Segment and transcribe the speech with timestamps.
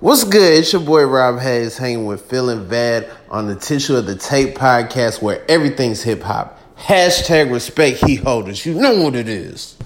[0.00, 0.60] What's good?
[0.60, 4.16] It's your boy Rob Hayes hanging with Phil and Vad on the Tissue of the
[4.16, 6.58] Tape podcast where everything's hip hop.
[6.78, 8.64] Hashtag respect heat holders.
[8.64, 9.76] You know what it is.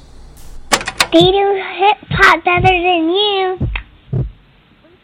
[0.70, 0.78] They
[1.32, 3.58] do hip hop better than you.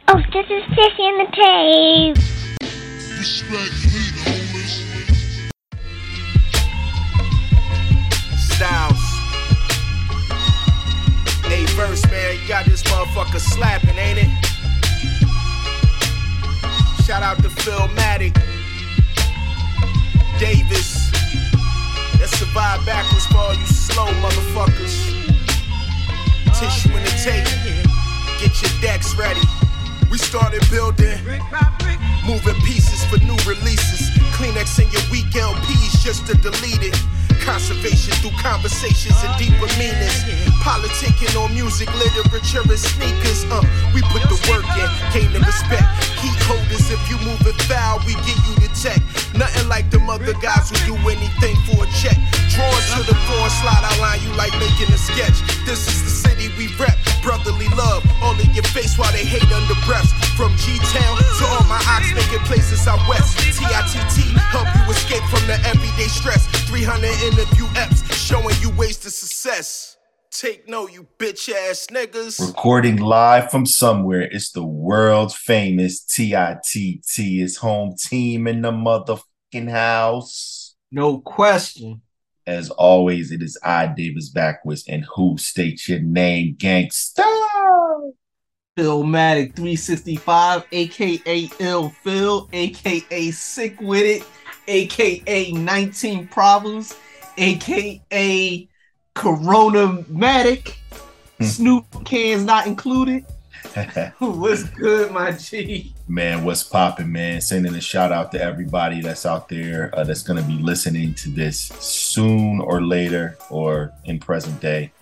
[0.06, 2.16] Oh, this is Tissue in the Tape.
[3.18, 4.86] Respect heat holders.
[8.38, 9.02] Styles.
[11.46, 14.59] Hey, verse, man, you got this motherfucker slapping, ain't it?
[17.10, 18.32] Shout out to Philmatic.
[20.38, 21.10] Davis.
[22.20, 24.94] Let's survive backwards for all you slow motherfuckers.
[26.54, 27.48] Tissue in the tape.
[28.38, 29.40] Get your decks ready.
[30.08, 31.18] We started building,
[32.24, 34.10] moving pieces for new releases.
[34.38, 36.96] Kleenex in your weak LPs just to delete it.
[37.50, 40.22] Conservation through conversations and deeper meanings.
[40.62, 43.42] Politicking on music, literature, and sneakers.
[43.50, 43.58] Uh,
[43.90, 45.82] we put the work in, gain the respect.
[46.22, 49.02] Heat holders, if you move it foul, we get you the tech.
[49.34, 52.14] Nothing like them other guys who do anything for a check.
[52.54, 55.42] Drawing to the floor, slide outline you like making a sketch.
[55.66, 58.06] This is the city we rep, brotherly love.
[58.22, 60.14] All in your face while they hate under breaths.
[60.38, 63.34] From G Town to all my ox making places out west.
[63.58, 66.46] TITT help you escape from the everyday stress.
[66.70, 67.10] 300
[67.40, 69.96] interview apps showing you ways to success.
[70.30, 72.38] Take note, you bitch ass niggas.
[72.46, 74.20] Recording live from somewhere.
[74.20, 77.18] It's the world famous TITT.
[77.18, 80.74] It's home team in the motherfucking house.
[80.92, 82.02] No question.
[82.46, 87.24] As always, it is I, Davis Backwards, and who states your name, gangsta?
[88.76, 94.26] Philmatic 365, aka Ill Phil, aka Sick With It,
[94.68, 96.94] aka 19 Problems,
[97.40, 98.68] aka
[99.14, 100.74] Corona Matic.
[101.40, 103.24] Snoop cans not included.
[104.18, 105.94] What's good, my G?
[106.08, 107.40] man, what's popping, man?
[107.40, 111.14] Sending a shout out to everybody that's out there uh, that's going to be listening
[111.14, 114.92] to this soon or later or in present day.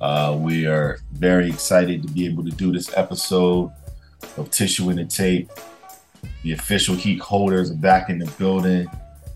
[0.00, 3.70] Uh, we are very excited to be able to do this episode
[4.36, 5.50] of Tissue in the Tape.
[6.42, 8.88] The official heat holders are back in the building.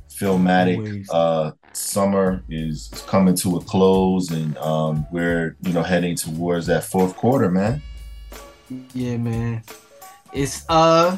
[0.08, 1.10] Philmatic Always.
[1.10, 6.66] uh, summer is, is coming to a close, and um, we're you know heading towards
[6.66, 7.82] that fourth quarter, man.
[8.94, 9.62] Yeah, man.
[10.32, 11.16] It's uh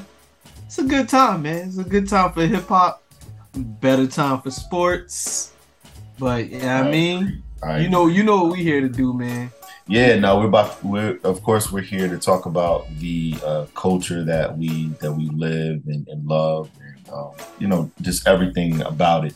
[0.66, 1.68] it's a good time, man.
[1.68, 3.02] It's a good time for hip hop.
[3.54, 5.52] Better time for sports.
[6.18, 9.50] But yeah, I mean, I you know, you know what we here to do, man.
[9.88, 10.82] Yeah, no, we're about.
[10.84, 15.28] We're of course we're here to talk about the uh, culture that we that we
[15.28, 19.34] live and, and love, and um, you know, just everything about it.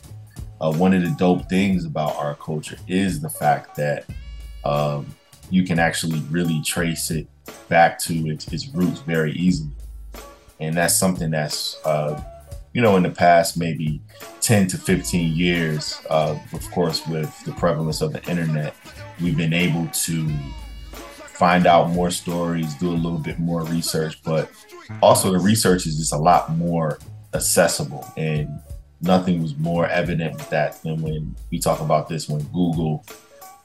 [0.60, 4.04] Uh, one of the dope things about our culture is the fact that
[4.65, 5.06] um,
[5.50, 7.26] you can actually really trace it
[7.69, 9.72] back to its, its roots very easily,
[10.60, 12.22] and that's something that's uh,
[12.72, 14.03] you know in the past maybe
[14.41, 18.75] 10 to 15 years, uh, of course, with the prevalence of the internet
[19.20, 20.28] we've been able to
[20.93, 24.50] find out more stories, do a little bit more research, but
[25.03, 26.99] also the research is just a lot more
[27.34, 28.49] accessible and
[29.03, 33.05] nothing was more evident with that than when we talk about this when Google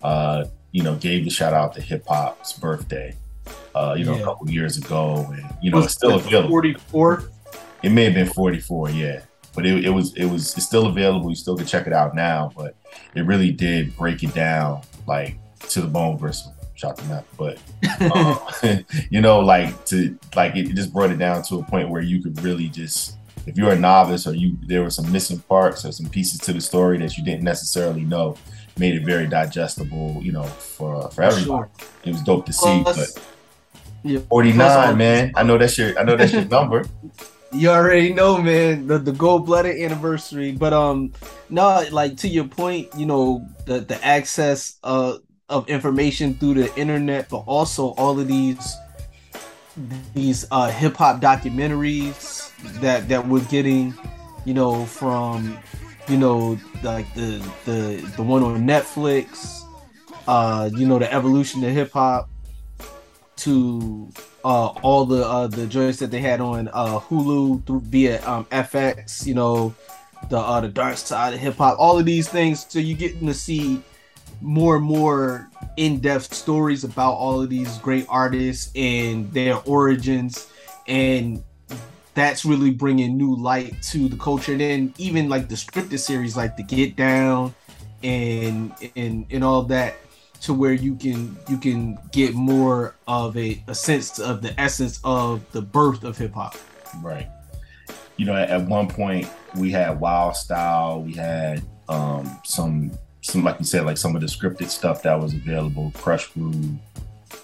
[0.02, 3.16] uh, you know gave the shout out to hip hop's birthday
[3.74, 4.22] uh, you know Yeah.
[4.22, 7.24] a couple years ago and you know Was it's still available Forty four.
[7.84, 9.22] it may have been 44, yeah.
[9.54, 11.30] But it, it was it was it's still available.
[11.30, 12.52] You still can check it out now.
[12.58, 12.76] But
[13.16, 15.38] it really did break it down like
[15.70, 17.26] to the bone versus shot them out.
[17.38, 17.58] But
[18.14, 22.02] um, you know, like to like it just brought it down to a point where
[22.02, 25.86] you could really just if you're a novice or you there were some missing parts
[25.86, 28.36] or some pieces to the story that you didn't necessarily know,
[28.78, 31.46] made it very digestible, you know, for for everybody.
[31.46, 31.70] Sure.
[32.04, 32.82] It was dope to see.
[32.84, 33.24] Plus- but
[34.04, 34.20] Yeah.
[34.30, 35.32] 49, man.
[35.36, 36.86] I know that's your I know that's your number.
[37.52, 40.52] You already know, man, the, the gold blooded anniversary.
[40.52, 41.14] But um
[41.50, 46.76] no, like to your point, you know, the the access uh of information through the
[46.76, 48.76] internet, but also all of these
[50.14, 53.94] these uh hip hop documentaries that that we're getting,
[54.46, 55.58] you know, from
[56.08, 59.62] you know, like the the the one on Netflix,
[60.28, 62.30] uh, you know, the evolution of hip hop
[63.38, 64.10] to
[64.44, 68.46] uh, all the uh, the joints that they had on uh, Hulu through via um,
[68.46, 69.74] FX, you know,
[70.30, 72.66] the uh, the dark side of hip hop, all of these things.
[72.70, 73.82] So you're getting to see
[74.42, 80.48] more and more in-depth stories about all of these great artists and their origins,
[80.88, 81.44] and
[82.14, 84.54] that's really bringing new light to the culture.
[84.54, 87.54] And then even like the scripted series, like the Get Down,
[88.04, 89.96] and and and all that
[90.42, 95.00] to where you can you can get more of a, a sense of the essence
[95.04, 96.56] of the birth of hip hop.
[97.02, 97.28] Right.
[98.18, 102.92] You know, at, at one point we had Wild Style, we had um, some
[103.26, 106.78] some like you said, like some of the scripted stuff that was available, Krush Groove,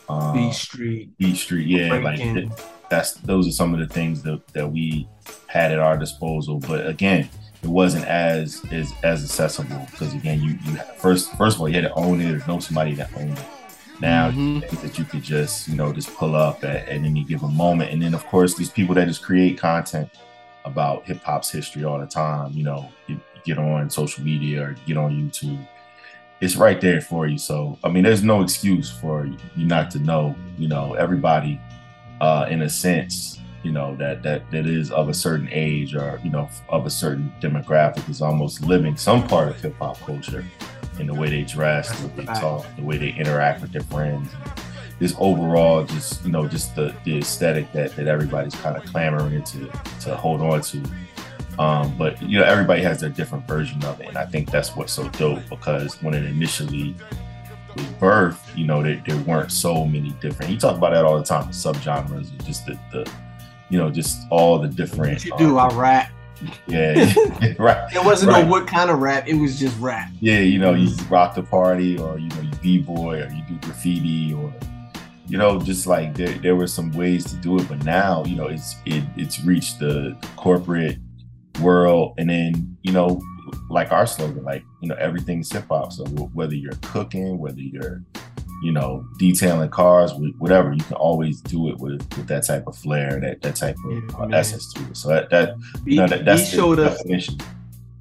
[0.10, 2.50] um, B Street, Beat Street, yeah, like th-
[2.90, 5.08] that's those are some of the things that, that we
[5.48, 6.60] had at our disposal.
[6.60, 7.28] But again,
[7.64, 11.76] it wasn't as as as accessible because again, you you first first of all you
[11.76, 13.46] had to own it or know somebody that owned it.
[14.00, 14.68] Now Mhm.
[14.82, 18.02] that you could just you know just pull up at, at any given moment, and
[18.02, 20.10] then of course these people that just create content
[20.66, 22.52] about hip hop's history all the time.
[22.54, 25.68] You know, you get on social media or get on YouTube.
[26.42, 27.38] It's right there for you.
[27.38, 30.36] So I mean, there's no excuse for you not to know.
[30.58, 31.62] You know, everybody,
[32.20, 36.20] uh, in a sense, you know that that that is of a certain age or
[36.24, 40.44] you know of a certain demographic is almost living some part of hip hop culture
[41.00, 43.82] in the way they dress, the way they talk, the way they interact with their
[43.84, 44.30] friends.
[45.00, 49.44] This overall, just you know, just the the aesthetic that that everybody's kind of clamoring
[49.44, 49.72] to
[50.02, 50.84] to hold on to.
[51.60, 54.76] Um, but you know, everybody has their different version of it, and I think that's
[54.76, 56.96] what's so dope because when it initially
[57.76, 60.52] was birthed, you know, there, there weren't so many different.
[60.52, 63.10] You talk about that all the time, subgenres, and just the, the
[63.70, 65.14] you know, just all the different.
[65.14, 66.12] What you do, I um, rap.
[66.68, 66.94] yeah,
[67.60, 67.94] right.
[67.96, 68.44] It wasn't Right.
[68.46, 69.28] no what kind of rap.
[69.28, 70.10] It was just rap.
[70.20, 73.44] Yeah, you know, you rock the party, or you know, you b boy, or you
[73.48, 74.54] do graffiti, or
[75.28, 78.36] you know, just like there, there were some ways to do it, but now you
[78.36, 80.98] know, it's it, it's reached the corporate
[81.62, 83.22] world, and then you know,
[83.70, 85.92] like our slogan, like you know, everything's hip hop.
[85.94, 88.04] So whether you're cooking, whether you're
[88.64, 92.78] you know, detailing cars, whatever, you can always do it with with that type of
[92.78, 94.96] flair, that that type of Yeah, uh, essence to it.
[94.98, 95.56] So that that
[95.86, 97.38] He, you know, that, that's the us definition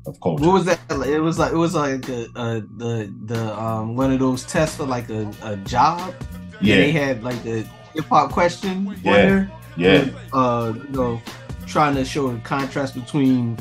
[0.07, 0.45] of culture.
[0.45, 0.79] what was that?
[1.07, 4.77] It was like it was like a, uh the the um one of those tests
[4.77, 6.13] for like a, a job.
[6.59, 9.13] And they had like the hip hop question Yeah.
[9.17, 9.53] there.
[9.79, 10.09] yeah.
[10.35, 11.23] uh, you know,
[11.71, 13.57] trying to show the contrast between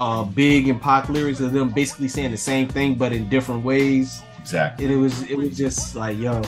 [0.00, 3.64] uh, Big and Pac lyrics of them basically saying the same thing but in different
[3.64, 4.22] ways.
[4.40, 4.84] Exactly.
[4.84, 6.42] And it was it was just like, yo,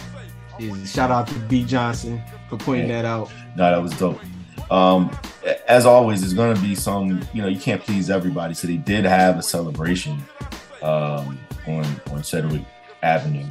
[0.85, 3.31] shout out to B Johnson for pointing that out.
[3.57, 4.21] No, that was dope.
[4.71, 5.17] Um,
[5.69, 7.21] as always, there's gonna be some.
[7.33, 10.23] You know, you can't please everybody, so they did have a celebration
[10.83, 12.65] um, on on Sedgwick
[13.03, 13.47] Avenue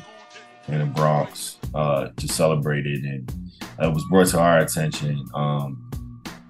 [0.68, 3.31] in the Bronx uh, to celebrate it, and
[3.80, 5.25] it was brought to our attention.
[5.33, 5.89] Um,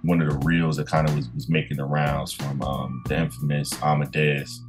[0.04, 3.18] one of the reels that kind of was, was making the rounds from um, the
[3.18, 4.62] infamous Amadeus.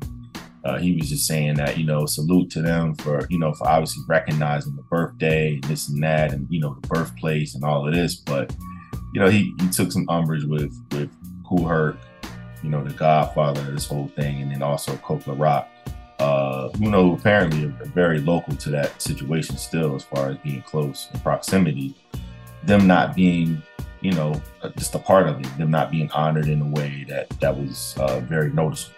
[0.64, 3.68] Uh, he was just saying that you know salute to them for you know for
[3.68, 7.86] obviously recognizing the birthday and this and that and you know the birthplace and all
[7.86, 8.14] of this.
[8.14, 8.54] But
[9.12, 11.10] you know he, he took some umbrage with with
[11.46, 11.96] Kool Herc
[12.62, 15.68] you know the godfather of this whole thing and then also Coke La Rock.
[16.18, 20.62] Uh who know apparently are very local to that situation still as far as being
[20.62, 21.94] close in proximity.
[22.62, 23.62] Them not being
[24.04, 27.04] you know uh, just a part of it them not being honored in a way
[27.08, 28.94] that that was uh, very noticeable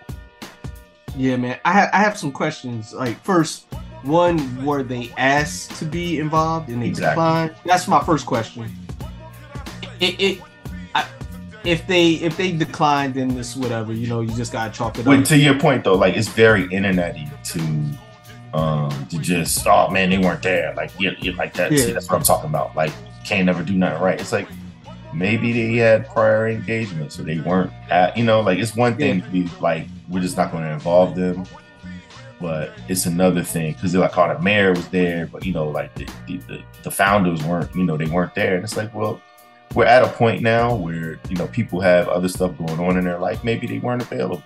[1.16, 1.58] Yeah, man.
[1.64, 2.92] I have I have some questions.
[2.92, 3.66] Like first,
[4.02, 4.36] one
[4.66, 7.14] were they asked to be involved and they Exactly.
[7.14, 7.54] declined?
[7.64, 8.68] That's my first question.
[10.00, 10.42] It, it
[10.94, 11.06] I,
[11.64, 13.92] if they if they declined, then this whatever.
[13.94, 15.24] You know, you just gotta chalk it But up.
[15.26, 17.60] to your point though, like it's very internety to
[18.58, 22.08] um to just oh man they weren't there like you, you like that see, that's
[22.08, 22.92] what I'm talking about like
[23.24, 24.48] can't never do nothing right it's like
[25.16, 29.23] maybe they had prior engagements, so they weren't at you know like it's one thing
[29.23, 31.44] to be like we're just not going to involve them
[32.40, 35.68] but it's another thing because they're like oh the mayor was there but you know
[35.68, 38.92] like the, the, the, the founders weren't you know they weren't there and it's like
[38.94, 39.20] well
[39.75, 43.04] we're at a point now where you know people have other stuff going on in
[43.04, 44.42] their life maybe they weren't available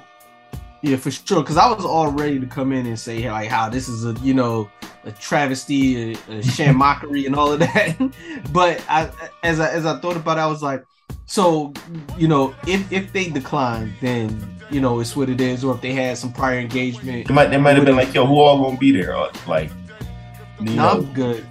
[0.83, 1.43] Yeah, for sure.
[1.43, 4.13] Because I was all ready to come in and say like how this is a
[4.23, 4.71] you know
[5.05, 7.97] a travesty, a, a sham mockery, and all of that.
[8.53, 9.11] but I,
[9.43, 10.85] as I as I thought about it, I was like,
[11.27, 11.73] so
[12.17, 15.65] you know, if if they decline, then you know it's what it is.
[15.65, 18.27] Or if they had some prior engagement, It might, they might have been like, yo,
[18.27, 19.17] who all gonna be there?
[19.17, 19.71] Or, like,
[20.61, 21.47] you no, I'm good.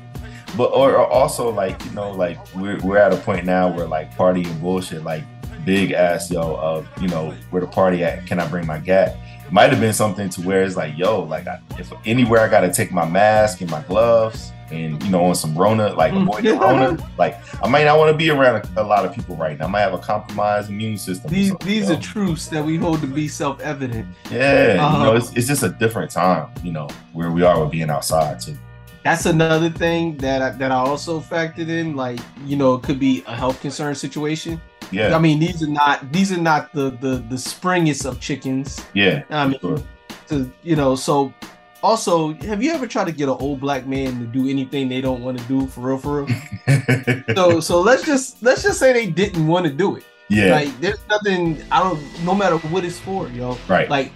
[0.57, 3.85] but or, or also like, you know, like we're we're at a point now where
[3.85, 5.23] like party and bullshit, like
[5.69, 8.25] big ass, yo, of you know, where the party at?
[8.25, 9.15] Can I bring my gat?
[9.45, 12.49] It might have been something to where it's like, yo, like I, if anywhere I
[12.49, 16.23] gotta take my mask and my gloves and you know on some Rona, like mm.
[16.23, 19.13] avoid the Rona, like I might not want to be around a, a lot of
[19.13, 19.65] people right now.
[19.65, 21.29] I might have a compromised immune system.
[21.29, 24.07] These these are truths that we hold to be self evident.
[24.31, 27.61] yeah, you know, um, it's, it's just a different time, you know, where we are
[27.61, 28.57] with being outside too.
[29.03, 31.95] That's another thing that I, that I also factored in.
[31.95, 34.59] Like you know, it could be a health concern situation.
[34.91, 38.85] Yeah, I mean, these are not these are not the the the springest of chickens.
[38.93, 39.81] yeah, I mean, sure.
[40.27, 41.33] to you know, so
[41.81, 44.99] also, have you ever tried to get an old black man to do anything they
[44.99, 47.23] don't want to do for real, for real?
[47.35, 50.03] so, so let's just let's just say they didn't want to do it.
[50.27, 51.61] yeah, Like, there's nothing.
[51.71, 52.25] I don't.
[52.25, 53.57] No matter what it's for, yo.
[53.67, 53.89] right.
[53.89, 54.11] Like,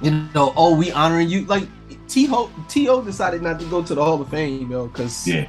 [0.00, 1.44] you know, oh, we honoring you.
[1.44, 1.68] Like,
[2.08, 2.50] T.O.
[2.68, 3.02] T.O.
[3.02, 5.48] decided not to go to the Hall of Fame, yo, because yeah,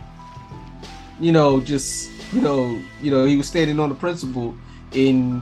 [1.20, 4.56] you know, just you know, you know, he was standing on the principle,
[4.94, 5.42] and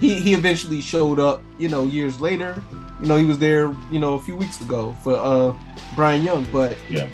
[0.00, 1.42] he he eventually showed up.
[1.58, 2.62] You know, years later,
[3.00, 3.74] you know, he was there.
[3.90, 5.54] You know, a few weeks ago for uh
[5.94, 7.08] Bryant Young, but yeah,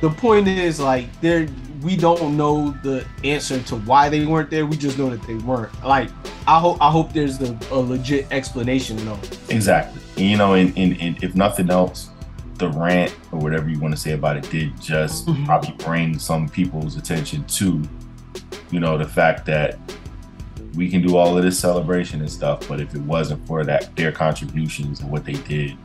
[0.00, 1.46] the point is like there
[1.82, 4.64] we don't know the answer to why they weren't there.
[4.66, 5.72] We just know that they weren't.
[5.84, 6.08] Like
[6.48, 9.18] I hope I hope there's the, a legit explanation though.
[9.48, 10.00] exactly.
[10.16, 12.08] And, you know, and, and, and if nothing else,
[12.54, 15.44] the rant or whatever you want to say about it did just Mhm.
[15.44, 17.82] probably bring some people's attention to,
[18.70, 19.78] you know, the fact that
[20.74, 23.94] we can do all of this celebration and stuff, but if it wasn't for that
[23.96, 25.76] their contributions and what they did,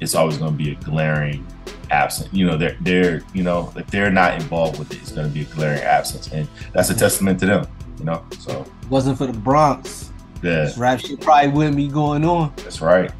[0.00, 1.46] it's always going to be a glaring
[1.90, 2.32] absent.
[2.34, 5.32] You know, they're they're you know if they're not involved with it, it's going to
[5.32, 7.66] be a glaring absence, and that's a testament to them.
[7.98, 11.88] You know, so it wasn't for the Bronx, yeah, this rap shit probably wouldn't be
[11.88, 12.52] going on.
[12.56, 13.10] That's right.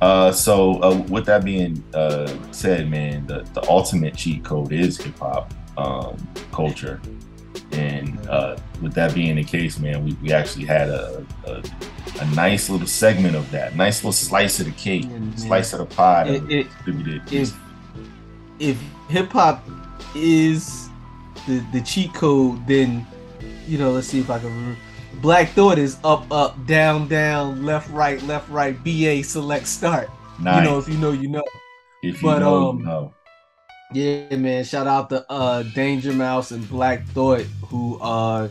[0.00, 4.98] Uh, so uh, with that being uh, said, man, the, the ultimate cheat code is
[4.98, 6.16] hip hop um,
[6.52, 7.00] culture,
[7.72, 11.62] and uh, with that being the case, man, we, we actually had a, a
[12.20, 15.80] a nice little segment of that, nice little slice of the cake, Yeah, slice of
[15.80, 17.22] the pie It- it- distributed.
[17.32, 17.54] If
[18.58, 19.66] if hip hop
[20.14, 20.88] is
[21.46, 23.06] the the cheat code, then
[23.66, 24.78] you know, let's see if I can remember.
[25.20, 30.10] Black Thought is up, up, down, down, left, right, left, right, BA, select, start.
[30.38, 30.62] nice.
[30.64, 31.42] You know, if you know, you know.
[32.02, 33.14] if you but, know, um, you know.
[33.90, 34.64] Yeah, man.
[34.64, 38.48] Shout out to uh Danger Mouse and Black Thought who uh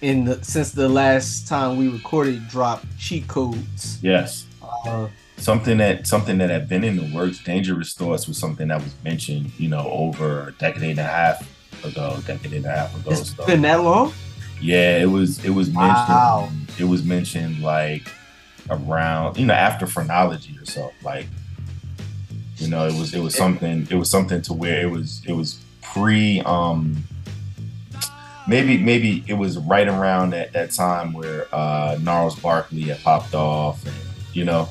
[0.00, 4.02] in the since the last time we recorded dropped cheat codes.
[4.02, 4.48] Yes.
[4.60, 7.42] Uh something that something that had been in the works.
[7.42, 11.48] Dangerous thoughts was something that was mentioned, you know, over a decade and a half
[11.84, 13.20] ago, decade and a half ago.
[13.20, 14.14] it's So been that long?
[14.58, 16.24] yeah, it was it was mentioned.
[16.24, 16.56] Wow.
[16.76, 18.18] It was mentioned like
[18.70, 20.94] around you know after phrenology or so.
[21.02, 21.28] Like
[22.62, 25.32] you know, it was it was something it was something to where it was it
[25.32, 27.02] was pre um
[28.46, 33.34] maybe maybe it was right around that, that time where uh Gnarls Barkley had popped
[33.34, 33.94] off and
[34.32, 34.68] you know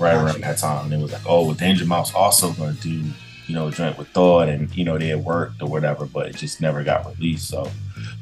[0.00, 0.86] right around that time.
[0.86, 3.04] And it was like oh well Danger Mouse also gonna do
[3.46, 6.26] you know a joint with Thought and you know they had worked or whatever but
[6.26, 7.48] it just never got released.
[7.48, 7.70] So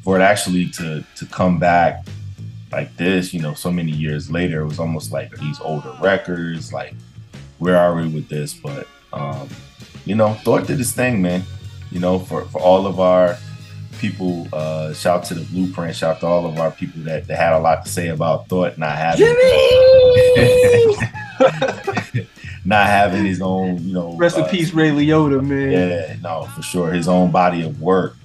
[0.05, 2.07] for it actually to to come back
[2.71, 6.71] like this you know so many years later it was almost like these older records
[6.71, 6.95] like
[7.61, 8.53] where are we with this?
[8.55, 9.49] But um
[10.05, 11.45] you know Thought did his thing man.
[11.93, 13.37] You know for for all of our
[13.99, 15.95] people uh shout to the blueprint.
[15.95, 18.79] Shout to all of our people that, that had a lot to say about thought
[18.79, 19.27] not having
[22.65, 25.71] not having his own you know Rest in uh, peace, Ray Liotta, man.
[25.71, 26.93] yeah no for sure.
[26.93, 28.17] His own body of work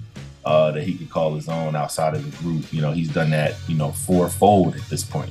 [0.44, 2.72] uh that he could call his own outside of the group.
[2.72, 5.30] You know he's done that you know fourfold at this point.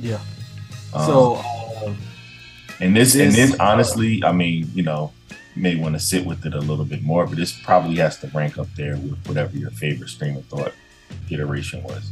[0.00, 0.20] Yeah.
[0.94, 1.94] Um, So uh,
[2.80, 5.12] And this, and This, this, honestly, I mean, you know,
[5.54, 8.18] you may want to sit with it a little bit more, but this probably has
[8.20, 10.72] to rank up there with whatever your favorite stream of thought
[11.30, 12.10] iteration was.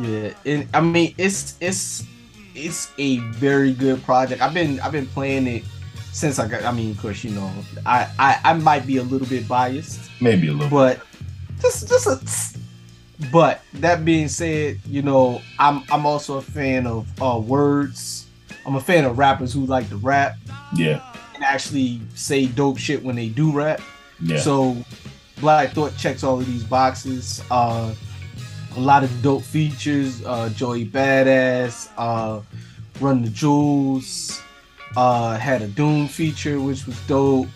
[0.00, 2.04] Yeah, and I mean it's it's
[2.54, 4.40] it's a very good project.
[4.42, 5.64] I've been I've been playing it
[6.12, 6.62] since I got.
[6.62, 7.50] I mean, of course, you know,
[7.84, 10.70] I I, I might be a little bit biased, Maybe a little.
[10.70, 11.00] but
[11.60, 13.28] just just a.
[13.32, 18.27] But that being said, you know, I'm I'm also a fan of uh, words.
[18.68, 20.36] I'm a fan of rappers who like to rap
[20.76, 21.02] yeah,
[21.34, 23.80] and actually say dope shit when they do rap.
[24.20, 24.76] yeah, So
[25.40, 27.42] Black Thought checks all of these boxes.
[27.50, 27.94] Uh,
[28.76, 30.22] a lot of dope features.
[30.22, 32.42] Uh, Joey Badass, uh,
[33.00, 34.42] Run the Jewels,
[34.98, 37.48] uh, had a Doom feature which was dope.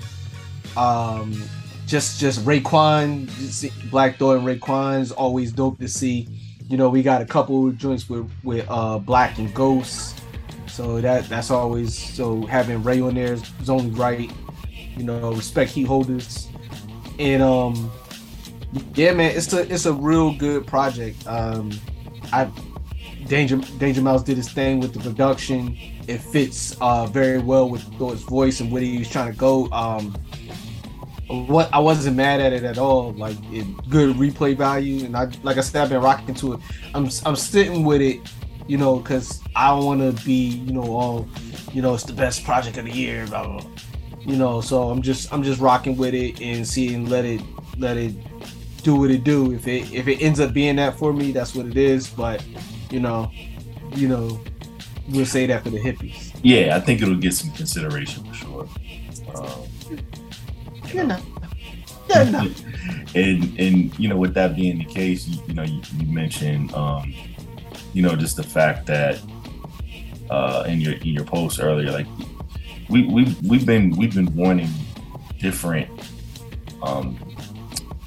[0.78, 1.42] Um,
[1.86, 6.26] just just Raekwon, just Black Thought and Raekwon is always dope to see.
[6.70, 10.21] You know, we got a couple of joints with with uh, Black and Ghost.
[10.72, 14.32] So that that's always so having Ray on there is, only right.
[14.96, 16.48] You know, respect heat holders,
[17.18, 17.90] and um,
[18.94, 21.26] yeah, man, it's a it's a real good project.
[21.26, 21.72] Um,
[22.32, 22.50] I
[23.26, 25.76] Danger Danger Mouse did his thing with the production.
[26.08, 29.70] It fits uh very well with Thought's voice and where he was trying to go.
[29.72, 30.14] Um,
[31.28, 33.12] what I wasn't mad at it at all.
[33.12, 36.60] Like it, good replay value, and I like I said, I've been rocking to it.
[36.94, 38.20] I'm I'm sitting with it,
[38.72, 41.28] you know, because I don't want to be, you know, all,
[41.74, 43.70] you know, it's the best project of the year, blah, blah, blah.
[44.20, 44.62] you know.
[44.62, 47.42] So I'm just I'm just rocking with it and seeing let it
[47.76, 48.14] let it
[48.82, 49.52] do what it do.
[49.52, 52.08] If it if it ends up being that for me, that's what it is.
[52.08, 52.42] But
[52.90, 53.30] you know,
[53.94, 54.40] you know,
[55.10, 56.34] we'll say that for the hippies.
[56.42, 58.68] Yeah, I think it'll get some consideration for sure.
[59.34, 59.98] Um,
[60.94, 61.20] You know.
[62.08, 62.50] Yeah, no.
[63.14, 66.72] and and you know, with that being the case, you, you know, you, you mentioned,
[66.74, 67.12] um,
[67.92, 69.20] you know, just the fact that
[70.30, 72.06] uh, in your in your post earlier, like
[72.88, 74.70] we we we've been we've been wanting
[75.38, 75.88] different
[76.82, 77.18] um,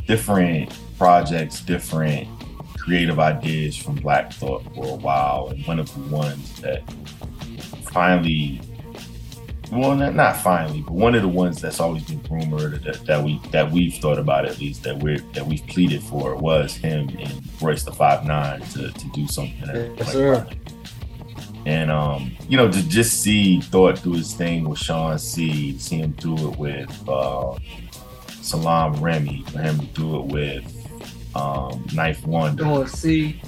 [0.07, 2.27] different projects, different
[2.77, 6.83] creative ideas from Black Thought for a while, and one of the ones that
[7.91, 8.61] finally
[9.71, 13.23] well not, not finally but one of the ones that's always been rumored that, that
[13.23, 17.09] we that we've thought about at least that we're that we've pleaded for was him
[17.19, 20.47] and Royce the five nine to, to do something Yes, like sir.
[21.65, 25.97] and um you know to just see thought do his thing with Sean C see
[25.97, 27.57] him do it with uh
[28.41, 30.71] Salaam Remi for him to do it with
[31.35, 33.41] um 9th Wonder Don't see.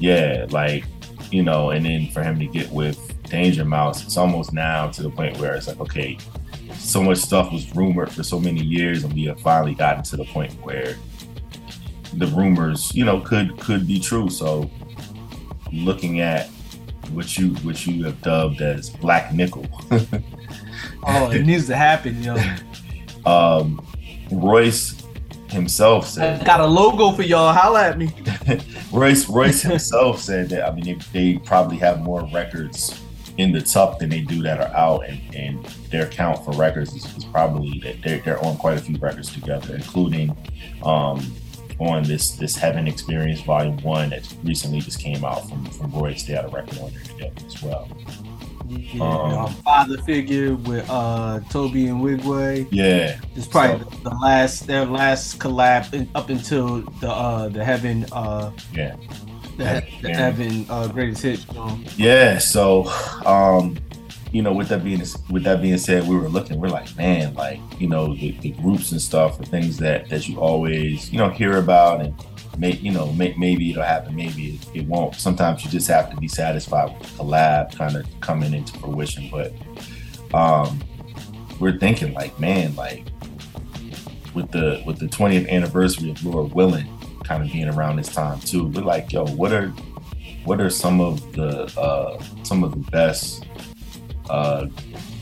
[0.00, 0.84] yeah, like
[1.30, 5.02] you know, and then for him to get with Danger Mouse, it's almost now to
[5.02, 6.18] the point where it's like, okay,
[6.74, 10.16] so much stuff was rumored for so many years, and we have finally gotten to
[10.16, 10.96] the point where
[12.14, 14.30] the rumors, you know, could could be true.
[14.30, 14.70] So,
[15.72, 16.48] looking at
[17.12, 19.66] what you what you have dubbed as Black Nickel,
[21.06, 22.36] Oh, it needs to happen, yo.
[23.26, 23.84] um,
[24.30, 24.94] Royce
[25.48, 27.52] himself I said got a logo for y'all.
[27.52, 28.12] Holla at me.
[28.92, 30.94] Royce Royce himself said that I mean they,
[31.34, 33.00] they probably have more records
[33.38, 36.94] in the tuck than they do that are out and, and their count for records
[36.94, 40.36] is, is probably that they're, they're on quite a few records together including
[40.84, 41.20] um,
[41.78, 46.24] on this this Heaven Experience Volume One that recently just came out from from Royce
[46.24, 47.88] they had a record on there together as well.
[48.68, 52.66] Yeah, Um, father figure with uh Toby and Wigway.
[52.70, 53.18] yeah.
[53.36, 58.50] It's probably the last their last collab in, up until the uh the heaven uh
[58.74, 58.96] yeah
[59.58, 60.16] the, the Yeah.
[60.18, 61.84] heaven uh greatest hit song.
[61.96, 62.86] Yeah, so
[63.26, 63.76] um,
[64.32, 67.34] you know, with that being with that being said, we were looking, we're like, man,
[67.34, 71.18] like, you know, the, the groups and stuff the things that that you always, you
[71.18, 72.14] know, hear about and
[72.58, 75.14] may you know, may, maybe it'll happen, maybe it, it won't.
[75.14, 79.28] Sometimes you just have to be satisfied with the lab kind of coming into fruition.
[79.30, 79.52] But
[80.34, 80.80] um
[81.58, 83.06] we're thinking like, man, like
[84.34, 86.97] with the with the 20th anniversary of Lord Willing
[87.28, 89.68] kind of being around this time too, we're like, yo, what are
[90.44, 93.44] what are some of the uh, some of the best
[94.30, 94.66] uh,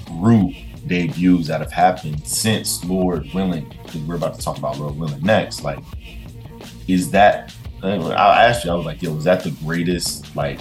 [0.06, 0.54] group
[0.86, 3.68] debuts that have happened since Lord Willing?
[3.82, 5.64] Because we're about to talk about Lord Willing next.
[5.64, 5.80] Like,
[6.86, 7.52] is that?
[7.82, 8.70] I asked you.
[8.70, 10.60] I was like, "Yo, was that the greatest like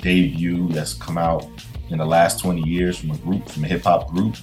[0.00, 1.46] debut that's come out
[1.90, 4.36] in the last twenty years from a group, from a hip hop group?"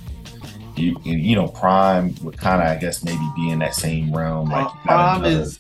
[0.78, 4.16] You, and, you know, PRhyme would kind of, I guess, maybe be in that same
[4.16, 4.50] realm.
[4.50, 5.60] Like, PRhyme another- is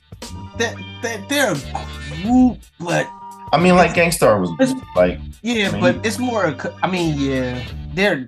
[0.57, 3.07] that that they're a group, but
[3.53, 4.49] I mean, like Gang Starr was
[4.95, 6.45] like, yeah, I mean- but it's more.
[6.45, 8.27] A, I mean, yeah, they're.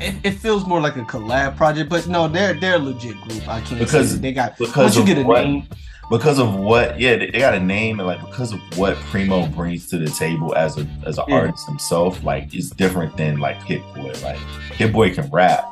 [0.00, 3.46] It, it feels more like a collab project, but no, they're they're a legit group.
[3.48, 5.66] I can't Because- they got because you of get a what- name.
[6.10, 9.46] because of what yeah they, they got a name and like because of what primo
[9.48, 11.36] brings to the table as a as an Yeah.
[11.36, 14.36] artist himself like it's different than like hit boy like
[14.76, 15.64] hit boy can rap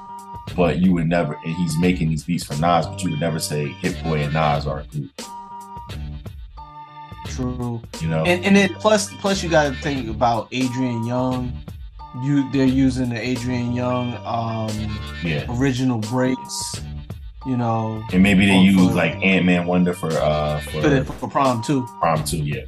[0.56, 3.38] but you would never and he's making these beats for nas but you would never
[3.38, 5.11] say hit boy and nas are a group
[7.31, 7.81] True.
[8.01, 11.53] you know And and then plus plus you got to think about Adrian Younge.
[12.23, 16.81] You they're using the Adrian Younge um yeah original breaks.
[17.47, 21.64] You know, and maybe they use for- like Antman Wonder for uh for for, PRhyme
[21.64, 21.83] 2.
[22.03, 22.64] PRhyme 2 yeah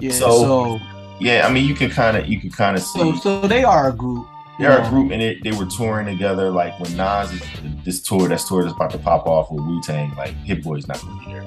[0.00, 0.10] Yeah.
[0.12, 0.80] So- So
[1.20, 3.62] yeah i mean you can kind of you can kind of see so, so they
[3.62, 4.26] are a group.
[4.58, 6.50] They're a group and it, they were touring together.
[6.50, 7.40] Like when Nas is
[7.84, 10.14] this tour, that's tour that's about to pop off with Wu Tang.
[10.16, 11.44] Like Hit Boy's not gonna be there,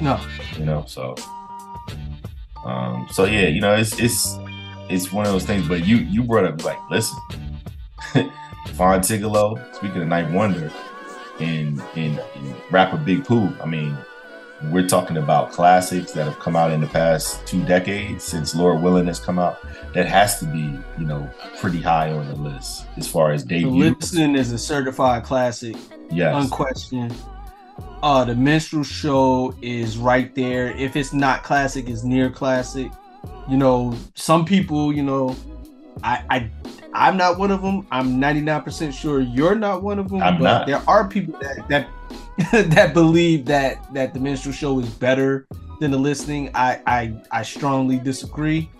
[0.00, 0.20] No.
[0.58, 0.84] you know.
[0.86, 1.14] So,
[2.64, 4.36] um, so yeah, you know, it's it's
[4.88, 5.66] it's one of those things.
[5.68, 7.18] But you you brought up like, listen,
[8.74, 10.72] Phonte Tigallo, speaking of 9th Wonder,
[11.40, 13.52] and and, and rapper Big Pooh.
[13.62, 13.96] I mean,
[14.64, 18.82] we're talking about classics that have come out in the past two decades since Lord
[18.82, 19.58] Willing has come out.
[19.94, 23.70] That has to be, you know, pretty high on the list as far as debut.
[23.70, 25.76] Listen is a certified classic,
[26.10, 26.44] Yes.
[26.44, 27.14] unquestioned.
[28.06, 30.70] Uh, the minstrel show is right there.
[30.76, 32.92] If it's not classic, it's near classic.
[33.48, 35.34] You know, some people, you know,
[36.04, 36.50] I, I,
[36.94, 37.84] I'm not one of them.
[37.90, 40.22] I'm 99% sure you're not one of them.
[40.22, 40.66] I'm but not.
[40.68, 41.88] there are people that that
[42.70, 45.48] that believe that that the minstrel show is better
[45.80, 46.52] than the listening.
[46.54, 48.70] I I, I strongly disagree.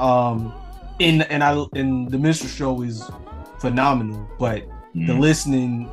[0.00, 0.52] Um,
[0.98, 3.08] in and I and the minstrel show is
[3.60, 5.20] phenomenal, but the Mhm.
[5.20, 5.90] listening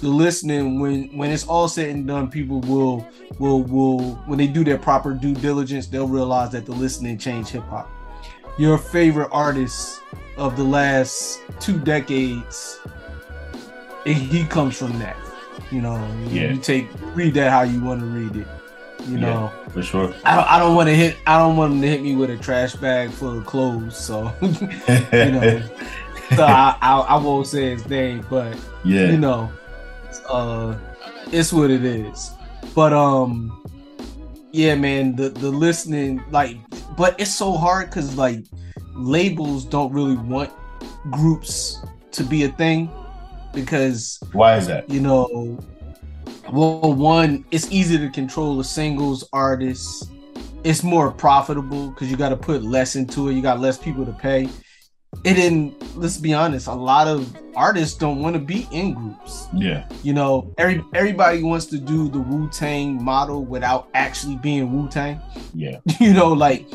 [0.00, 3.06] the listening when when it's all said and done people will
[3.38, 7.50] will will when they do their proper due diligence they'll realize that the listening changed
[7.50, 7.88] hip-hop
[8.58, 10.00] your favorite artist
[10.36, 12.78] of the last two decades,
[14.06, 15.16] and he comes from that.
[15.70, 16.52] You know, you- Yeah.
[16.52, 18.46] you take read that how you want to read it.
[19.08, 20.12] You know, for sure.
[20.24, 21.16] I don't, I don't want to hit.
[21.26, 23.96] I don't want him to hit me with a trash bag full of clothes.
[23.96, 25.62] So, you know,
[26.36, 29.50] so I, I I won't say his name, but yeah, you know,
[30.32, 30.76] uh,
[31.30, 32.32] it's what it is.
[32.74, 33.62] But um,
[34.50, 36.56] yeah, man, the the listening like,
[36.96, 38.44] but it's so hard because like
[38.94, 40.50] labels don't really want
[41.10, 42.90] groups to be a thing
[43.54, 44.88] because why is that?
[44.88, 45.58] you know,
[46.50, 50.08] well, one, it's easy to control the singles artists.
[50.64, 53.34] It's more profitable because you got to put less into it.
[53.34, 54.48] You got less people to pay.
[55.24, 58.94] It and then, let's be honest, a lot of artists don't want to be in
[58.94, 59.46] groups.
[59.54, 64.72] Yeah, You know, every everybody wants to do the Wu Tang model without actually being
[64.72, 65.20] Wu Tang.
[65.54, 66.66] yeah, You know, like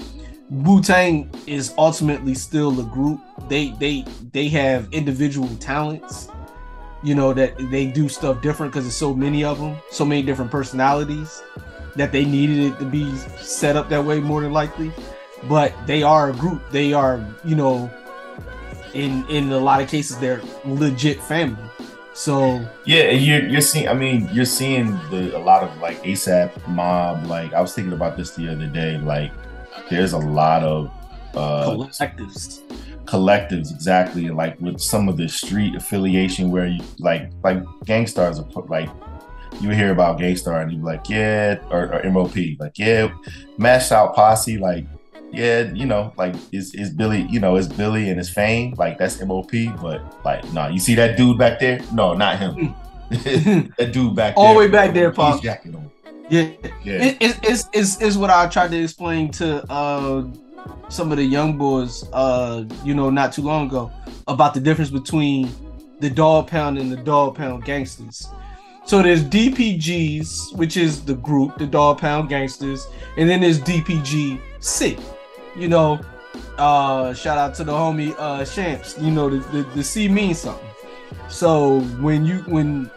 [0.49, 3.19] Wu Tang is ultimately still a group.
[3.49, 6.29] They they they have individual talents.
[7.03, 10.21] You know that they do stuff different because there's so many of them, so many
[10.21, 11.41] different personalities
[11.95, 14.91] that they needed it to be set up that way more than likely.
[15.49, 16.61] But they are a group.
[16.71, 17.91] They are, you know,
[18.97, 21.63] in in a lot of cases they're legit family.
[22.13, 23.11] So yeah.
[23.11, 23.87] You're you're seeing.
[23.87, 27.25] I mean, you're seeing the a lot of like ASAP Mob.
[27.27, 28.97] Like I was thinking about this the other day.
[28.97, 29.31] Like
[29.89, 30.91] there's a lot of
[31.35, 32.63] uh collectives.
[33.05, 38.49] collectives exactly like with some of the street affiliation where you like like gangstars are
[38.51, 38.89] put like
[39.61, 43.13] you hear about gangstar and you be like yeah or, or mop like yeah
[43.57, 44.85] mashed out posse like
[45.31, 48.97] yeah you know like is is billy you know is billy and his fame like
[48.97, 52.73] that's mop but like nah you see that dude back there no not him
[53.09, 55.41] that dude back All the way back there, Pop.
[55.41, 55.89] jacket on
[56.29, 56.49] Yeah,
[56.83, 60.27] yeah it, it's, it's, it's, it's what I tried to explain to uh,
[60.89, 63.91] some of the young boys, uh, you know, not too long ago
[64.27, 65.49] about the difference between
[65.99, 68.27] the dog pound and the dog pound gangsters.
[68.85, 72.87] So there's DPGs, which is the group, the dog pound gangsters,
[73.17, 74.39] and then there's DPG.
[75.57, 75.99] You know,
[76.57, 78.97] uh, shout out to the homie uh, Shamps.
[78.99, 80.63] You know, the, the, the C means something.
[81.29, 82.89] So when you when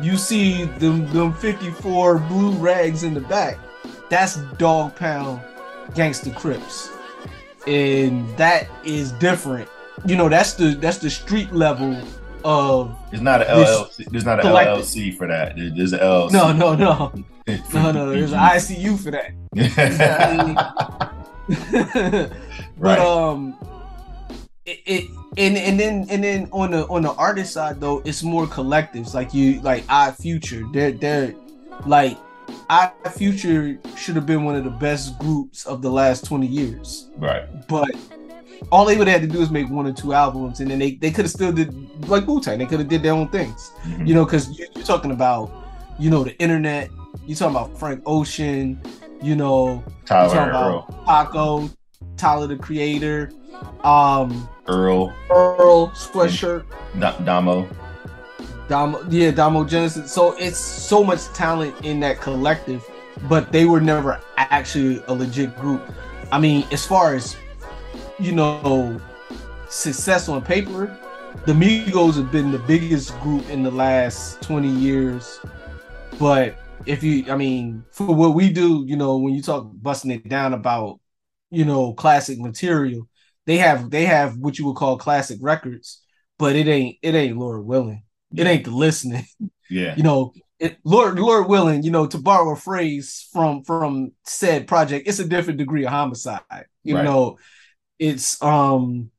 [0.00, 3.58] you see them them 54 blue rags in the back,
[4.08, 5.40] that's dog pound
[5.94, 6.90] gangster crips.
[7.66, 9.68] And that is different.
[10.06, 12.00] You know, that's the that's the street level
[12.44, 16.30] of it's not an llc there's not an collective- llc for that there's an llc
[16.30, 17.12] no no no
[17.74, 19.32] no no there's an ICU for that.
[21.72, 22.30] but
[22.78, 22.98] right.
[22.98, 23.56] um
[24.64, 28.22] it, it and and then and then on the on the artist side though it's
[28.22, 29.14] more collectives.
[29.14, 30.64] Like you like Odd Future.
[30.72, 31.34] They're they're
[31.86, 32.18] like
[32.68, 37.10] Odd Future should have been one of the best groups of the last 20 years.
[37.16, 37.44] Right.
[37.68, 37.90] But
[38.72, 40.78] all they would have had to do is make one or two albums and then
[40.78, 41.72] they, they could have still did
[42.08, 43.72] like wu-tang they could have did their own things.
[43.84, 44.08] Mhm.
[44.08, 45.52] you know because you're talking about
[45.98, 46.90] you know the internet.
[47.26, 48.80] You're talking about frank ocean
[49.22, 51.70] you know tyler talking earl about Paco,
[52.16, 53.32] Tyler the Creator,
[53.84, 56.64] um, earl Earl Sweatshirt,
[56.98, 57.68] Da- damo
[58.68, 60.12] Damo, yeah, Damo Genesis.
[60.12, 62.84] So it's so much talent in that collective,
[63.28, 65.82] but they were never actually a legit group.
[66.32, 67.36] I mean, as far as
[68.18, 69.00] you know,
[69.68, 70.96] success on paper,
[71.44, 75.40] the Migos have been the biggest group in the last 20 years.
[76.18, 80.10] But if you, I mean, for what we do, you know, when you talk busting
[80.10, 81.00] it down about,
[81.50, 83.08] you know, classic material,
[83.46, 86.02] they have they have what you would call classic records,
[86.38, 88.02] but it ain't it ain't Lord willing.
[88.36, 89.24] It ain't the listening
[89.68, 94.12] yeah you know, it, Lord, Lord willing, you know, to borrow a phrase from from
[94.24, 96.42] said project, it's a different degree of homicide.
[96.84, 97.02] You Right.
[97.02, 97.38] know,
[97.98, 99.10] it's um,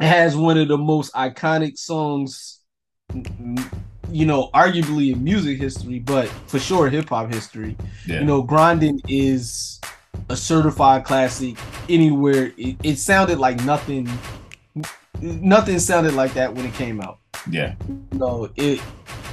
[0.00, 2.60] it has one of the most iconic songs,
[4.10, 7.76] you know, arguably in music history, but for sure hip hop history.
[8.06, 9.80] yeah You know, grinding is
[10.28, 11.56] a certified classic
[11.88, 12.52] anywhere.
[12.56, 14.08] It, it sounded like nothing.
[15.20, 17.18] Nothing sounded like that when it came out.
[17.50, 18.80] yeah You know, it,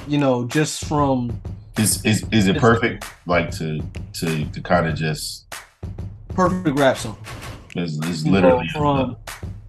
[0.07, 1.41] you know, just from
[1.77, 3.81] is is is it perfect like to
[4.13, 5.45] to to kind of just
[6.29, 7.17] perfect rap song.
[7.75, 9.17] You know, literally from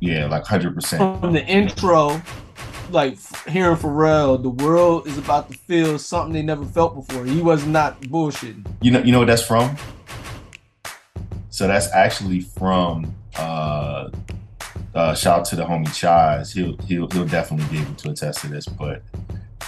[0.01, 2.21] yeah like 100% from the intro,
[2.90, 3.16] like
[3.49, 7.25] hearing Pharrell, the world is about to feel something they never felt before.
[7.25, 8.66] He was not bullshitting.
[8.83, 9.77] you know you know what that's from
[11.51, 14.09] so that's actually from uh
[14.94, 16.53] uh shout out to the homie Chaz.
[16.53, 19.03] He'll he'll he'll definitely be able to attest to this, but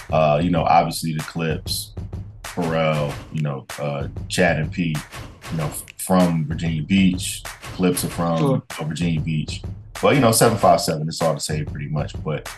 [0.09, 1.93] uh, you know, obviously the Clipse,
[2.43, 4.97] Pharrell, you know, uh Chad and Pete,
[5.51, 8.63] you know, from Virginia Beach, Clipse are from Sure.
[8.87, 9.61] Virginia Beach.
[10.01, 12.21] But you know, seven five seven, it's all the same pretty much.
[12.23, 12.49] But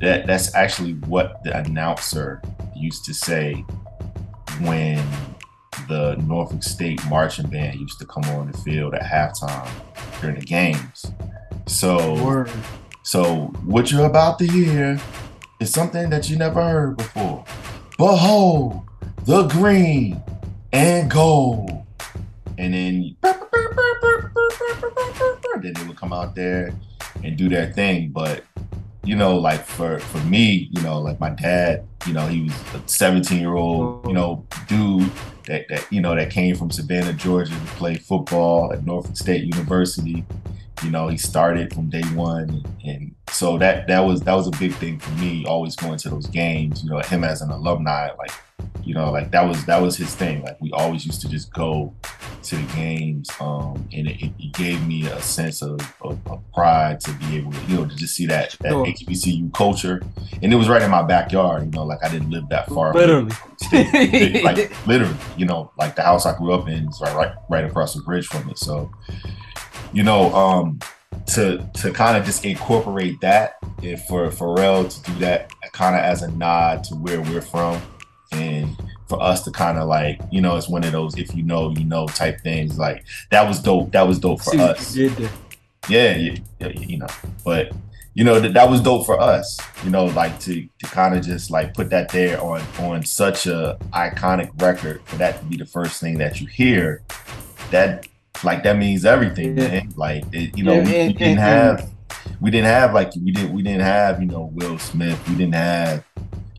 [0.00, 2.42] that that's actually what the announcer
[2.74, 3.54] used to say
[4.60, 5.04] when
[5.88, 9.70] the Norfolk State marching band used to come on the field at halftime
[10.20, 11.06] during the games.
[11.66, 12.50] So Word.
[13.02, 15.00] so what you're about to hear
[15.60, 17.44] is something that you never heard before.
[17.96, 18.82] Behold,
[19.24, 20.22] the green
[20.72, 21.70] and gold.
[22.56, 23.16] And then
[25.62, 26.72] then they would come out there
[27.22, 28.10] and do their thing.
[28.10, 28.44] But
[29.04, 32.52] you know, like for for me, you know, like my dad, you know, he was
[32.74, 35.10] a 17 year old, you know, dude
[35.46, 39.44] that, that you know that came from Savannah, Georgia to play football at Norfolk State
[39.44, 40.24] University.
[40.84, 44.52] You know, he started from day one, and, so that that was that was a
[44.52, 45.44] big thing for me.
[45.46, 46.84] Always going to those games.
[46.84, 48.32] You know, him as an alumni, like
[48.88, 50.42] you know, like that was that was his thing.
[50.42, 51.94] Like we always used to just go
[52.44, 56.98] to the games, um, and it, it gave me a sense of, of, of pride
[57.00, 58.86] to be able to, you know, to just see that that Sure.
[58.86, 60.00] HBCU culture,
[60.42, 61.66] and it was right in my backyard.
[61.66, 62.94] You know, like I didn't live that far.
[62.94, 63.30] Literally.
[64.42, 67.64] Like literally, you know, like the house I grew up in is right, right, right
[67.66, 68.56] across the bridge from it.
[68.56, 68.90] So,
[69.92, 70.78] you know, um,
[71.34, 76.00] to to kind of just incorporate that, and for Pharrell to do that, kind of
[76.00, 77.82] as a nod to where we're from,
[78.32, 78.76] and
[79.08, 81.70] for us to kind of like, you know, it's one of those if you know,
[81.70, 82.78] you know type things.
[82.78, 83.92] Like that was dope.
[83.92, 84.96] That was dope for See us
[85.88, 87.06] yeah, yeah, yeah, you know,
[87.44, 87.72] but
[88.14, 91.24] you know that that was dope for us, you know, like to to kind of
[91.24, 95.56] just like put that there on on such a iconic record for that to be
[95.56, 97.02] the first thing that you hear,
[97.70, 98.06] that
[98.44, 99.68] like that means everything, Yeah.
[99.68, 99.92] man.
[99.96, 101.90] Like it, you know, Yeah, we, we didn't and- have
[102.40, 105.54] we didn't have like we didn't we didn't have you know Will Smith, we didn't
[105.54, 106.04] have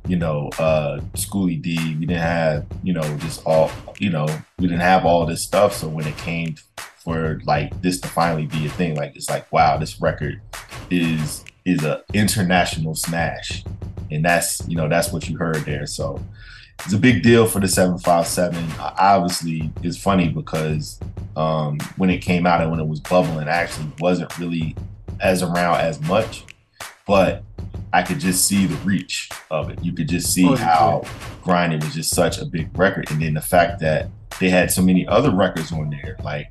[0.09, 4.25] you know uh Schoolly D, we didn't have you know just all you know
[4.57, 5.73] we didn't have all this stuff.
[5.73, 9.49] So when it came for like this to finally be a thing, like it's like
[9.51, 10.41] wow, this record
[10.89, 13.63] is is a international smash,
[14.09, 15.85] and that's you know that's what you heard there.
[15.85, 16.19] So
[16.85, 18.57] it's a big deal for the 757.
[18.79, 20.99] Uh, Obviously, it's funny because
[21.35, 24.75] um, when it came out and when it was bubbling, actually wasn't really
[25.19, 26.45] as around as much,
[27.09, 27.43] but
[27.91, 29.83] I could just see the reach of it.
[29.83, 30.57] You could just see Oh, yeah.
[30.57, 31.03] how
[31.43, 34.81] Grinding was just such a big record, and then the fact that they had so
[34.83, 36.47] many other records on there, like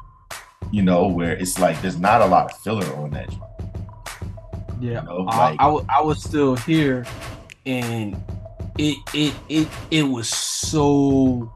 [0.73, 3.31] you know, where it's like there's not a lot of filler on that.
[3.31, 3.43] joint.
[4.81, 7.07] Yeah, You know, I, like- I, wa- was still here,
[7.65, 8.17] and
[8.77, 11.53] it it it it was so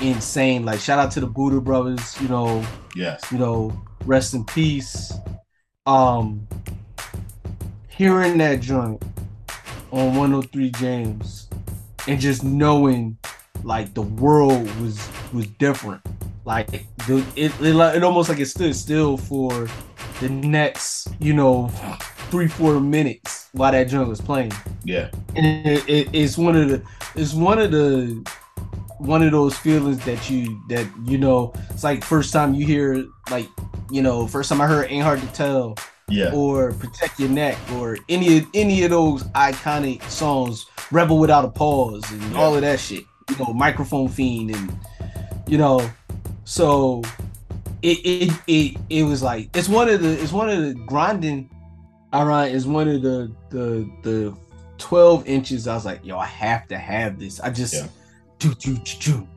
[0.00, 0.64] insane.
[0.64, 2.64] Like shout out to the Buddha brothers, you know,
[2.96, 3.20] Yes.
[3.30, 5.12] you know, rest in peace.
[5.86, 6.46] Um,
[7.98, 9.02] hearing that joint
[9.90, 11.46] on 103 Jamz,
[12.06, 13.18] and just knowing
[13.64, 16.00] like the world was was different.
[16.44, 16.86] Like it,
[17.36, 19.68] it, it almost like it stood still for
[20.20, 21.68] the next, you know,
[22.30, 24.52] three four minutes while that joint was playing
[24.84, 25.10] Yeah.
[25.34, 26.82] and it, it, it's one of the
[27.14, 28.24] it's one of the
[28.98, 33.06] one of those feelings that you that you know it's like first time you hear
[33.30, 33.48] like
[33.90, 35.76] you know first time I heard ain't hard to tell
[36.08, 36.32] Yeah.
[36.32, 41.48] or protect your neck or any of any of those iconic songs rebel without a
[41.48, 42.38] pause and Yeah.
[42.38, 44.78] all of that shit you know microphone fiend and
[45.46, 45.88] you know
[46.44, 47.02] so
[47.82, 51.50] it it it, it was like it's one of the it's one of the grinding
[52.12, 54.34] all right is one of the the the
[54.78, 57.86] 12 inches i was like yo i have to have this i just Yeah.
[58.38, 59.28] choo, choo, choo.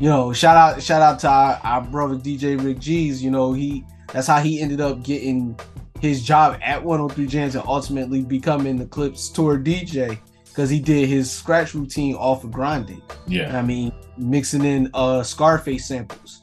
[0.00, 3.52] you know shout out shout out to our, our brother dj rick g's you know
[3.52, 5.58] he that's how he ended up getting
[6.00, 11.08] his job at 103 Jamz and ultimately becoming the Clipse tour dj because he did
[11.08, 13.56] his scratch routine off of grinding Yeah.
[13.58, 16.42] I mean, mixing in uh Scarface samples.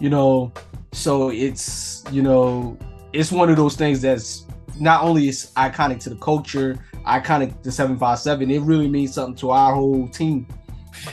[0.00, 0.52] You know,
[0.92, 2.76] so it's you know,
[3.12, 4.46] it's one of those things that's
[4.80, 9.50] not only is iconic to the culture, iconic to 757, it really means something to
[9.50, 10.46] our whole team.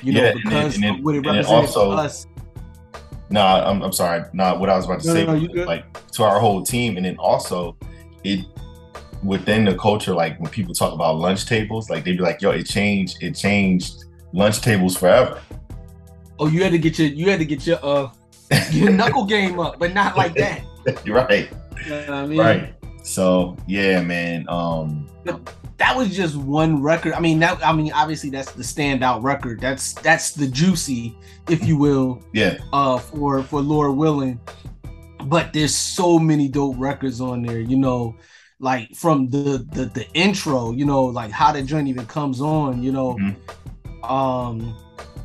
[0.01, 2.01] You know, Yeah, and then- because and of what it and then represents also- to
[2.01, 2.25] us.
[3.29, 4.23] No, I'm, I'm sorry.
[4.33, 5.67] No, what I was about to No, say no, good.
[5.67, 7.77] like to our whole team, and then also
[8.23, 8.45] it
[9.23, 10.13] within the culture.
[10.13, 13.21] Like when people talk about lunch tables, like they'd be like, "Yo, it changed.
[13.21, 15.41] It changed lunch tables forever."
[16.39, 18.09] Oh, you had to get your you had to get your uh
[18.71, 20.63] your knuckle game up, but not like that.
[21.05, 21.49] You're right.
[21.85, 22.39] You know I mean?
[22.39, 22.73] Right.
[23.03, 24.45] So yeah, man.
[24.49, 25.07] Um.
[25.79, 27.13] That was just one record.
[27.13, 29.59] I mean, that I mean, obviously that's the standout record.
[29.59, 31.17] That's that's the juicy,
[31.49, 32.57] if you will, Yeah.
[32.73, 34.39] uh, for for Lord willing.
[35.25, 37.59] But there's so many dope records on there.
[37.59, 38.15] You know,
[38.59, 40.71] like from the the the intro.
[40.71, 42.83] You know, like how the joint even comes on.
[42.83, 44.09] You know, Mhm.
[44.09, 44.75] um,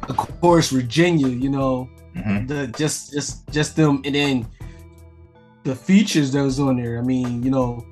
[0.08, 1.28] of course Virginia.
[1.28, 2.46] You know, mhm.
[2.46, 4.46] the just just just them and then
[5.64, 6.98] the features that was on there.
[6.98, 7.84] I mean, you know,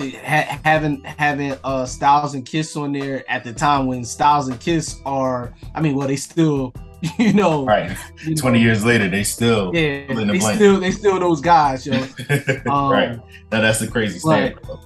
[0.00, 4.58] ha- having having uh Styles and Kiss on there at the time when Styles and
[4.58, 6.72] Kiss are, I mean, well, they still,
[7.18, 7.96] you know, Right.
[8.24, 10.56] you know, 20 years later, they still yeah, in the they blank.
[10.56, 11.94] still they still those guys, yo.
[12.70, 13.20] Um, right.
[13.52, 14.80] Now that's the crazy though.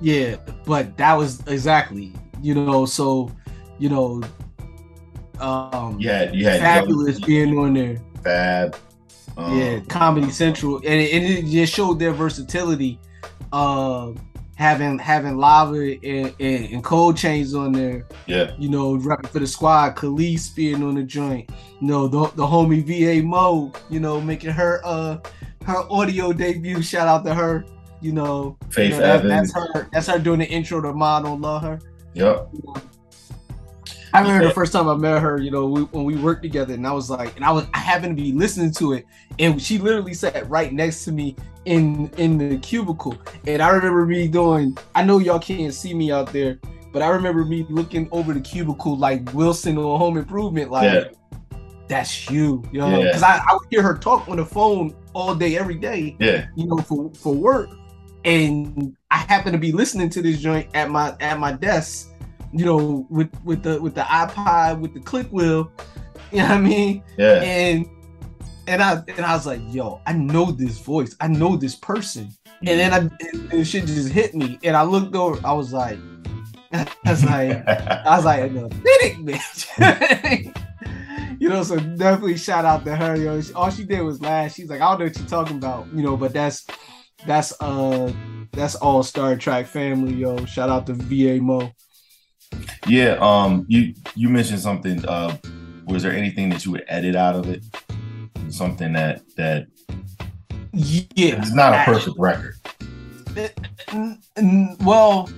[0.00, 3.30] Yeah, but that was exactly, you know, so
[3.78, 4.22] you know,
[5.40, 7.98] um, had you had Fabolous Young, being on there.
[8.22, 8.76] Fab.
[9.36, 12.98] Um, yeah, Comedy Central, and it, and it just showed their versatility.
[13.52, 14.12] Uh,
[14.60, 15.74] having having lava
[16.06, 18.52] and, and, and cold chains on there, Yeah.
[18.58, 19.96] you know, rapping for the squad.
[19.96, 21.48] Kelis being on the joint,
[21.80, 25.16] you know, the the homie VA Mo, you know, making her uh
[25.64, 26.82] her audio debut.
[26.82, 27.64] Shout out to her,
[28.02, 28.58] you know.
[28.68, 29.52] Faith you know, that- Evans.
[29.54, 29.88] that's her.
[29.94, 31.80] That's her doing the intro to Ma Don't Love Her.
[32.12, 32.48] Yep.
[34.12, 34.48] I remember Yeah.
[34.48, 36.90] the first time I met her, you know, we, when we worked together, and I
[36.92, 39.06] was like, and I was, I happened to be listening to it,
[39.38, 44.06] and she literally sat right next to me in in the cubicle, and I remember
[44.06, 44.76] me doing.
[44.94, 46.58] I know y'all can't see me out there,
[46.92, 51.04] but I remember me looking over the cubicle like Wilson on Home Improvement, like Yeah.
[51.88, 53.04] that's you, yo, Yeah.
[53.06, 56.46] because I, I would hear her talk on the phone all day, every day, Yeah.
[56.56, 57.68] you know, for for work,
[58.24, 62.08] and I happened to be listening to this joint at my at my desk,
[62.52, 65.70] you know, with with the with the iPod with the click wheel,
[66.32, 67.42] you know what I mean, Yeah.
[67.42, 67.86] and
[68.70, 72.30] and I and I was like, yo, I know this voice, I know this person,
[72.64, 75.72] and then I and, and shit just hit me, and I looked over, I was
[75.72, 75.98] like,
[76.72, 77.66] I was like.
[77.66, 80.54] I was like, authentic bitch.
[81.40, 83.16] you know, so definitely shout out to her.
[83.16, 84.54] Yo, all she did was laugh.
[84.54, 86.64] She's like, I don't know what you're talking about, you know, but that's
[87.26, 88.12] that's uh
[88.52, 90.44] that's all Star Trek family, yo.
[90.44, 91.72] Shout out to VA Mo.
[92.86, 93.18] yeah.
[93.20, 93.64] Um.
[93.68, 95.04] You you mentioned something.
[95.04, 95.36] Uh.
[95.86, 97.64] Was there anything that you would edit out of it?
[98.50, 99.66] Something that that
[100.72, 102.56] Yeah, it's not a perfect record.
[103.92, 105.30] N- n- well,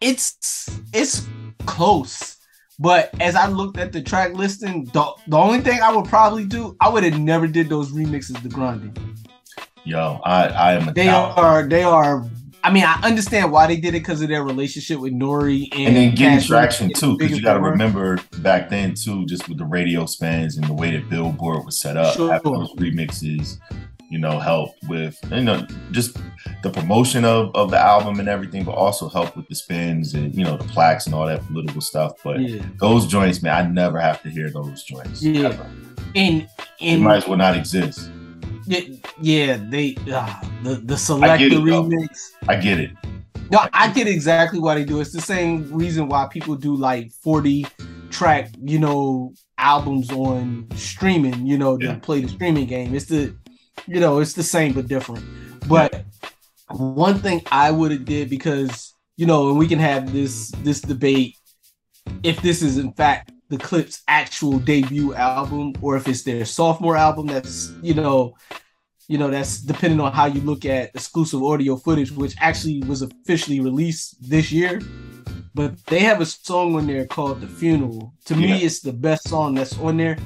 [0.00, 1.26] it's it's
[1.66, 2.36] close.
[2.78, 6.44] But as I looked at the track listing, the, the only thing I would probably
[6.44, 8.96] do, I would have never did those remixes to Grindin'.
[9.84, 12.24] Yo, I I am a They are they are
[12.64, 15.68] I mean, I understand why they did it because of their relationship with N.O.R.E.
[15.72, 19.48] and, and then getting traction too, because you got to remember back then too, just
[19.48, 22.32] with the radio spans and the way that Billboard was set up, Sure.
[22.32, 23.58] having those remixes,
[24.10, 26.16] you know, helped with you know just
[26.62, 30.32] the promotion of of the album and everything, but also helped with the spins and
[30.34, 32.12] you know the plaques and all that political stuff.
[32.22, 35.20] But Yeah, those joints, man, I never have to hear those joints.
[35.22, 35.48] Yeah.
[35.48, 35.66] ever.
[36.14, 36.48] and
[36.80, 38.08] and might as well not exist.
[38.66, 38.80] Yeah,
[39.20, 41.84] yeah, they uh, the the selector it, though.
[41.84, 42.30] remix.
[42.48, 42.90] I get it.
[43.50, 45.00] No, I get exactly why they do.
[45.00, 47.66] It's the same reason why people do like forty
[48.10, 51.46] track, you know, albums on streaming.
[51.46, 51.94] You know, Yeah.
[51.94, 52.94] to play the streaming game.
[52.94, 53.34] It's the,
[53.86, 55.24] you know, it's the same but different.
[55.68, 56.04] But
[56.70, 60.80] one thing I would have did because you know, and we can have this this
[60.80, 61.36] debate
[62.22, 66.96] if this is in fact the Clipse' actual debut album or if it's their sophomore
[66.96, 67.26] album.
[67.26, 68.34] That's you know,
[69.08, 73.02] you know that's depending on how you look at exclusive audio footage, which actually was
[73.02, 74.80] officially released this year.
[75.54, 78.46] But they have a song on there called "The Funeral." To Yeah.
[78.46, 80.16] me, it's the best song that's on there.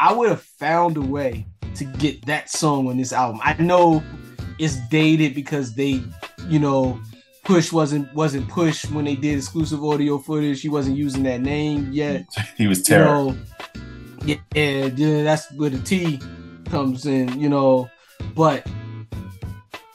[0.00, 3.40] I would have found a way to get that song on this album.
[3.44, 4.02] I know
[4.58, 6.02] it's dated because they,
[6.48, 7.00] you know,
[7.44, 10.60] Push wasn't wasn't Push when they did exclusive audio footage.
[10.62, 12.26] He wasn't using that name yet.
[12.56, 13.32] He was You terrible.
[13.32, 13.38] know,
[14.24, 16.20] yeah, yeah, that's where the T
[16.70, 17.90] comes in, you know.
[18.36, 18.66] But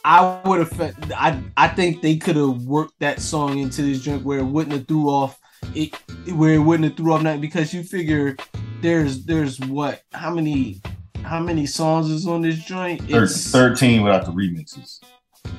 [0.04, 4.24] I would have, I, I think they could have worked that song into this joint
[4.24, 5.40] where it wouldn't have threw off
[5.74, 5.94] it,
[6.34, 8.36] where it wouldn't have threw off nothing because you figure
[8.82, 10.80] there's there's what how many
[11.24, 13.00] how many songs is on this joint?
[13.08, 15.00] It's Thirteen without the remixes.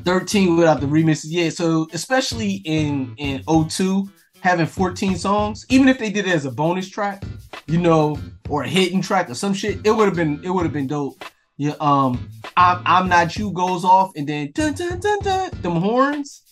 [0.05, 1.27] 13 without the remixes.
[1.27, 4.09] Yeah, so especially in in 02,
[4.41, 7.23] having 14 songs, even if they did it as a bonus track,
[7.67, 8.17] you know,
[8.49, 10.87] or a hidden track or some shit, it would have been it would have been
[10.87, 11.23] dope.
[11.57, 15.75] Yeah, um, I'm I'm not you goes off, and then dun, dun, dun, dun, them
[15.81, 16.43] horns,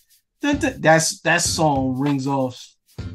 [0.42, 2.62] dun, dun, that's that song rings off.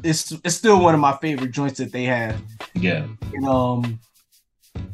[0.03, 2.41] It's it's still one of my favorite joints that they have.
[2.73, 3.05] Yeah.
[3.33, 3.99] And, um,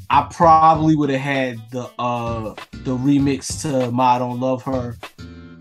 [0.09, 4.97] I probably would have had the uh the remix to "My I Don't Love Her,"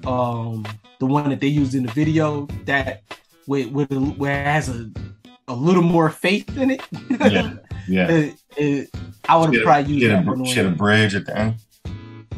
[0.07, 0.67] um,
[1.01, 3.03] the one that they used in the video that
[3.47, 4.91] with with where it has a
[5.49, 6.83] a little more faith in it.
[7.21, 7.55] Yeah.
[7.89, 8.09] Yeah.
[8.11, 8.91] It- it-
[9.31, 11.55] I would have probably used had that a, had a bridge at the end.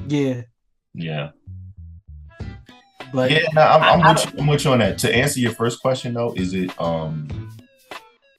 [0.09, 0.43] Yeah,
[0.93, 1.31] Yeah.
[3.13, 4.99] but Yeah, no, I'm, I- with you, I'm with you on that.
[4.99, 7.29] To answer your first question though, is it um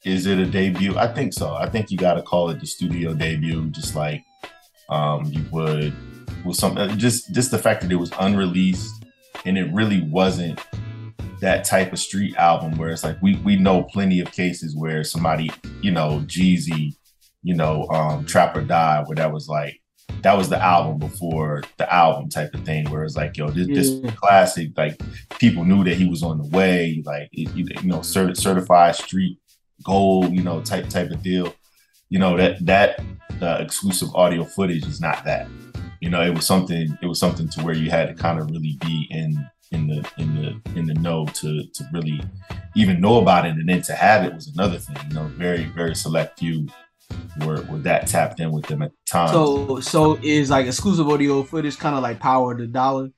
[0.05, 0.97] is it a debut?
[0.97, 1.53] I think so.
[1.53, 4.23] I think you gotta call it the studio debut, just like
[4.89, 5.93] um you would
[6.43, 9.05] with something just just the fact that it was unreleased
[9.45, 10.59] and it really wasn't
[11.39, 15.03] that type of street album where it's like we we know plenty of cases where
[15.03, 15.49] somebody
[15.81, 16.95] you know Jeezy
[17.43, 19.79] you know um Trap or Die where that was like
[20.23, 23.67] that was the album before the album type of thing where it's like yo this,
[23.67, 24.11] this Yeah.
[24.11, 24.99] classic like
[25.39, 28.95] people knew that he was on the way like it, you you know cert- certified
[28.95, 29.39] street
[29.83, 31.53] gold you know type type of deal.
[32.09, 32.99] You know that that
[33.41, 35.47] uh, exclusive audio footage is not that.
[35.99, 38.49] You know it was something it was something to where you had to kind of
[38.49, 42.21] really be in in the in the in the know to to really
[42.75, 43.51] even know about it.
[43.51, 46.67] And then to have it was another thing you know very very select few
[47.45, 49.29] were, were that tapped in with them at the time.
[49.29, 53.09] So so is like exclusive audio footage kind of like power of the dollar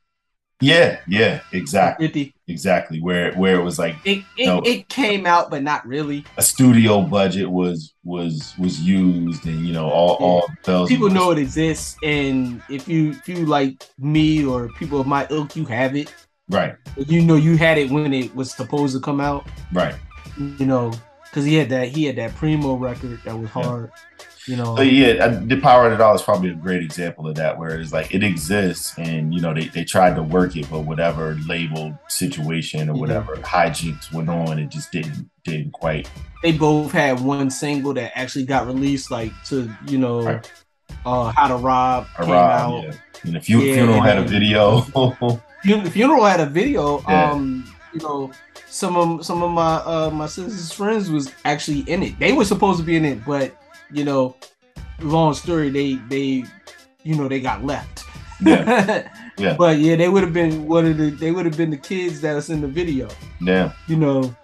[0.64, 2.34] yeah yeah exactly fifty.
[2.48, 4.62] exactly where where it was like It it, No.
[4.66, 6.24] it came out, but not really.
[6.38, 10.26] a studio budget was was was used and you know all Yeah.
[10.28, 15.00] all bells People know it exists, and if you if you like me or people
[15.00, 16.14] of my ilk, you have it.
[16.50, 19.46] right You know you had it when it was supposed to come out.
[19.72, 19.96] right
[20.60, 20.92] You know,
[21.26, 23.88] because he had that he had that primo record that was Yeah.
[24.48, 27.36] You know, But yeah, the power of the dollar is probably a great example of
[27.36, 30.70] that, where it's like it exists, and you know they, they tried to work it,
[30.70, 33.00] but whatever label situation or Mhm.
[33.00, 36.10] whatever hijinks went on, it just didn't didn't quite.
[36.42, 40.52] they both had one single that actually got released, like to you know, Right.
[41.06, 42.84] uh, how to rob came arrive, out.
[42.84, 42.92] Yeah.
[43.24, 44.82] And if you Yeah, funeral had a video,
[45.22, 45.40] Fun-
[45.92, 47.02] Funeral had a video.
[47.08, 47.32] Yeah.
[47.32, 47.64] Um,
[47.94, 48.32] you know,
[48.68, 52.20] some of some of my uh my sister's friends was actually in it.
[52.20, 53.56] They were supposed to be in it, but
[53.92, 54.36] you know,
[55.02, 56.46] long story, they they
[57.04, 58.04] you know they got left.
[58.42, 59.08] Yeah.
[59.40, 59.56] Yeah.
[59.58, 62.22] But yeah, they would have been one of the they would have been the kids
[62.22, 63.10] that was in the video.
[63.42, 64.36] yeah, You know.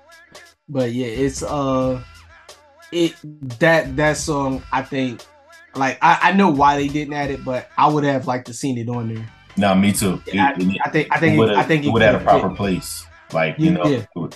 [0.68, 2.02] But yeah, it's uh
[2.92, 3.14] it
[3.60, 5.22] that that song I think
[5.76, 8.54] like I, I know why they didn't add it, but I would have liked to
[8.54, 9.30] seen it on there.
[9.58, 10.24] no, me too.
[10.34, 12.34] I, It- it- I think I think it I think it would have a could've
[12.34, 12.42] fit.
[12.42, 13.86] proper place, like you know,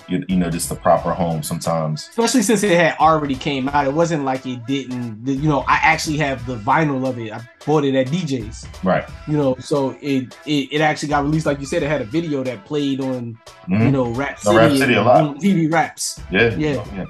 [0.08, 1.42] you, you know, just the proper home.
[1.44, 3.88] Sometimes, especially since it had already came out.
[3.88, 5.26] It wasn't like it didn't.
[5.28, 7.32] You know, I actually have the vinyl of it.
[7.32, 8.68] I bought it at DJ's.
[8.84, 9.08] right?
[9.28, 11.46] You know, so it it, it actually got released.
[11.46, 13.38] Like you said, it had a video that played on
[13.68, 13.86] Mhm.
[13.86, 15.36] you know Rap No, City, Rap City a lot.
[15.38, 16.20] TV Raps.
[16.32, 16.86] Yeah, Yeah.
[16.96, 17.06] yeah.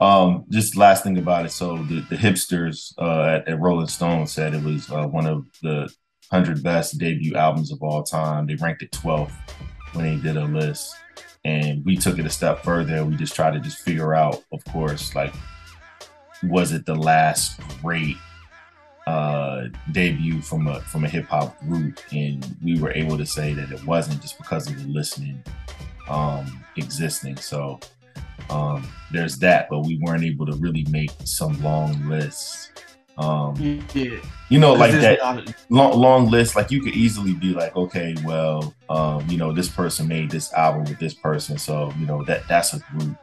[0.00, 1.50] Um, just last thing about it.
[1.50, 5.44] So the, the hipsters uh, at, at Rolling Stone said it was uh, one of
[5.62, 5.92] the
[6.30, 8.46] hundred best debut albums of all time.
[8.46, 9.32] They ranked it 12th
[9.94, 10.94] when they did a list,
[11.44, 13.04] and we took it a step further.
[13.04, 15.34] We just tried to just figure out, of course, like
[16.44, 18.16] was it the last great
[19.06, 22.00] uh debut from a from a hip hop group?
[22.12, 25.42] And we were able to say that it wasn't just because of the listening
[26.08, 27.36] um existing.
[27.38, 27.80] So
[28.50, 32.70] um there's that but we weren't able to really make some long lists
[33.18, 37.52] um Yeah, you know like that not- long, long list like you could easily be
[37.52, 41.92] like okay well um you know this person made this album with this person so
[41.98, 43.16] you know that that's a group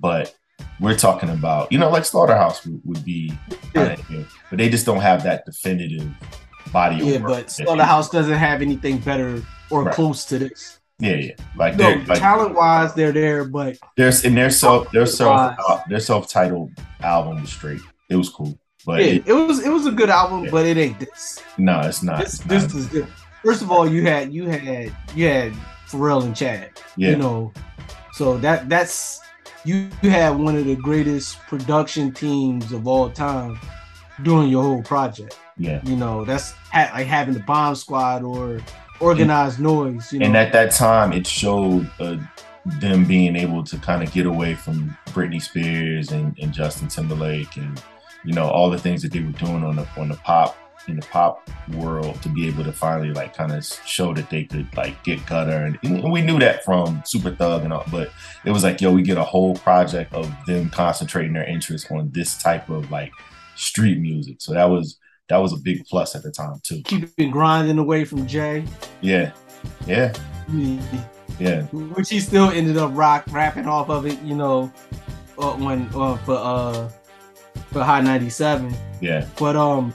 [0.00, 0.34] but
[0.80, 3.32] we're talking about you know like slaughterhouse would, would be
[3.74, 3.96] Yeah.
[4.48, 6.08] but they just don't have that definitive
[6.72, 9.94] body of yeah, but Slaughterhouse doesn't have anything better or Right.
[9.94, 10.78] close to this.
[11.00, 14.90] yeah yeah like No, they're like talent wise, they're there, but there's in their self
[14.92, 16.70] their self uh, their self-titled
[17.00, 18.56] album was straight it was cool
[18.86, 20.50] but yeah, it, it was it was a good album, Yeah.
[20.50, 21.40] but it ain't this.
[21.58, 22.74] no it's not this It's not.
[22.74, 23.06] is good.
[23.44, 25.52] First of all, you had you had you had
[25.88, 26.70] Pharrell and Chad.
[26.96, 27.52] yeah You know,
[28.12, 29.20] so that that's
[29.64, 33.58] you, you had one of the greatest production teams of all time
[34.22, 35.38] doing your whole project.
[35.58, 38.60] yeah You know, that's ha- like having the Bomb Squad or
[39.00, 40.12] Organized Noise.
[40.12, 42.16] You know, and at that time it showed uh,
[42.80, 47.56] them being able to kind of get away from Britney Spears and, and Justin Timberlake
[47.56, 47.80] and
[48.24, 50.56] you know all the things that they were doing on the on the pop
[50.88, 54.44] in the pop world to be able to finally like kind of show that they
[54.44, 55.64] could like get gutter.
[55.64, 58.10] And, and we knew that from Super Thug and all but
[58.44, 62.10] it was like yo we get a whole project of them concentrating their interest on
[62.10, 63.12] this type of like
[63.54, 64.36] street music.
[64.40, 64.98] So that was
[65.28, 66.82] that was a big plus at the time too.
[66.84, 68.64] Keeping grinding away from Jay,
[69.00, 69.32] yeah.
[69.86, 70.12] Yeah.
[71.38, 71.62] Yeah.
[71.62, 74.20] Which he still ended up rock rapping off of it.
[74.22, 74.72] You know,
[75.38, 76.88] uh, when uh, for uh
[77.72, 78.74] for High ninety seven.
[79.00, 79.94] yeah But um,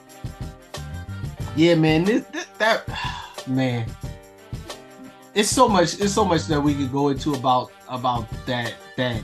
[1.56, 2.84] yeah, man, this, this, that
[3.48, 3.86] man,
[5.34, 6.00] it's so much.
[6.00, 9.22] It's so much that we could go into about about that that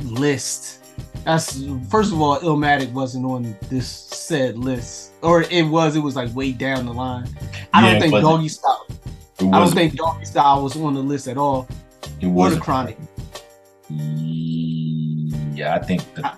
[0.00, 0.82] list.
[1.24, 5.96] That's first of all, Illmatic wasn't on this said list, or it was.
[5.96, 7.26] It was like way down the line.
[7.74, 8.86] I Yeah, don't think Doggy Style.
[9.40, 11.66] I don't think Doggy Style was on the list at all,
[12.02, 12.62] It the wasn't.
[12.62, 12.96] Chronic.
[13.90, 16.36] Yeah, I think the, I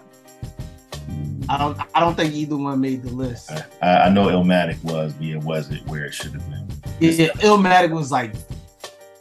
[1.57, 3.51] don't I don't think either one made the list.
[3.81, 6.69] I, I know Illmatic was, but it wasn't where it should have been.
[7.01, 8.35] Yeah, Illmatic was like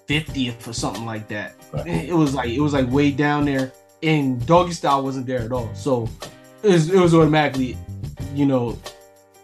[0.07, 1.55] 50th or something like that.
[1.71, 1.87] Right.
[1.87, 3.71] It was like it was like way down there,
[4.03, 5.73] and Doggy Style wasn't there at all.
[5.73, 6.09] So
[6.63, 7.77] it was, it was automatically,
[8.33, 8.77] you know,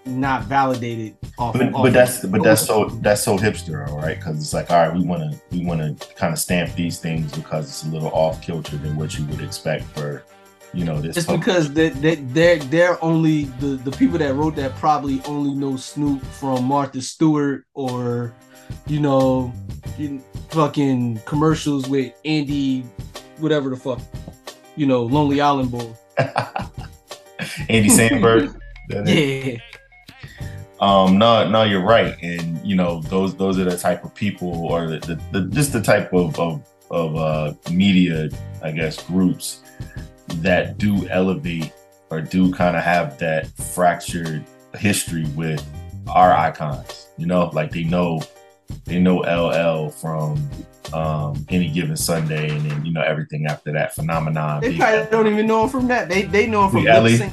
[0.05, 1.53] not validated off.
[1.53, 4.17] But, off but that's but that's so that's so hipster, all right?
[4.17, 6.99] Because it's like, all right, we want to we want to kind of stamp these
[6.99, 10.23] things because it's a little off kilter than what you would expect for,
[10.73, 11.17] you know, this.
[11.17, 15.21] It's pub- because they, they, they're they're only the the people that wrote that probably
[15.25, 18.33] only know Snoop from Martha Stewart or,
[18.87, 19.53] you know,
[20.49, 22.81] fucking commercials with Andy,
[23.37, 23.99] whatever the fuck,
[24.75, 25.93] you know, Lonely Island Boy.
[27.69, 28.59] Andy Samberg.
[28.89, 29.55] Yeah,
[30.81, 34.65] Um, no, no, you're right, and you know those those are the type of people,
[34.69, 38.27] or the, the, the just the type of of, of uh, media,
[38.61, 39.62] I guess, groups
[40.41, 41.71] that do elevate
[42.09, 44.43] or do kind of have that fractured
[44.75, 45.65] history with
[46.07, 47.07] our icons.
[47.17, 48.21] You know, like they know
[48.85, 50.49] they know LL from
[50.93, 54.61] um, any given Sunday, and then you know everything after that phenomenon.
[54.61, 56.09] they probably don't even know him from that.
[56.09, 57.23] They they know him from Big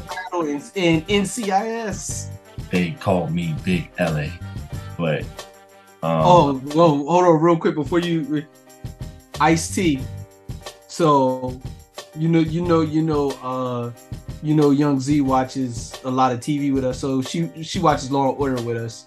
[0.76, 2.28] and, NCIS.
[2.70, 4.28] they called me Big LA,
[4.96, 5.22] but
[6.02, 8.44] um, Oh, whoa, hold on, real quick before you,
[9.40, 10.00] Ice T.
[10.88, 11.60] So,
[12.16, 13.90] you know, you know, you know, uh,
[14.42, 16.98] you know, Young Z watches a lot of TV with us.
[16.98, 19.06] So she she watches Law and Order with us.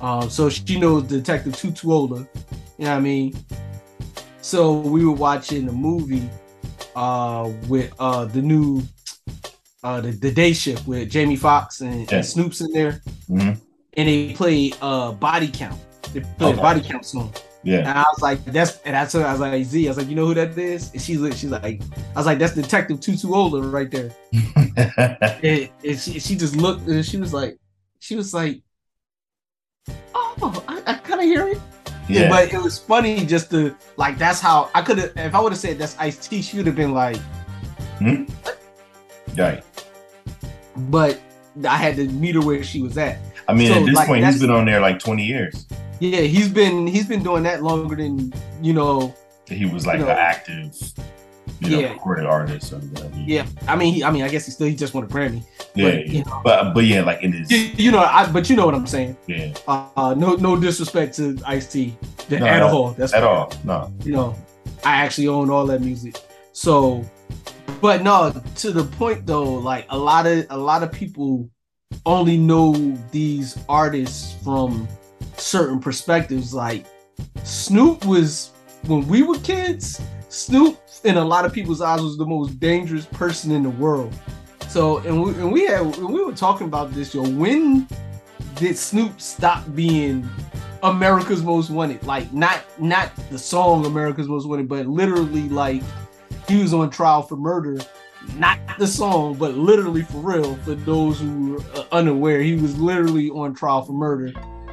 [0.00, 2.26] Um, so she knows Detective Tutuola.
[2.78, 3.34] You know what I mean?
[4.40, 6.28] So we were watching a movie
[6.96, 8.82] uh with uh the new
[9.84, 12.16] uh the, the day shift with Jamie Foxx and, Yeah.
[12.16, 13.58] and Snoop's in there Mhm.
[13.96, 15.80] and they played uh body count.
[16.12, 16.60] They played Okay.
[16.62, 17.32] body count song.
[17.62, 17.78] Yeah.
[17.78, 20.08] And I was like, that's and that's what I was like, Z, I was like,
[20.08, 20.92] you know who that is?
[20.92, 24.10] And she's like, she's like, I was like, that's Detective Tutuola right there.
[25.42, 27.58] And, and she she just looked and she was like,
[28.00, 28.62] she was like,
[30.14, 31.60] Oh, I, I kind of hear it.
[32.08, 32.28] yeah.
[32.28, 35.52] But it was funny just to like that's how I could have if I would
[35.52, 37.16] have said that's Ice T, she would have been like,
[37.98, 38.24] hmm?
[39.36, 39.62] right.
[40.88, 41.20] but
[41.68, 43.18] I had to meet her where she was at.
[43.48, 45.66] I mean, So, at this like, point, he's been on there like 20 years.
[46.02, 49.14] Yeah, he's been he's been doing that longer than you know.
[49.46, 50.20] He was like You an know.
[50.32, 50.74] active,
[51.60, 51.92] you know, Yeah.
[51.92, 53.14] recorded artist or whatever.
[53.24, 55.44] Yeah, I mean, he, I mean, I guess he still he just won a Grammy.
[55.76, 56.12] yeah, but, yeah.
[56.12, 56.40] you know.
[56.42, 58.86] But but yeah, like in his You, you know, I but you know what I'm
[58.88, 59.16] saying.
[59.28, 61.94] yeah, Uh, no no disrespect to Ice T
[62.30, 62.90] No, at no, all.
[62.98, 63.52] That's at all.
[63.62, 64.34] No, You know,
[64.84, 66.16] I actually own all that music.
[66.52, 67.04] So,
[67.80, 71.48] but no, to the point though, like a lot of a lot of people
[72.06, 72.72] only know
[73.12, 74.88] these artists from
[75.42, 76.54] certain perspectives.
[76.54, 76.86] Like
[77.44, 78.52] Snoop was
[78.86, 80.00] when we were kids.
[80.28, 84.14] Snoop, in a lot of people's eyes, was the most dangerous person in the world.
[84.68, 87.28] So, and we, and we had we were talking about this, yo.
[87.28, 87.86] When
[88.54, 90.26] did Snoop stop being
[90.82, 92.02] America's Most Wanted?
[92.04, 95.82] Like, not not the song America's Most Wanted, but literally like
[96.48, 97.78] he was on trial for murder.
[98.36, 100.56] Not the song, but literally for real.
[100.58, 104.32] For those who are uh, unaware, he was literally on trial for murder,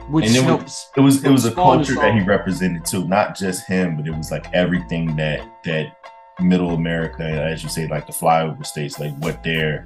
[0.09, 3.07] which And it was- it was it was a culture that he represented too.
[3.07, 5.95] Not just him, but it was like everything that that
[6.39, 9.83] Middle America, as you say, like the flyover states, like what they're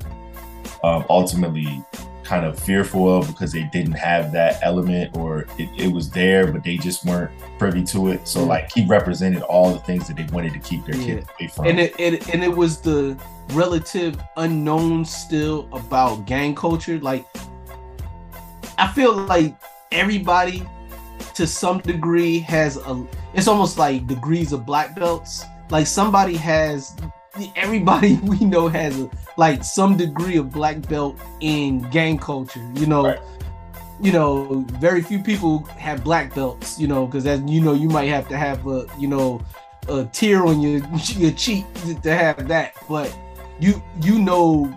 [0.83, 1.83] um, ultimately
[2.23, 6.49] kind of fearful of because they didn't have that element or it, it was there
[6.49, 8.47] but they just weren't privy to it so Mm.
[8.47, 11.65] like he represented all the things that they wanted to keep their kids away from
[11.67, 13.17] and it, it and it was the
[13.51, 17.25] relative unknown still about gang culture like
[18.77, 19.53] i feel like
[19.93, 20.67] everybody
[21.35, 25.43] to some degree has a it's almost like degrees of black belts.
[25.69, 26.95] Like somebody has
[27.55, 32.85] everybody we know has a, like some degree of black belt in gang culture you
[32.85, 33.05] know?
[33.05, 33.19] Right.
[33.99, 37.89] you know very few people have black belts you know because as you know you
[37.89, 39.41] might have to have a you know
[39.87, 40.81] a tear on your
[41.15, 41.65] your cheek
[42.01, 42.73] to have that.
[42.87, 43.15] But
[43.59, 44.73] you you know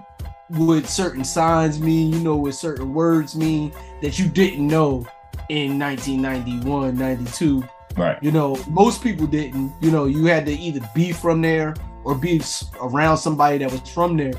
[0.48, 5.06] what certain signs mean you know what certain words mean that you didn't know
[5.48, 7.64] in 1991 92
[7.96, 8.22] right.
[8.22, 9.72] You know most people didn't.
[9.80, 11.74] You know you had to either be from there
[12.04, 12.40] or be
[12.80, 14.34] around somebody that was from there.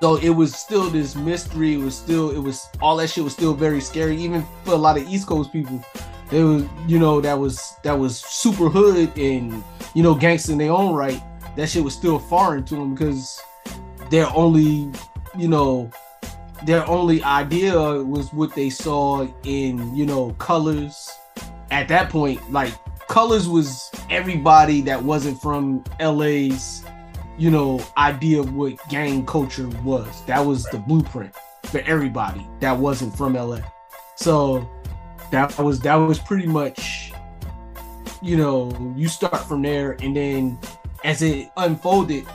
[0.00, 1.74] So it was still this mystery.
[1.74, 4.16] It was still it was all that shit was still very scary.
[4.16, 5.84] Even for a lot of east coast people
[6.30, 9.62] it was you know that was that was super hood and
[9.94, 11.22] you know gangster in their own right.
[11.56, 13.40] That shit was still foreign to them because
[14.12, 14.88] their only
[15.36, 15.90] you know
[16.64, 21.10] their only idea was what they saw in you know colors
[21.72, 22.72] at that point like
[23.08, 26.84] colors was everybody that wasn't from la's
[27.38, 30.24] you know, idea of what gang culture was.
[30.26, 31.34] That was the blueprint
[31.64, 33.60] for everybody that wasn't from LA.
[34.16, 34.68] So
[35.30, 37.12] that was that was pretty much,
[38.20, 40.58] you know, you start from there, and then
[41.04, 42.26] as it unfolded,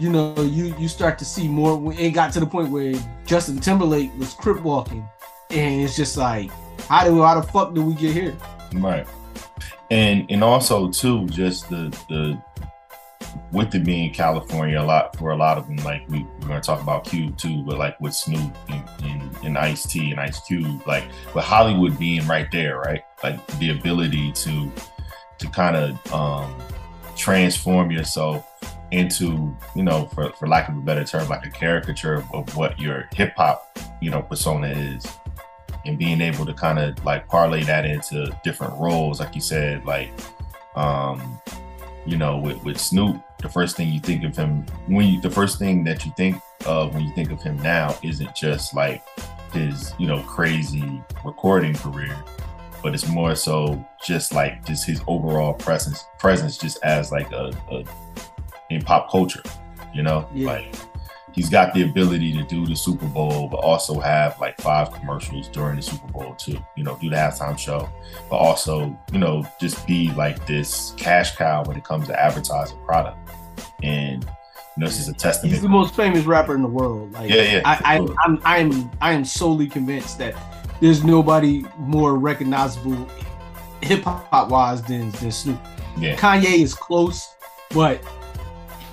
[0.00, 1.92] you know, you you start to see more.
[1.92, 2.94] It got to the point where
[3.26, 5.06] Justin Timberlake was crip walking,
[5.50, 6.50] and it's just like,
[6.88, 8.36] how do how the fuck did we get here?
[8.72, 9.06] Right.
[9.90, 12.42] And and also too, just the the
[13.52, 16.60] with it being California a lot for a lot of them, like we, we're gonna
[16.62, 20.40] talk about Cube too, but like with Snoop and, and, and Ice T and Ice
[20.40, 23.02] Cube, like with Hollywood being right there, right?
[23.22, 24.72] Like the ability to
[25.38, 26.54] to kind of um
[27.16, 28.46] transform yourself
[28.92, 32.56] into, you know, for, for lack of a better term, like a caricature of, of
[32.56, 35.06] what your hip hop, you know, persona is.
[35.86, 39.84] And being able to kind of like parlay that into different roles, like you said,
[39.86, 40.10] like
[40.76, 41.40] um,
[42.06, 45.30] you know, with, with Snoop, the first thing you think of him when you the
[45.30, 46.36] first thing that you think
[46.66, 49.02] of when you think of him now isn't just like
[49.52, 52.16] his, you know, crazy recording career,
[52.82, 57.50] but it's more so just like just his overall presence presence just as like a,
[57.70, 57.84] a
[58.70, 59.42] in pop culture,
[59.92, 60.28] you know?
[60.34, 60.46] Yeah.
[60.52, 60.74] Like
[61.32, 65.48] he's got the ability to do the Super Bowl, but also have like five commercials
[65.48, 67.88] during the Super Bowl to, you know, do the halftime show,
[68.28, 72.78] but also, you know, just be like this cash cow when it comes to advertising
[72.84, 73.18] product.
[73.82, 74.30] And you
[74.82, 75.52] know, this is a testament.
[75.52, 77.12] He's the most famous rapper in the world.
[77.12, 78.06] Like, Yeah, yeah, I, I.
[78.24, 80.34] I'm, I'm, I am solely convinced that
[80.80, 83.08] there's nobody more recognizable
[83.82, 85.60] hip hop wise than than Snoop.
[85.98, 87.34] yeah, Kanye is close,
[87.70, 88.02] but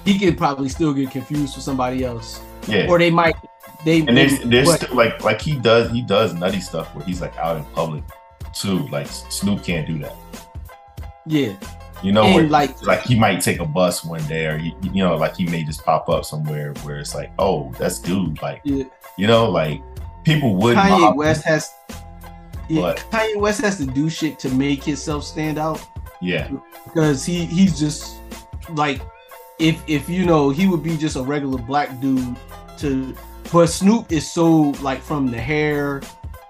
[0.07, 2.87] he could probably still get confused with somebody else, yeah.
[2.87, 3.35] or they might.
[3.85, 7.21] They, and there's there's still like like he does he does nutty stuff where he's
[7.21, 8.03] like out in public
[8.53, 8.87] too.
[8.87, 10.15] Like Snoop can't do that.
[11.25, 11.53] yeah,
[12.01, 15.03] You know, where, like- like he might take a bus one day, or he, you
[15.03, 18.41] know, like he may just pop up somewhere where it's like, oh, that's dude.
[18.41, 18.85] Like, yeah.
[19.17, 19.81] you know, like
[20.23, 21.69] people would Kanye West has.
[22.69, 25.85] Yeah, But- Kanye West has to do shit to make himself stand out.
[26.21, 26.49] Yeah,
[26.85, 28.17] because he he's just
[28.69, 29.01] like
[29.59, 32.35] if if you know he would be just a regular black dude
[32.77, 33.15] to
[33.51, 36.01] but Snoop is so like from the hair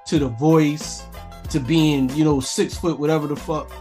[0.08, 1.04] to the voice
[1.50, 3.72] to being you know six foot whatever the fuck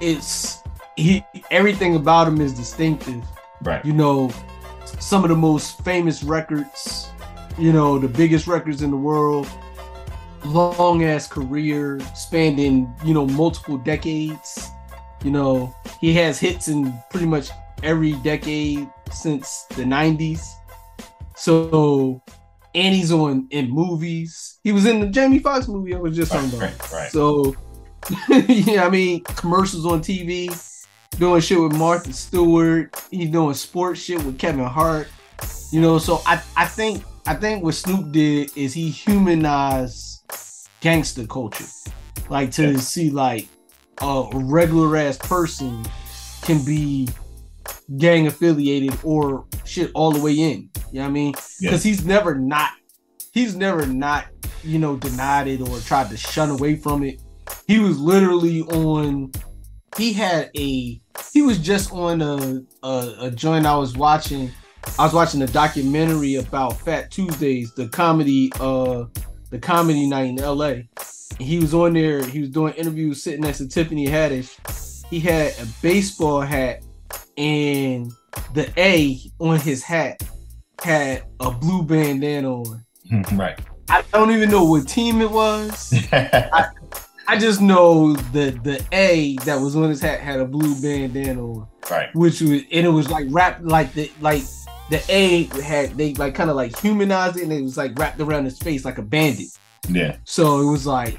[0.00, 0.62] it's
[0.96, 3.24] he everything about him is distinctive
[3.62, 3.84] right.
[3.84, 4.30] you know
[5.00, 7.10] some of the most famous records
[7.58, 9.48] you know the biggest records in the world
[10.44, 14.70] long ass career spanning you know multiple decades
[15.24, 17.50] you know he has hits in pretty much
[17.82, 20.42] every decade since the 90s
[21.36, 22.22] so
[22.74, 26.32] and he's on in movies he was in the jamie Foxx movie i was just
[26.32, 27.12] talking about right, right.
[27.12, 27.54] so
[28.48, 30.48] yeah i mean commercials on tv
[31.18, 32.94] doing shit with Martha Stewart.
[33.10, 35.08] He's doing sports shit with Kevin Hart.
[35.72, 40.22] You know, so I, I think I think what Snoop did is he humanized
[40.80, 41.64] gangster culture.
[42.28, 42.78] Like to Yeah.
[42.78, 43.48] see like
[44.02, 45.84] a regular ass person
[46.42, 47.08] can be
[47.98, 50.70] gang affiliated or shit all the way in.
[50.92, 51.34] You know what I mean?
[51.60, 51.70] Yeah.
[51.70, 52.70] Because he's never not
[53.36, 54.26] he's never not,
[54.64, 57.20] you know, denied it or tried to shun away from it.
[57.66, 59.30] He was literally on
[59.96, 61.00] he had a
[61.32, 64.50] he was just on a, a a joint I was watching.
[64.98, 69.04] I was watching a documentary about Fat Tuesdays, the comedy uh
[69.50, 70.74] the comedy night in LA.
[71.38, 75.04] He was on there, he was doing interviews sitting next to Tiffany Haddish.
[75.10, 76.82] He had a baseball hat
[77.36, 78.12] and
[78.54, 80.22] the A on his hat
[80.82, 82.84] had a blue bandana on.
[83.32, 83.58] right.
[83.88, 85.94] I don't even know what team it was.
[87.28, 91.44] I just know that the A that was on his hat had a blue bandana
[91.44, 92.14] on, right.
[92.14, 94.42] which was and it was like wrapped like the like
[94.90, 98.20] the A had they like kind of like humanized it and it was like wrapped
[98.20, 99.48] around his face like a bandit.
[99.88, 100.16] Yeah.
[100.24, 101.18] So it was like,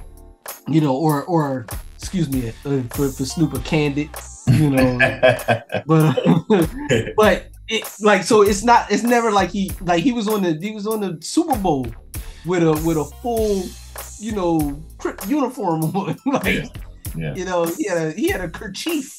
[0.68, 1.66] you know, or or
[1.96, 4.10] excuse me, uh, for for Snoop a candid,
[4.52, 4.98] you know,
[5.86, 6.20] but
[7.18, 10.54] but it like so it's not it's never like he like he was on the
[10.62, 11.88] he was on the Super Bowl
[12.46, 13.64] with a with a full
[14.20, 14.82] you know
[15.28, 16.66] uniform on like Yeah.
[17.16, 17.36] yeah.
[17.36, 19.18] you know he had a he had a kerchief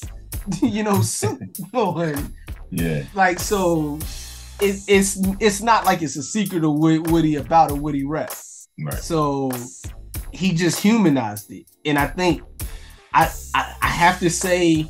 [0.61, 2.33] you know suit on
[2.71, 3.03] Yeah.
[3.13, 3.99] like so
[4.61, 6.73] it, it's it's not like it's a secret of
[7.23, 8.31] he about or what he rap
[8.81, 8.93] Right.
[8.95, 9.51] so
[10.31, 12.41] he just humanized it, and I think
[13.13, 14.87] I I, I have to say,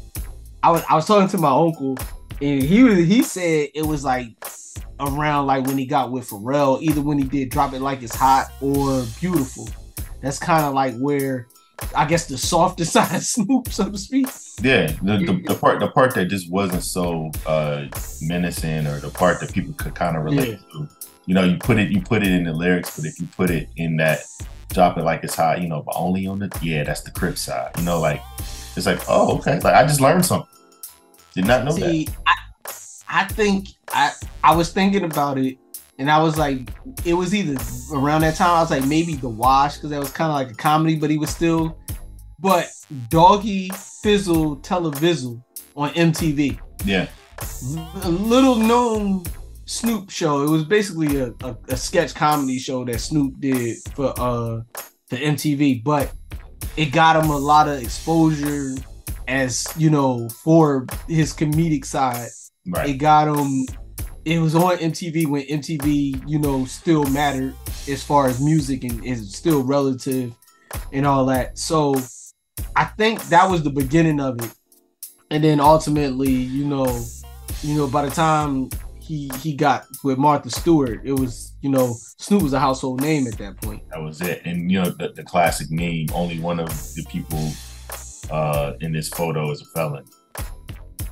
[0.64, 1.98] I was I was talking to my uncle,
[2.42, 4.36] and he was he said it was like
[5.00, 8.16] around like when he got with Pharrell, either when he did Drop It Like It's
[8.16, 9.70] Hot or Beautiful.
[10.22, 11.48] That's kind of like where
[11.96, 14.28] I guess the softer side of Snoop, so to speak.
[14.62, 17.86] Yeah, the, the, the part the part that just wasn't so uh
[18.22, 20.90] menacing or the part that people could kind of relate to.
[21.26, 23.50] You know, you put it you put it in the lyrics, but if you put
[23.50, 24.22] it in that
[24.74, 27.38] drop it like it's hot, you know, but only on the yeah, that's the crip
[27.38, 27.72] side.
[27.78, 28.22] You know, like
[28.76, 29.60] it's like, oh, okay.
[29.60, 30.50] Like I just learned something.
[31.34, 32.36] Did not know See, I,
[33.08, 34.12] I think I
[34.44, 35.58] I was thinking about it,
[35.98, 36.70] and I was like,
[37.06, 37.62] it was either
[37.94, 38.52] around that time.
[38.52, 41.10] I was like, maybe The Wash because that was kind of like a comedy, but
[41.10, 41.78] he was still.
[42.40, 42.70] But
[43.10, 43.70] Doggy
[44.02, 45.44] Fizzle Televizzle
[45.76, 46.60] on MTV.
[46.86, 47.08] Yeah.
[48.04, 49.24] a little known
[49.66, 50.44] Snoop show.
[50.44, 54.62] It was basically a, a, a sketch comedy show that Snoop did for uh
[55.10, 56.12] the MTV, but
[56.78, 58.76] it got him a lot of exposure
[59.28, 62.30] as you know for his comedic side.
[62.68, 62.90] Right.
[62.90, 63.66] It got him.
[64.26, 67.56] It was on MTV when MTV, you know, still mattered
[67.88, 70.36] as far as music and is still relative
[70.92, 71.58] and all that.
[71.58, 71.96] So
[72.76, 74.54] I think that was the beginning of it.
[75.32, 77.06] And then ultimately, you know,
[77.62, 81.96] you know, by the time he he got with Martha Stewart, it was, you know,
[82.18, 83.84] Snoop was a household name at that point.
[83.90, 84.42] That was it.
[84.46, 87.52] And you know, the, the classic meme, only one of the people
[88.32, 90.06] uh in this photo is a felon.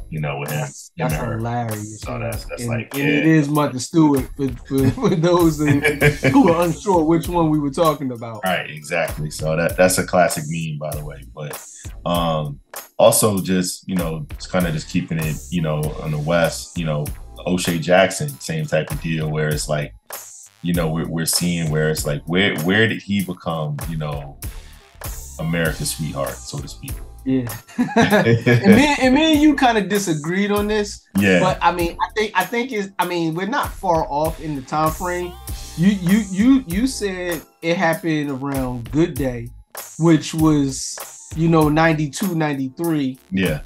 [0.09, 0.61] You know, with him.
[0.61, 1.37] That's, that's and her.
[1.37, 1.99] hilarious.
[1.99, 3.33] So that's- that's and, like, and it yeah.
[3.33, 5.65] is Martha Stewart for, for, for those who,
[6.29, 8.41] who are unsure which one we were talking about.
[8.45, 9.29] Right, exactly.
[9.29, 11.23] So that that's a classic meme, by the way.
[11.35, 11.61] But
[12.05, 12.61] um
[12.97, 16.77] also just you know, it's kind of just keeping it, you know, on the West,
[16.77, 17.05] you know,
[17.45, 19.93] O'Shea Jackson, same type of deal, where it's like,
[20.61, 24.37] you know, we're we're seeing where it's like, where where did he become, you know,
[25.39, 26.93] America's sweetheart, so to speak?
[27.27, 27.53] Yeah.
[27.97, 31.97] and me and me and you kind of disagreed on this, Yeah, but I mean,
[32.01, 35.33] I think I think is I mean we're not far off in the time frame.
[35.75, 39.49] You you you you said it happened around Good Day,
[39.99, 40.97] which was
[41.35, 43.59] you know 92 93 yeah,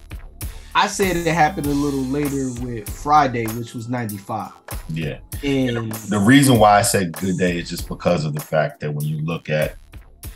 [0.75, 4.51] i said it happened a little later with friday which was 95
[4.93, 5.19] yeah.
[5.43, 8.93] and The reason why I said good day is just because of the fact that
[8.93, 9.75] when you look at,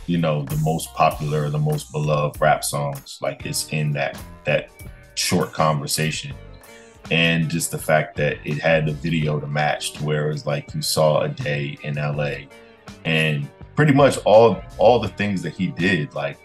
[0.06, 4.70] you know, the most popular, the most beloved rap songs, like it's in that that
[5.14, 6.34] short conversation.
[7.10, 10.46] And just the fact that it had the video to match to where it was
[10.46, 12.48] like you saw a day in LA
[13.04, 16.38] and pretty much all all the things that he did, like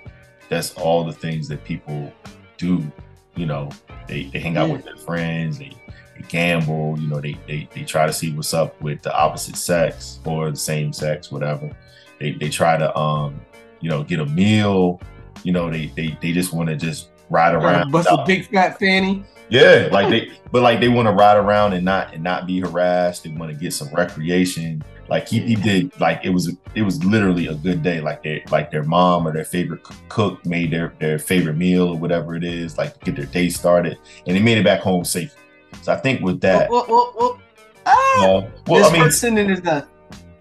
[0.49, 2.11] that's all the things that people
[2.57, 2.91] do,
[3.35, 3.69] you know,
[4.07, 4.73] they, they hang out Yeah.
[4.75, 5.71] with their friends, they
[6.15, 9.55] they gamble, you know, they, they they try to see what's up with the opposite
[9.55, 11.75] sex or the same sex, whatever.
[12.19, 13.41] They they try to um,
[13.79, 15.01] you know, get a meal,
[15.43, 17.91] you know, they they they just want to just ride around.
[17.91, 21.73] bust a big fat fanny Yeah, like they but like they want to ride around
[21.73, 23.23] and not and not be harassed.
[23.23, 24.83] They want to get some recreation.
[25.09, 27.99] Like he, he did like it was it was literally a good day.
[27.99, 31.97] Like they like their mom or their favorite cook made their their favorite meal or
[31.97, 35.35] whatever it is, like get their day started, and they made it back home safe.
[35.83, 37.41] So I think with that, well, well, well,
[37.85, 39.85] ah, uh, well, this I mean, person is the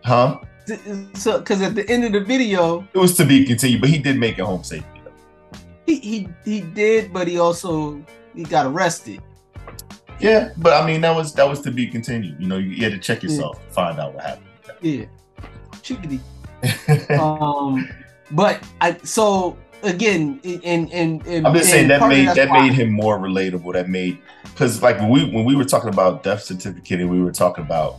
[0.05, 0.39] huh?
[1.15, 3.99] so because at the end of the video It was to be continued, but he
[3.99, 5.01] did make it home safely.
[5.05, 5.59] though.
[5.87, 8.01] he he, he did but he also
[8.35, 9.21] he got arrested
[10.21, 12.41] Yeah, but I mean that was that was to be continued.
[12.41, 14.47] You know, you, you had to check yourself, to find out what happened.
[14.81, 15.05] yeah
[15.83, 16.21] chickadee
[17.19, 17.89] um
[18.33, 22.75] but i so again and and, and I'm just saying that made that why- made
[22.75, 23.73] him more relatable.
[23.73, 27.21] That made because like when we when we were talking about death certificate and we
[27.23, 27.97] were talking about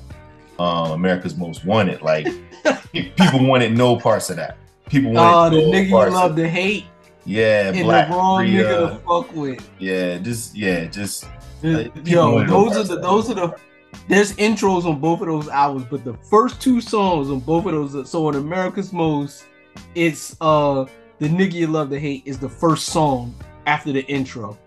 [0.60, 2.28] um, America's Most Wanted, like
[2.94, 4.58] people wanted no parts of that.
[4.90, 6.86] People oh wanted the no nigga you love to hate
[7.32, 11.28] yeah, and Black the wrong nigga to fuck with yeah, just yeah, just
[11.64, 13.02] Like, Yo, those are the that.
[13.02, 13.56] those are the
[14.08, 17.72] there's intros on both of those albums, but the first two songs on both of
[17.72, 19.46] those so on America's Most,
[19.96, 20.86] it's uh
[21.20, 23.34] the nigga you love to hate is the first song
[23.66, 24.58] after the intro.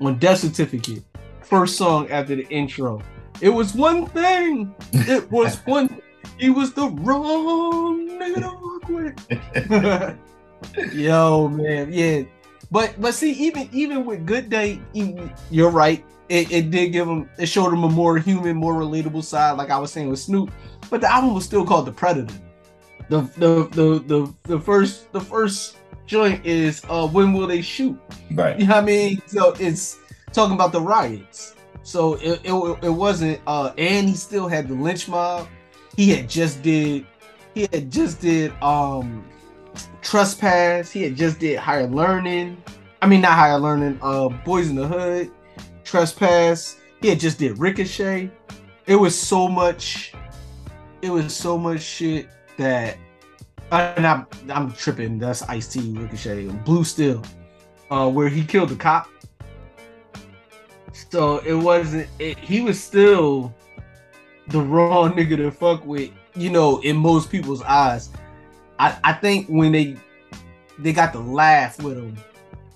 [0.00, 1.02] On Death Certificate,
[1.40, 3.02] first song after the intro.
[3.40, 4.72] It was one thing.
[4.92, 6.00] It was one
[6.38, 10.18] he was the wrong nigga to fuck with.
[10.92, 12.22] Yo, man, yeah.
[12.70, 16.04] But but see, even even with Good Day, even, you're right.
[16.28, 19.70] It, it did give him it showed him a more human, more relatable side, like
[19.70, 20.50] I was saying with Snoop.
[20.90, 22.34] But the album was still called The Predator.
[23.08, 27.98] The the the the, the first the first joint is uh when will they shoot?
[28.32, 28.58] right.
[28.58, 29.22] You know what I mean?
[29.26, 29.98] So it's
[30.32, 31.54] talking about the riots.
[31.82, 35.48] So it, it, it wasn't uh and he still had the lynch mob.
[35.96, 37.06] He had just did
[37.54, 39.24] he had just did um
[40.02, 40.90] trespass.
[40.90, 42.62] He had just did higher learning.
[43.02, 45.30] I mean not higher learning, uh boys in the hood,
[45.84, 46.76] trespass.
[47.00, 48.30] He had just did ricochet.
[48.86, 50.14] It was so much
[51.02, 52.96] it was so much shit that
[53.70, 55.18] and I'm, I'm tripping.
[55.18, 57.22] That's Ice T, Ricochet, Blue Steel,
[57.90, 59.08] uh, where he killed the cop.
[61.10, 62.08] So it wasn't.
[62.18, 63.54] It, he was still
[64.48, 68.10] the wrong nigga to fuck with, you know, in most people's eyes.
[68.78, 69.96] I, I think when they
[70.78, 72.16] they got to laugh with him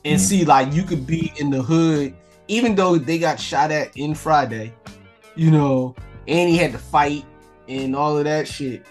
[0.04, 0.22] and Mhm.
[0.24, 2.14] see like you could be in the hood,
[2.46, 4.72] even though they got shot at in Friday,
[5.34, 5.94] you know,
[6.28, 7.24] and he had to fight
[7.68, 8.86] and all of that shit.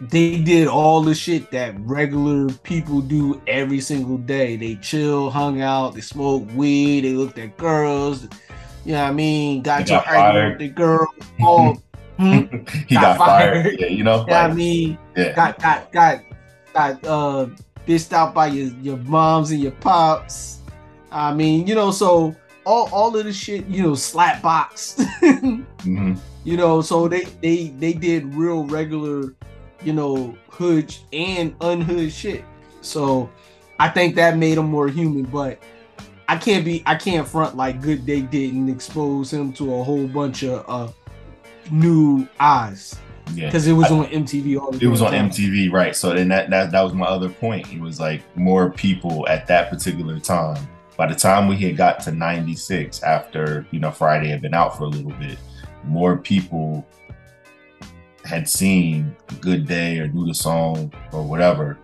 [0.00, 4.56] They did all the shit that regular people do every single day.
[4.56, 8.26] They chill, hung out, they smoked weed, they looked at girls.
[8.84, 9.62] You know what I mean?
[9.62, 11.06] Got, got your argument with the girl.
[11.40, 11.80] All,
[12.22, 12.56] hmm?
[12.88, 13.62] he Got got, fired.
[13.64, 13.80] fired.
[13.80, 14.16] Yeah, you know.
[14.18, 14.98] Know what I mean?
[15.16, 15.32] yeah.
[15.34, 16.20] got got got
[16.72, 17.46] got uh
[17.86, 20.60] bitched out by your your moms and your pops.
[21.10, 24.96] I mean, you know, so all all of this shit, you know, slap box.
[25.82, 26.16] Mhm.
[26.44, 29.34] you know, so they they they did real regular,
[29.82, 32.44] you know, hood and unhood shit.
[32.82, 33.28] So
[33.80, 35.58] I think that made him more human, but
[36.28, 40.06] I can't be I can't front like Good they didn't expose him to a whole
[40.06, 40.92] bunch of uh
[41.70, 42.96] new eyes
[43.34, 43.46] Yeah.
[43.46, 45.30] because it was on MTV all the It was on time.
[45.30, 45.94] MTV, right?
[45.94, 47.72] So then that, that that was my other point.
[47.72, 50.66] It was like more people at that particular time.
[50.96, 54.76] By the time we had got to '96, after you know Friday had been out
[54.76, 55.38] for a little bit,
[55.84, 56.86] more people
[58.24, 61.78] had seen Good Day or knew the song or whatever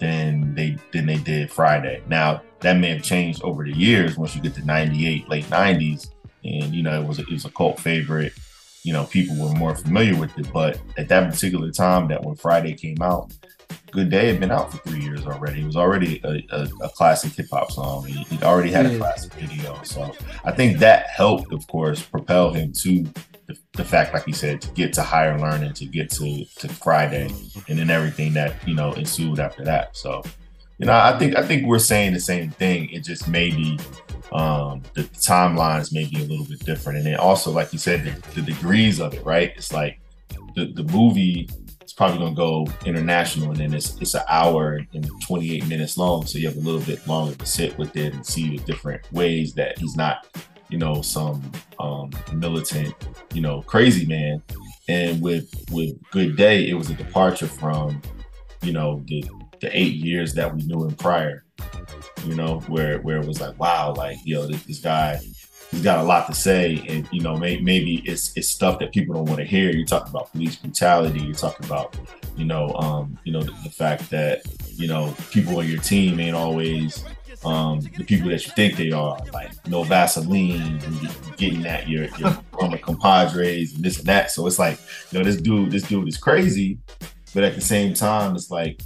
[0.00, 2.02] than they than they did Friday.
[2.08, 6.10] Now that may have changed over the years once you get to '98, late '90s,
[6.44, 8.32] and you know it was a, it was a cult favorite
[8.82, 10.52] you know, people were more familiar with it.
[10.52, 13.32] But at that particular time, that when Friday came out,
[13.90, 15.60] Good Day had been out for three years already.
[15.60, 18.06] It was already a, a, a classic hip hop song.
[18.06, 19.80] He, he already had a classic video.
[19.82, 20.14] So
[20.44, 23.04] I think that helped, of course, propel him to
[23.46, 26.68] the, the fact, like he said, to get to higher learning, to get to, to
[26.68, 27.30] Friday,
[27.68, 29.94] and then everything that, you know, ensued after that.
[29.94, 30.22] So,
[30.82, 32.90] you know, I think I think we're saying the same thing.
[32.90, 33.78] It just maybe
[34.32, 36.98] um the timelines may be a little bit different.
[36.98, 39.52] And then also like you said the, the degrees of it right?
[39.54, 40.00] It's like
[40.56, 41.48] the, the movie
[41.84, 45.96] is probably going to go international and then it's it's an hour and 28 minutes
[45.96, 46.26] long.
[46.26, 49.02] So you have a little bit longer to sit with it and see the different
[49.12, 50.26] ways that he's not
[50.68, 52.92] you know some um militant
[53.32, 54.42] you know crazy man.
[54.88, 58.02] And with with good day it was a departure from
[58.62, 59.24] you know the
[59.62, 61.44] the eight years that we knew him prior
[62.26, 65.16] you know, where where it was like, wow, like yo, this, this guy,
[65.70, 68.92] he's got a lot to say, and you know, may, maybe it's it's stuff that
[68.92, 69.70] people don't want to hear.
[69.70, 71.20] You're talking about police brutality.
[71.20, 71.96] You're talking about,
[72.36, 74.42] you know, um, you know, the, the fact that
[74.74, 77.04] you know people on your team ain't always
[77.44, 79.18] um the people that you think they are.
[79.32, 84.30] Like no Vaseline, and getting at your your former compadres and this and that.
[84.30, 84.78] So it's like,
[85.10, 86.78] you know, this dude, this dude is crazy,
[87.34, 88.80] but at the same time, it's like,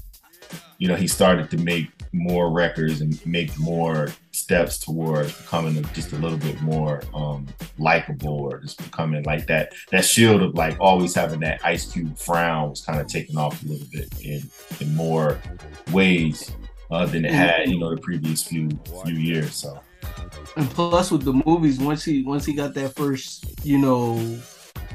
[0.79, 6.12] you know, he started to make more records and make more steps towards becoming just
[6.12, 7.47] a little bit more um
[7.79, 12.16] likable or just becoming like that that shield of like always having that ice cube
[12.18, 14.43] frown was kind of taken off a little bit in
[14.81, 15.41] in more
[15.93, 16.53] ways
[16.91, 18.68] uh, than it had you know the previous few
[19.05, 19.81] few years so.
[20.57, 24.16] And plus with the movies once he once he got that first you know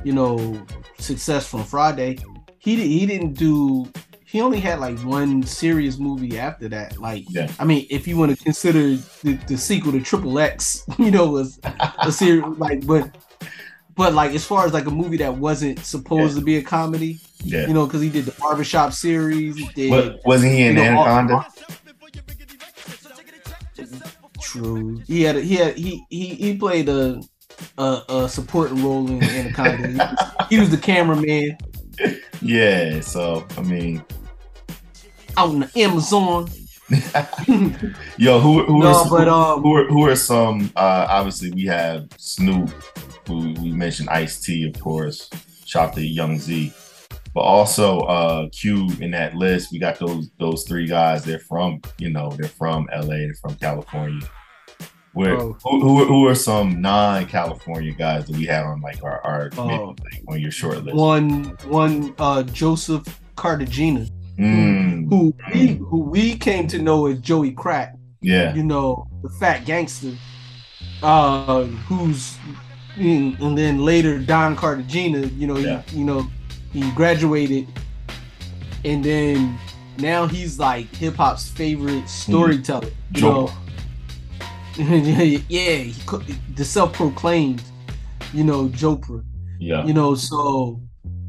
[0.04, 0.66] you know
[0.98, 2.18] success from friday
[2.60, 3.92] he he didn't do
[4.32, 7.52] he only had like one serious movie after that like Yeah.
[7.60, 11.30] i mean if you want to consider the, the sequel to triple x you know
[11.30, 11.60] was
[12.00, 13.14] a series like but
[13.96, 17.20] but like as far as like a movie that wasn't supposed to be a comedy
[17.44, 20.78] yeah you know because he did the barbershop series he did what wasn't he in
[20.78, 21.48] you know, all- anaconda
[24.42, 24.98] True.
[25.08, 27.22] He had a, he had he he he played a
[27.78, 29.88] a, a supporting role in Anaconda.
[29.88, 31.58] He was, he was the cameraman
[32.42, 34.04] yeah so i mean
[35.38, 36.50] out in the Amazon.
[38.18, 41.64] yo who who No, are, but, um, who are who are some uh obviously we
[41.66, 42.70] have snoop
[43.28, 45.30] who we mentioned ice t of course
[45.66, 46.74] shout to young z
[47.34, 51.80] but also uh Cube in that list we got those those three guys they're from
[51.98, 54.28] you know they're from la they're from california
[55.14, 55.58] where Bro.
[55.64, 59.66] who, who, who are some non-california guys that we had on like our, our Oh.
[59.68, 63.06] maybe, like, on your short list One one uh Joseph
[63.38, 64.08] Cartagena,
[64.38, 67.96] Mm, who we who we came to know as Joey Crack.
[68.22, 70.14] yeah You know, the fat gangster,
[71.04, 72.38] uh, who's
[72.98, 75.28] mm, and then later Don Cartagena.
[75.28, 75.82] You know, Yeah.
[75.90, 76.28] he, you know,
[76.74, 77.68] he graduated,
[78.86, 79.60] and then
[79.98, 82.90] now he's like hip hop's favorite storyteller.
[83.14, 83.52] You know,
[84.78, 85.94] yeah, he,
[86.56, 87.62] the self-proclaimed,
[88.34, 89.24] you know, Jopra.
[89.60, 90.82] yeah You know, so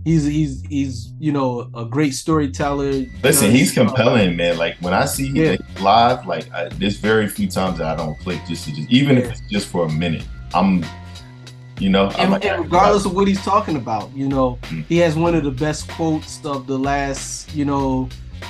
[0.05, 3.05] He's he's he's you know a great storyteller.
[3.23, 4.59] Listen, know, he's compelling, man.
[4.59, 5.57] Like when I see Yeah.
[5.57, 8.91] that live, like I, there's very few times that I don't click just to just
[8.91, 10.27] even if it's just for a minute.
[10.55, 10.85] I'm,
[11.79, 14.85] you know, I'm And, like, and regardless of what he's talking about, you know, Mm.
[14.87, 18.09] he has one of the best quotes of the last, you know,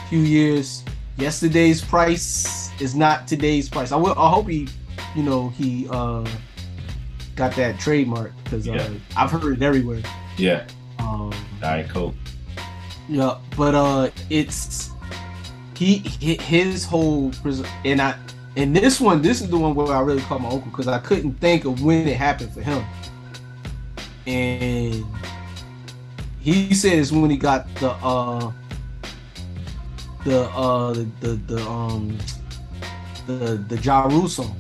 [0.09, 0.83] few years.
[1.19, 3.93] Yesterday's price is not today's price.
[3.93, 4.15] I will.
[4.19, 4.69] I hope he,
[5.15, 6.27] you know, he uh
[7.37, 8.89] got that trademark because uh, Yeah.
[9.17, 10.01] I've heard it everywhere.
[10.39, 10.65] yeah,
[11.03, 12.15] Um, Diet Coke.
[13.09, 14.91] yeah, but uh, it's
[15.77, 17.33] he, his whole
[17.85, 18.15] and I
[18.57, 20.99] and this one, this is the one where I really called my uncle because I
[20.99, 22.85] couldn't think of when it happened for him,
[24.27, 25.05] and
[26.41, 28.53] he said it's when he got the uh
[30.25, 32.17] the uh the the, the um
[33.27, 34.57] the the song,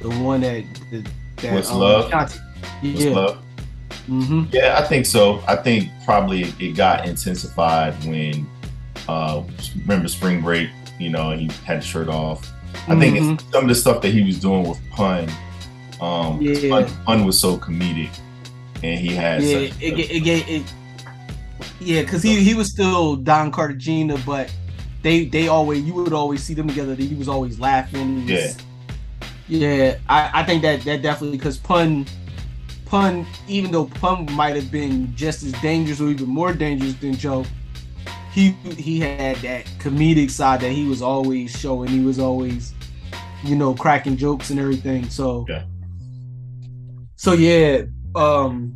[0.00, 2.06] the one that that, that What's um, Love?
[2.06, 2.38] Ashanti-
[2.82, 3.10] What's Yeah.
[3.10, 3.44] love?
[4.08, 5.42] Hmm Yeah, I think so.
[5.46, 8.46] I think probably it got intensified when
[9.08, 9.42] uh
[9.82, 12.50] remember spring break, you know, he had his shirt off.
[12.88, 13.34] I think Mhm.
[13.34, 15.28] it's some of the stuff that he was doing with pun.
[16.00, 16.68] Um Yeah.
[16.70, 18.10] pun, pun was so comedic
[18.82, 20.62] and he had yeah, it, it, it, it,
[21.80, 24.52] yeah, because he he was still Don Cartagena, but
[25.02, 26.94] they they always you would always see them together.
[26.94, 28.26] He was always laughing.
[28.26, 28.56] Was-
[29.48, 29.96] yeah.
[30.08, 32.06] I I think that that definitely because pun
[32.88, 37.14] pun even though pun might have been just as dangerous or even more dangerous than
[37.14, 37.44] Joe.
[38.32, 41.88] He, he had that comedic side that he was always showing.
[41.88, 42.72] He was always,
[43.42, 45.08] you know, cracking jokes and everything.
[45.10, 45.64] So, Yeah.
[47.16, 47.82] so yeah,
[48.14, 48.74] um,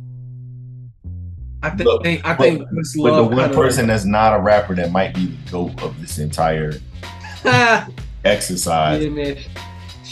[1.61, 4.75] I think Look, I but- think Miss But the one person that's not a rapper
[4.75, 6.73] that might be the goat of this entire
[7.45, 7.87] yeah,
[8.25, 9.07] exercise.
[9.09, 9.37] man.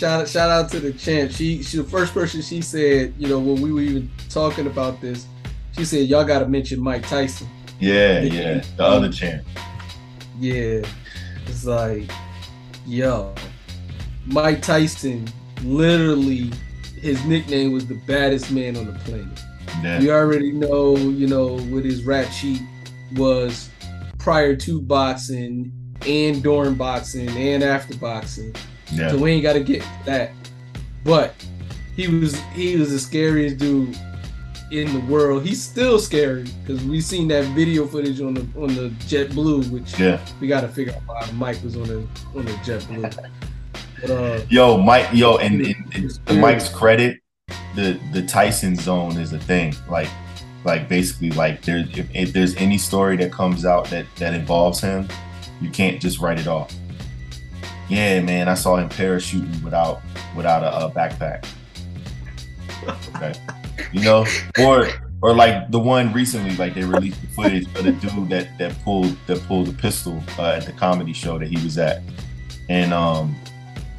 [0.02, 1.32] Shout shout out to the champ.
[1.32, 5.00] She she the first person she said, you know, when we were even talking about
[5.00, 5.28] this,
[5.78, 7.48] she said y'all got to mention Mike Tyson.
[7.80, 8.64] Yeah, yeah.
[8.78, 9.46] The other champ.
[10.40, 10.82] Yeah,
[11.46, 12.10] it's like,
[12.88, 13.36] yo,
[14.26, 15.32] Mike Tyson
[15.62, 16.50] literally
[17.00, 20.02] his nickname was the baddest man on the planet.
[20.02, 22.64] We already know, you know, what his rap sheet
[23.14, 23.70] was
[24.18, 25.72] prior to boxing
[26.08, 28.56] and during boxing and after boxing.
[28.92, 29.12] Yeah.
[29.12, 30.32] So we ain't got to get that.
[31.04, 31.34] But
[31.96, 33.98] he was he was the scariest dude
[34.72, 35.46] in the world.
[35.46, 39.64] He's still scary because we seen that video footage on the on the Jet Blue,
[39.64, 40.20] which Yeah.
[40.40, 43.02] we got to figure out why Mike was on the on the Jet Blue.
[44.02, 47.20] But uh, Yo, Mike, yo, and, and, and to Mike's credit,
[47.76, 49.76] the the Tyson zone is a thing.
[49.90, 50.10] Like,
[50.64, 54.80] like basically, like there, if, if there's any story that comes out that that involves
[54.80, 55.08] him,
[55.62, 56.74] you can't just write it off.
[57.92, 60.00] Yeah, man, I saw him parachuting without
[60.34, 61.46] without a, a backpack.
[63.16, 63.34] Okay,
[63.92, 64.26] you know,
[64.62, 64.88] or
[65.22, 68.82] or like the one recently, like they released the footage of the dude that that
[68.86, 72.02] pulled that pulled the pistol uh, at the comedy show that he was at,
[72.70, 73.36] and um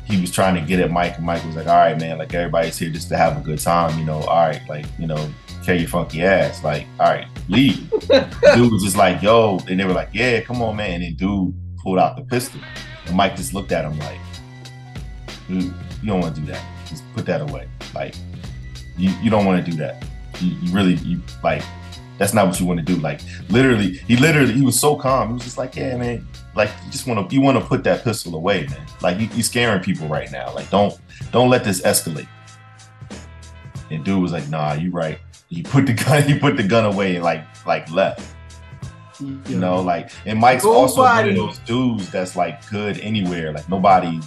[0.06, 2.32] he was trying to get at Mike, and Mike was like, "All right, man, like
[2.32, 4.20] everybody's here just to have a good time, you know.
[4.22, 5.30] All right, like you know,
[5.66, 7.90] carry your funky ass, like all right, leave."
[8.54, 11.14] dude was just like, "Yo," and they were like, "Yeah, come on, man." And then
[11.16, 12.58] dude pulled out the pistol,
[13.06, 14.20] and Mike just looked at him like,
[15.48, 15.64] "Dude,
[16.02, 16.64] you don't want to do that.
[16.88, 17.68] Just put that away.
[17.94, 18.14] Like,
[18.96, 20.04] you you don't want to do that.
[20.40, 21.62] You, you really you like."
[22.18, 22.96] That's not what you want to do.
[22.96, 25.28] Like literally, he literally he was so calm.
[25.28, 26.24] He was just like, "Yeah, man,
[26.54, 28.86] like you just want to you want to put that pistol away, man.
[29.00, 30.54] Like you, you scaring people right now.
[30.54, 30.98] Like don't
[31.30, 32.28] don't let this escalate.
[33.90, 35.18] And dude was like, nah, you right.
[35.48, 38.26] He put the gun he put the gun away and like like left.
[39.46, 43.52] You know, like and Mike's also one of those dudes that's like good anywhere.
[43.52, 44.20] Like nobody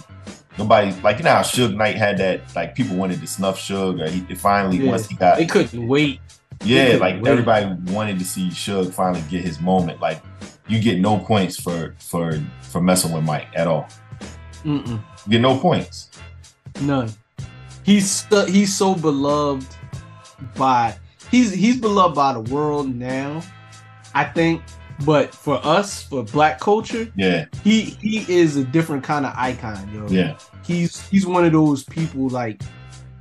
[0.58, 4.00] nobody like you know how Suge Knight had that like people wanted to snuff Suge
[4.00, 4.90] or he finally Yeah.
[4.90, 6.20] once he got they couldn't wait.
[6.64, 7.30] yeah, couldn't like wait.
[7.30, 10.00] everybody wanted to see Suge finally get his moment.
[10.00, 10.22] Like
[10.68, 13.86] you get no points for for for messing with Mike at all.
[14.64, 15.00] Mm-mm.
[15.26, 16.10] You get no points.
[16.80, 17.10] None.
[17.84, 19.66] He's so, he's so beloved
[20.56, 20.96] by
[21.30, 23.42] he's he's beloved by the world now,
[24.14, 24.62] I think.
[25.04, 29.88] But for us, for black culture, Yeah, he he is a different kind of icon,
[29.92, 30.06] yo.
[30.08, 32.62] yeah, He's he's one of those people like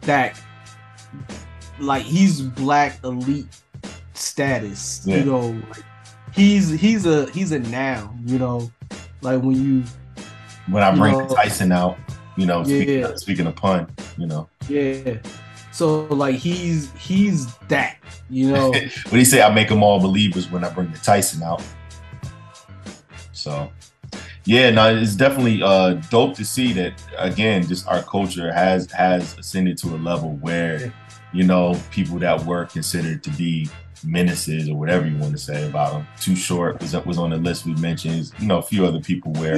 [0.01, 0.39] that
[1.79, 3.47] like he's black elite
[4.13, 5.01] status.
[5.05, 5.17] Yeah.
[5.17, 5.83] You know, like
[6.33, 8.71] he's he's a he's a now, you know.
[9.21, 9.83] Like when you
[10.69, 11.97] when I bring know, Tyson out,
[12.37, 13.05] you know, speaking, Yeah.
[13.07, 15.17] of, speaking of pun, you know, Yeah.
[15.75, 17.97] So like he's he's that,
[18.29, 18.69] you know.
[19.09, 21.61] when he say I make them all believers when I bring the Tyson out.
[23.33, 23.69] So,
[24.45, 29.37] Yeah, no, it's definitely uh dope to see that again, just our culture has has
[29.37, 30.93] ascended to a level where,
[31.33, 33.67] you know, people that were considered to be
[34.05, 36.07] menaces or whatever you want to say about them.
[36.19, 38.31] Too short was was on the list we mentioned.
[38.39, 39.57] You know, a few other people where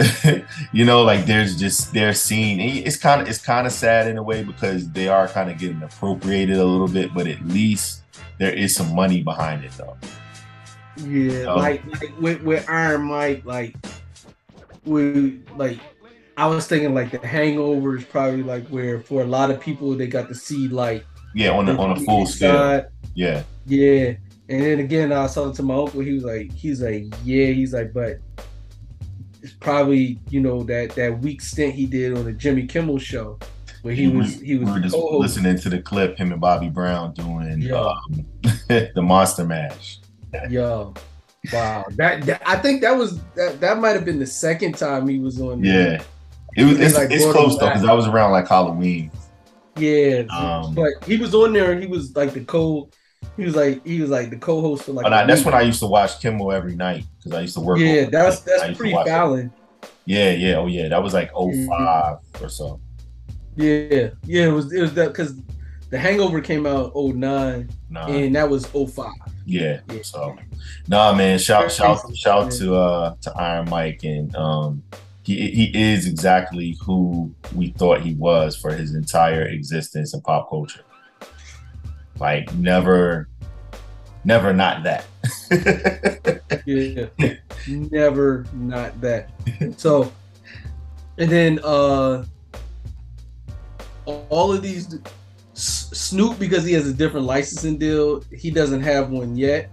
[0.72, 2.60] you know, like there's just they're seen.
[2.60, 5.58] It's kind of it's kind of sad in a way because they are kind of
[5.58, 8.02] getting appropriated a little bit, but at least
[8.38, 9.96] there is some money behind it though.
[10.96, 13.74] Yeah, Um, like, like with, with Iron Mike, like
[14.84, 15.78] we like
[16.36, 19.94] I was thinking like the hangover is probably like where for a lot of people
[19.94, 21.04] they got to see like
[21.34, 22.86] Yeah, on a, on a full scale.
[23.14, 24.14] Yeah, Yeah.
[24.48, 27.46] And then again I was talking to my uncle, he was like he's like, Yeah,
[27.46, 28.18] he's like, but
[29.42, 33.38] it's probably, you know, that that week stint he did on the Jimmy Kimmel show
[33.82, 35.20] where he We- was he was we were just co-host.
[35.20, 38.26] listening to the clip him and Bobby Brown doing um,
[38.68, 39.98] the Monster Mash.
[40.48, 40.94] Yo.
[41.52, 41.84] Wow.
[41.96, 45.18] That, that I think that was that, that might have been the second time he
[45.18, 45.94] was on there.
[45.94, 46.02] Yeah,
[46.56, 46.78] it was.
[46.78, 49.10] It's, like, it's close though because I was around like Halloween.
[49.76, 52.88] Yeah, Um, but he was on there and he was like the co.
[53.36, 55.04] He was like he was like the co-host for like.
[55.04, 57.54] But a I, that's when I used to watch Kimmel every night because I used
[57.54, 57.78] to work.
[57.78, 58.40] Yeah, that's.
[58.40, 58.92] That's pre.
[58.92, 59.52] Fallon.
[60.04, 61.66] Yeah, yeah, oh yeah, that was like Mhm.
[61.68, 62.80] 05 or so.
[63.56, 65.34] Yeah, yeah, it was it was that because
[65.90, 69.12] the Hangover came out 09 Nah, and that was 05.
[69.44, 69.80] yeah.
[69.90, 70.02] Yeah.
[70.02, 70.36] So,
[70.88, 71.38] nah, man.
[71.38, 72.58] Shout, shout, shout man.
[72.58, 74.82] to uh to Iron Mike, and um,
[75.22, 80.48] he he is exactly who we thought he was for his entire existence in pop
[80.50, 80.80] culture.
[82.22, 83.28] Like never,
[84.24, 85.04] never not that.
[86.64, 87.06] Yeah,
[87.66, 89.30] never not that.
[89.76, 90.12] So,
[91.18, 92.24] and then uh
[94.06, 95.00] all of these
[95.54, 98.22] Snoop because he has a different licensing deal.
[98.32, 99.70] He doesn't have one yet,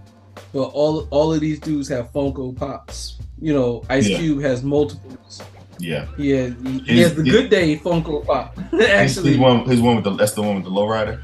[0.52, 3.18] but all all of these dudes have Funko Pops.
[3.40, 4.18] You know, Ice Yeah.
[4.18, 5.40] Cube has multiples.
[5.78, 8.58] yeah, He has, he, he has the Good Day Funko Pop.
[8.82, 11.22] Actually, his one, his one with the that's the one with the lowrider.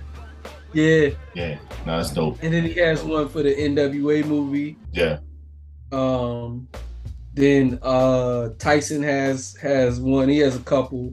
[0.76, 1.08] Yeah.
[1.34, 2.38] Yeah, no, that's dope.
[2.42, 4.76] And then he has one for the NWA movie.
[4.92, 5.18] Yeah,
[5.92, 6.68] Um,
[7.34, 10.28] then uh Tyson has has one.
[10.28, 11.12] He has a couple.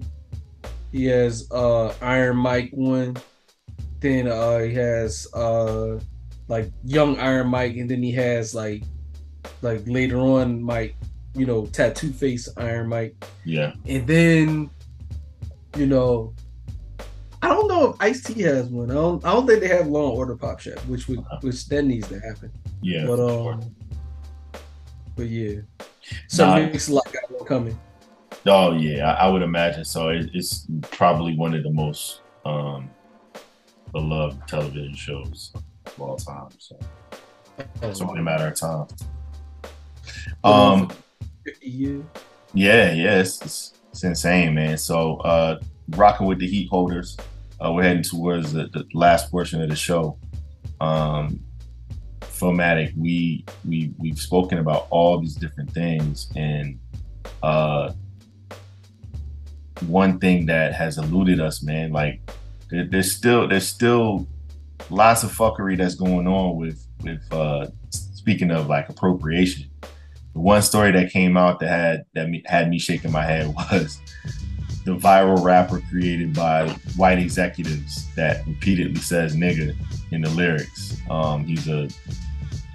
[0.92, 3.16] He has uh Iron Mike one.
[4.00, 6.00] Then uh he has uh
[6.48, 8.84] like young Iron Mike, and then he has like
[9.62, 10.96] like later on Mike,
[11.36, 13.16] you know, tattoo face Iron Mike.
[13.46, 13.74] yeah.
[13.86, 14.70] And then
[15.78, 16.34] you know
[17.44, 18.90] I don't know if Ice T has one.
[18.90, 21.68] I don't I don't think they have Law and Order Pop Shop, which would which
[21.68, 22.52] that needs to happen.
[22.82, 23.54] Yeah, But for sure.
[23.54, 23.76] um,
[25.16, 25.60] but yeah,
[26.28, 26.56] so Nah.
[26.60, 27.80] mix a lot got one coming.
[28.46, 30.10] Oh yeah, I, I would imagine so.
[30.10, 32.90] It, it's probably one of the most um,
[33.92, 35.52] beloved television shows
[35.86, 36.50] of all time.
[36.58, 36.78] So
[37.82, 38.88] it's only a matter of time.
[40.44, 40.90] Um,
[41.62, 41.98] yeah,
[42.54, 44.78] yeah, yeah, it's, it's, it's insane, man.
[44.78, 47.16] So uh, rocking with the heat holders,
[47.60, 50.18] uh, we're heading towards the, the last portion of the show.
[50.82, 51.40] Um,
[52.22, 56.80] Philmatic, we we we've spoken about all these different things, and
[57.42, 57.94] uh,
[59.88, 62.22] one thing that has eluded us, man, like
[62.70, 64.28] there, there's still there's still
[64.90, 69.70] lots of fuckery that's going on with with uh, speaking of like appropriation.
[70.34, 73.54] The one story that came out that had that me, had me shaking my head
[73.72, 74.00] was
[74.86, 79.76] the viral rapper created by white executives that repeatedly says nigga
[80.12, 80.98] in the lyrics.
[81.10, 81.88] Um, he's a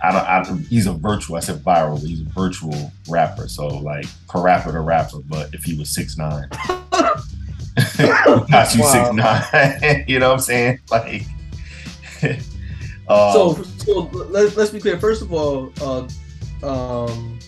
[0.03, 1.37] I don't, I, he's a virtual.
[1.37, 3.49] I said viral, but he's a virtual rapper.
[3.49, 6.49] So like per rapper to rapper, but if he was six nine,
[7.99, 10.05] got you six nine.
[10.09, 10.79] you know what I'm saying?
[10.91, 11.23] Like,
[13.09, 15.01] um, so so let, let's be clear.
[15.01, 16.07] First of all, uh,
[16.63, 17.39] um,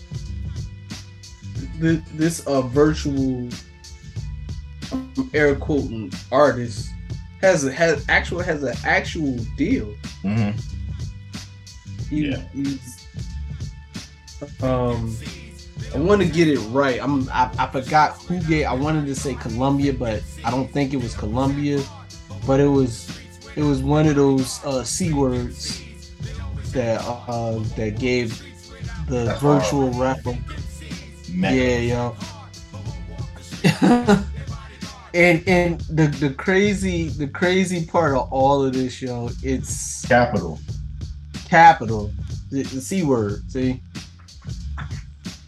[1.79, 3.49] th- this uh virtual
[5.33, 6.89] air quoting artist
[7.41, 9.95] has a has actual has an actual deal.
[10.23, 10.59] mhm.
[12.09, 12.41] He, Yeah.
[12.53, 13.07] He's,
[14.61, 15.15] um,
[15.93, 17.01] I want to get it right.
[17.01, 18.65] I'm I, I forgot who gave.
[18.65, 21.81] I wanted to say Columbia, but I don't think it was Columbia.
[22.47, 23.09] But it was
[23.55, 25.81] it was one of those uh, c words
[26.71, 28.41] that uh, that gave
[29.07, 30.37] the That's virtual rapper.
[31.33, 32.15] Man, Yeah, yo.
[35.13, 40.59] and and the the crazy the crazy part of all of this, yo, it's capital.
[41.47, 42.11] capital,
[42.49, 43.49] the, the c word.
[43.51, 43.81] See,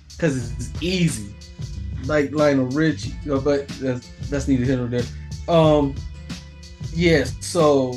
[0.10, 1.34] because it's easy,
[2.06, 3.14] like Lionel Richie.
[3.26, 5.04] But that's that's neither here nor there.
[5.48, 5.96] Um,
[6.94, 7.36] yes.
[7.46, 7.94] So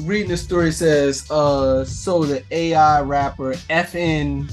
[0.00, 4.50] reading the story says, uh, so the AI rapper FN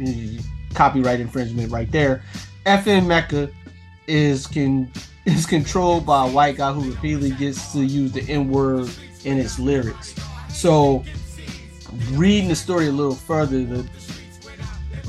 [0.00, 0.42] eh,
[0.74, 2.22] copyright infringement right there.
[2.66, 3.52] FN Meka
[4.06, 4.90] is can
[5.24, 8.90] is controlled by a white guy who repeatedly gets to use the N word
[9.24, 10.14] in its lyrics.
[10.50, 11.04] So,
[12.12, 13.88] reading the story a little further, the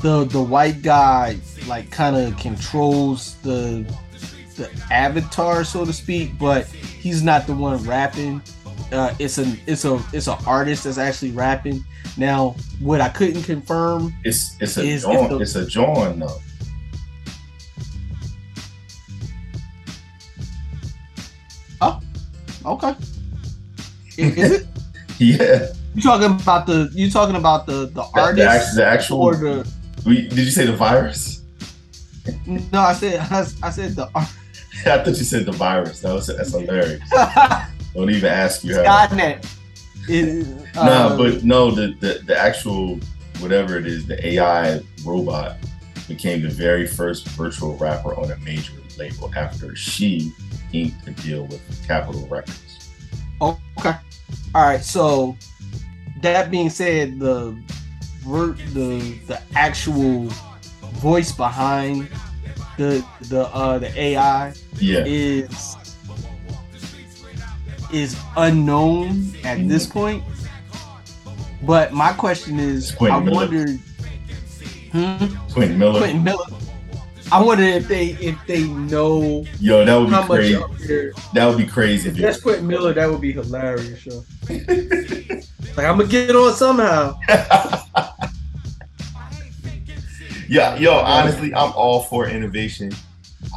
[0.02, 1.36] the the white guy
[1.66, 3.84] like kind of controls the
[4.56, 8.40] the avatar, so to speak, but he's not the one rapping.
[8.92, 11.84] Uh, it's an it's a it's an artist that's actually rapping.
[12.16, 16.40] Now, what I couldn't confirm It's it's a Is John, the- it's a John though.
[22.66, 22.94] Okay.
[24.18, 24.66] Is, is it?
[25.18, 26.90] Yeah, You talking about the?
[26.92, 29.22] You talking about the the the, the, artist the actual.
[29.22, 29.72] or the?
[30.04, 31.40] we- did you say the virus?
[32.46, 34.06] No, I said I, I said the.
[34.14, 34.24] I
[34.84, 36.00] thought you said the virus.
[36.00, 37.00] That was that's hilarious.
[37.94, 39.06] Don't even ask you how.
[39.06, 39.46] Skynet.
[40.76, 43.00] Uh, No, but no, the, the the actual
[43.40, 45.56] whatever it is, the AI robot
[46.08, 50.32] became the very first virtual rapper on a major label after she
[50.72, 52.90] inked a deal with Capitol Records.
[53.40, 53.94] Okay.
[54.54, 54.82] All right.
[54.82, 55.36] So
[56.22, 57.56] that being said, the
[58.20, 60.24] ver- the the actual
[61.00, 62.08] voice behind
[62.76, 65.76] the the uh the AI Yeah, is
[67.92, 70.24] is unknown at this point.
[71.62, 73.36] But my question is, Quentin I Miller.
[73.36, 73.80] wondered.
[74.92, 75.52] Hmm?
[75.52, 75.98] Quentin Miller.
[76.00, 76.44] Quentin Miller.
[77.32, 81.12] I wonder if they if they know Yo, that would be crazy.
[81.34, 82.10] That would be crazy.
[82.10, 84.24] If that's Quentin Miller, that would be hilarious, yo.
[84.48, 87.18] like I'm gonna get on somehow.
[90.48, 92.92] yeah, yo, honestly, I'm all for innovation.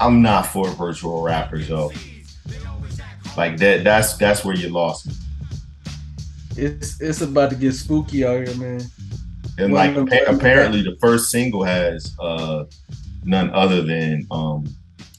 [0.02, 1.92] I'm not for virtual rappers, yo.
[3.38, 3.84] Like that.
[3.84, 5.14] That's that's where you lost me.
[6.58, 8.82] It's it's about to get spooky out here, man.
[9.60, 12.66] And like well, appa- well, apparently the first single has uh
[13.30, 14.66] none other than um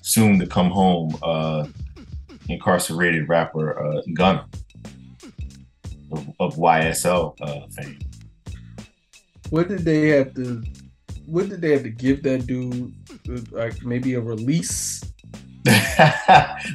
[0.03, 1.65] soon to come home uh
[2.49, 4.47] incarcerated rapper uh Gunna
[6.13, 7.99] of, of YSL uh fame.
[9.51, 10.63] What did they have to?
[11.27, 12.93] What did they have to give that dude?
[13.53, 15.05] Like maybe a release?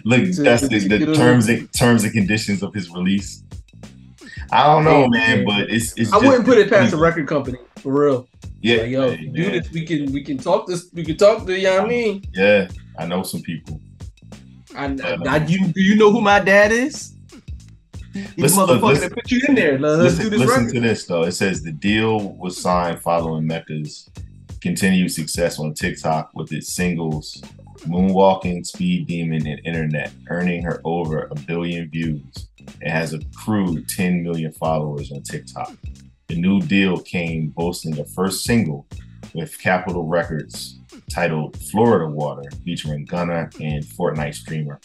[0.05, 3.43] Look, To- that's to the, the terms and terms and conditions of his release.
[4.51, 7.57] I don't know, man, but it's it's I wouldn't put it past the record company
[7.85, 8.27] for real.
[8.61, 9.51] Yeah, Like, yo, hey, do man.
[9.51, 9.71] this.
[9.71, 10.89] We can we can talk this.
[10.91, 11.65] We can talk to you.
[11.65, 12.67] know what I mean, Yeah,
[12.97, 13.79] I know some people.
[14.75, 17.13] I, I, I- you do you know who my dad is?
[18.13, 19.77] He's Listen, motherfucker listen- that put you in there.
[19.77, 20.73] Let- Let's listen, do this listen record.
[20.73, 21.23] to this though.
[21.23, 24.09] It says the deal was signed following Meka's
[24.61, 27.39] continued success on TikTok with its singles
[27.81, 32.47] Moonwalking, Speed Demon, and Internet, earning her over a billion views
[32.81, 35.71] and has accrued 10 million followers on TikTok.
[36.27, 38.87] The new deal came boasting the first single
[39.33, 40.79] with Capitol Records
[41.09, 44.79] titled Florida Water, featuring Gunna and Fortnite streamer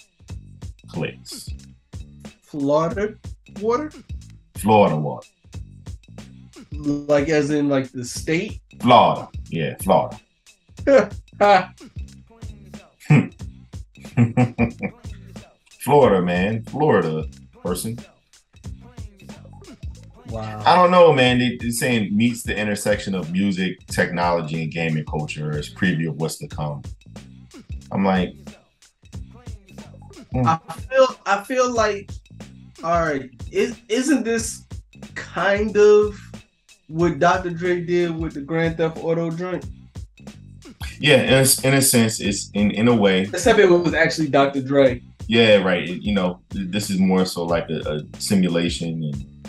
[0.88, 1.48] Clix.
[2.42, 3.14] Florida
[3.60, 3.90] water,
[4.56, 5.28] Florida Water.
[6.72, 8.60] like as in like the state.
[8.80, 9.28] Florida.
[9.48, 10.18] Yeah, Florida.
[15.80, 16.64] Florida, man.
[16.64, 17.24] Florida
[17.62, 17.98] person.
[20.30, 20.62] Wow.
[20.64, 21.38] I don't know, man.
[21.38, 26.16] They, they're saying meets the intersection of music, technology, and gaming culture as preview of
[26.16, 26.82] what's to come.
[27.90, 28.34] I'm like,
[30.32, 30.46] hmm.
[30.46, 30.58] I
[30.88, 32.10] feel I feel like
[32.82, 34.62] all right, is isn't this
[35.14, 36.18] kind of
[36.88, 37.50] what Dr.
[37.50, 39.64] Dre did with the Grand Theft Auto joint?
[40.98, 44.28] yeah, in a, in a sense, it's in, in a way, Except it was actually
[44.28, 44.60] Dr.
[44.60, 45.02] Dre.
[45.28, 45.88] yeah, right.
[45.88, 49.39] You know, this is more so like a, a simulation and Yeah,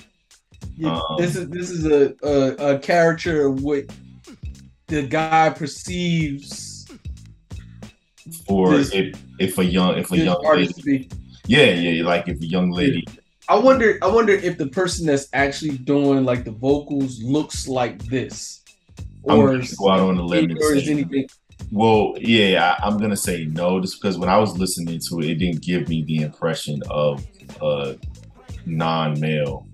[0.86, 3.86] Um, this is this is a, a a character of what
[4.88, 6.88] the guy perceives
[8.48, 11.10] for This- if if a young if a young lady,
[11.48, 13.06] yeah, yeah, like if a young lady,
[13.50, 18.04] I wonder I wonder if the person that's actually doing like the vocals looks like
[18.04, 18.64] this.
[19.24, 21.28] Or gonna go out on a limb or is anything
[21.72, 25.30] Well, yeah, I, I'm gonna say no, just because when I was listening to it,
[25.30, 27.26] it didn't give me the impression of
[27.62, 27.98] a
[28.66, 29.68] non-male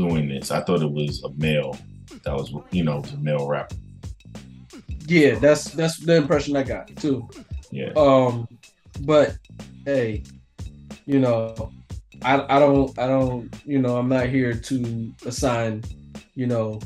[0.00, 0.50] doing this.
[0.50, 1.76] I thought it was a male
[2.24, 3.76] that was, you know, a male rapper.
[5.06, 7.28] Yeah, that's that's the impression I got too.
[7.70, 8.48] Yeah, Um,
[9.00, 9.36] but
[9.84, 10.22] hey,
[11.06, 11.72] you know,
[12.22, 15.82] I I don't I don't you know I'm not here to assign
[16.34, 16.80] you know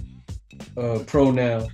[0.77, 1.69] uh pronoun.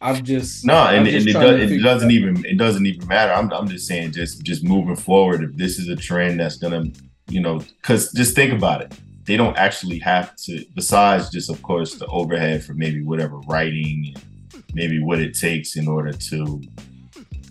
[0.00, 3.32] I'm just no, I'm and, just it, does, it doesn't even it doesn't even matter.
[3.32, 5.42] I'm I'm just saying, just just moving forward.
[5.42, 6.84] If this is a trend that's gonna,
[7.28, 8.94] you know, because just think about it.
[9.26, 14.14] They don't actually have to, besides just of course the overhead for maybe whatever writing
[14.14, 16.62] and maybe what it takes in order to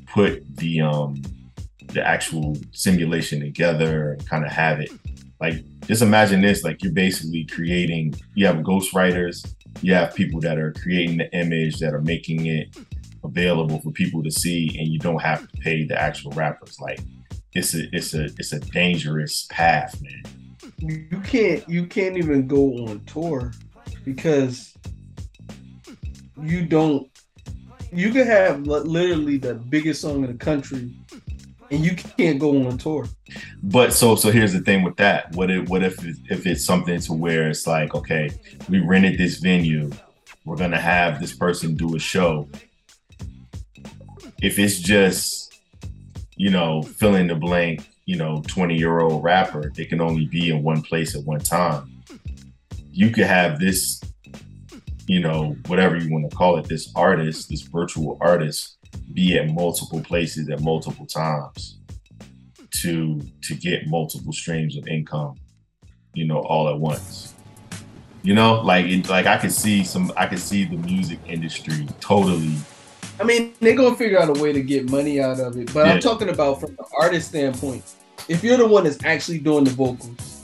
[0.08, 1.22] put the um
[1.88, 4.90] the actual simulation together and kind of have it
[5.42, 9.46] like just imagine this like you're basically creating you have ghostwriters
[9.82, 12.76] you have people that are creating the image that are making it
[13.24, 16.80] available for people to see and you don't have to pay the actual rappers.
[16.80, 17.00] Like
[17.54, 20.24] it's a it's a it's a dangerous path man
[20.78, 23.52] you can't you can't even go on tour
[24.04, 24.76] because
[26.42, 27.10] you don't
[27.92, 30.94] you can have li- literally the biggest song in the country
[31.72, 33.08] and you can't go on tour.
[33.64, 35.34] But so so here's the thing with that.
[35.36, 35.98] What if what if
[36.30, 38.30] if it's something to where it's like okay
[38.70, 39.92] we rented this venue
[40.46, 42.48] we're gonna have this person do a show.
[44.42, 45.60] If it's just
[46.36, 50.26] you know fill in the blank you know 20 year old rapper they can only
[50.26, 51.92] be in one place at one time.
[52.92, 54.02] You could have this
[55.08, 58.78] you know whatever you want to call it this artist this virtual artist
[59.14, 61.80] be at multiple places at multiple times
[62.72, 65.36] to to get multiple streams of income
[66.14, 67.34] you know all at once.
[68.24, 71.88] You know like it, like i could see some i could see the music industry
[72.00, 72.56] totally
[73.20, 75.86] i mean they're gonna figure out a way to get money out of it but
[75.86, 75.94] Yeah.
[75.94, 77.84] i'm talking about from the artist standpoint.
[78.28, 80.42] If you're the one that's actually doing the vocals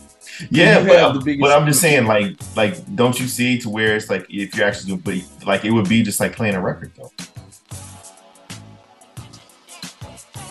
[0.50, 3.70] yeah but, have the biggest- but i'm just saying like like don't you see to
[3.70, 5.02] where it's like if you're actually doing
[5.38, 7.12] but like it would be just like playing a record though.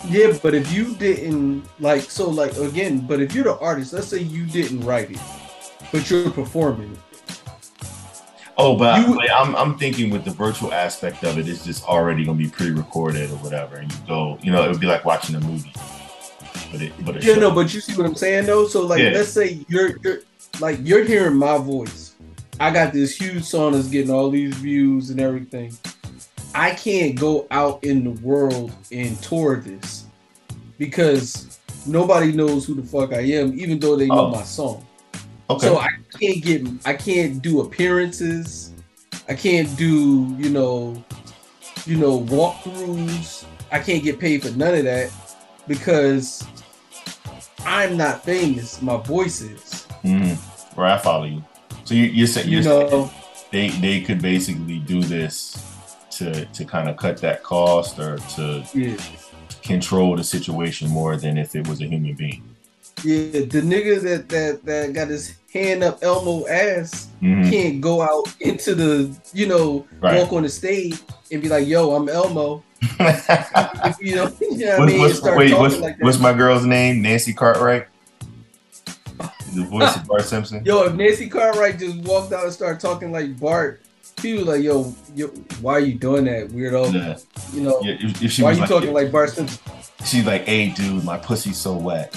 [0.07, 4.07] Yeah but if you didn't like so like again but if you're the artist let's
[4.07, 5.19] say you didn't write it
[5.91, 6.99] but you're performing it
[8.61, 11.83] Oh, but You- like, I'm I'm thinking with the virtual aspect of it, it's just
[11.85, 15.03] already gonna be pre-recorded or whatever, and you go, you know, it would be like
[15.05, 15.71] watching a movie.
[16.71, 17.39] But it, but Yeah, show.
[17.39, 18.67] no, but you see what I'm saying though.
[18.67, 19.11] So like, Yeah.
[19.11, 20.19] let's say you're you're
[20.59, 22.13] like you're hearing my voice.
[22.59, 25.75] I got this huge song that's getting all these views and everything.
[26.53, 30.05] I can't go out in the world and tour this
[30.77, 31.57] because
[31.87, 34.31] nobody knows who the fuck I am, even though they know Oh.
[34.31, 34.85] my song.
[35.55, 35.67] Okay.
[35.67, 38.73] So I can't get I can't do appearances.
[39.27, 41.03] I can't do, you know,
[41.85, 43.45] you know, walkthroughs.
[43.71, 45.11] I can't get paid for none of that
[45.67, 46.45] because
[47.65, 48.81] I'm not famous.
[48.81, 49.87] My voice is.
[50.03, 50.37] Mhm.
[50.75, 51.43] Right, I follow you.
[51.83, 53.11] So you, you're saying You you're saying know,
[53.51, 55.63] they they could basically do this
[56.11, 58.97] to to kind of cut that cost or to yeah.
[59.61, 62.43] control the situation more than if it was a human being.
[63.03, 67.49] Yeah, the nigga that that that got his hand up Elmo ass Mhm.
[67.51, 70.17] can't go out into the, you know, Right.
[70.19, 70.97] walk on the stage
[71.31, 74.99] and be like, "Yo, I'm Elmo." If you know, you know what I What's, mean?
[74.99, 77.01] what's, wait, what's, like what's my girl's name?
[77.01, 77.87] Nancy Cartwright.
[79.53, 80.63] The voice of Bart Simpson.
[80.65, 83.81] Yo, if Nancy Cartwright just walked out and started talking like Bart,
[84.15, 85.27] people like, yo, yo,
[85.59, 86.93] why are you doing that, weirdo?
[86.93, 87.17] Yeah.
[87.53, 89.59] You know, Yeah, if, if she why are you like, talking like Bart Simpson?
[90.05, 92.15] she's like, "Hey, dude, my pussy's so wet."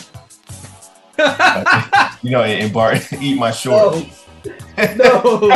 [2.23, 4.25] You know, and, and Bart, eat my shorts.
[4.79, 5.49] no, no,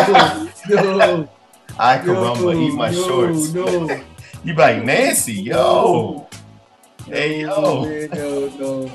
[0.69, 1.29] no,
[1.79, 3.53] I no, caramba, eat my no, shorts.
[3.53, 3.89] No,
[4.45, 6.29] You be like Nancy, yo.
[7.07, 7.85] Hey, no, yo.
[7.85, 8.91] man, no, no,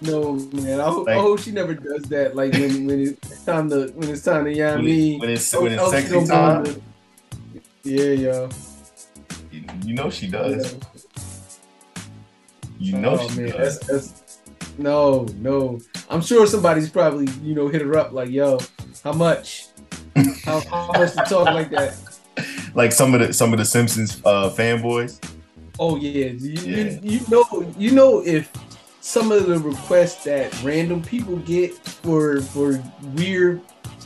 [0.00, 0.80] no, man.
[0.80, 2.34] I hope, I hope she never does that.
[2.36, 5.20] Like when when it's time to when it's time to, you know I When, mean?
[5.20, 6.82] when it's when it's sexy time, into-
[7.84, 8.48] Yeah, yo.
[9.84, 10.72] you know she does.
[10.74, 10.78] Yeah.
[12.78, 13.78] You know oh she man, does.
[13.78, 14.21] that's, that's
[14.78, 15.80] no, no.
[16.08, 18.58] I'm sure somebody's probably you know hit her up like, yo,
[19.04, 19.68] how much?
[20.44, 21.96] How, how much to talk like that?
[22.74, 25.22] Like some of the some of the Simpsons uh, fanboys.
[25.78, 26.98] Oh yeah, you, Yeah.
[27.02, 28.50] You, you know, you know if
[29.02, 32.82] some of the requests that random people get for for
[33.14, 33.60] weird,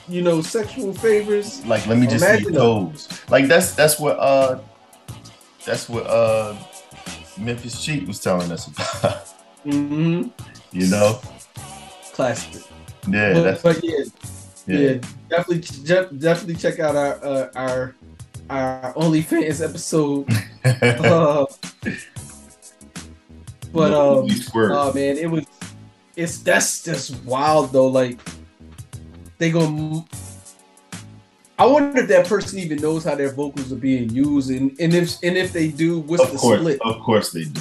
[0.08, 1.64] you know, sexual favors.
[1.66, 3.08] Like, let me just see toes.
[3.28, 4.58] Like that's that's what uh
[5.64, 6.56] that's what uh
[7.38, 9.28] Memphis Cheat was telling us about.
[9.66, 10.28] Mm-hmm.
[10.72, 11.20] You know?
[12.12, 12.62] Classic.
[13.08, 14.04] Yeah, but, that's but yeah,
[14.66, 15.00] yeah, yeah.
[15.28, 17.94] definitely, definitely check out our uh, our
[18.50, 20.28] our OnlyFans episode.
[20.66, 21.46] Uh,
[23.72, 25.46] but um, oh man, it was
[26.16, 27.86] it's that's just wild though.
[27.86, 28.18] Like
[29.38, 30.04] they go.
[31.58, 34.92] I wonder if that person even knows how their vocals are being used, and, and
[34.92, 36.80] if and if they do, what's of the course, split?
[36.82, 37.60] of course they do.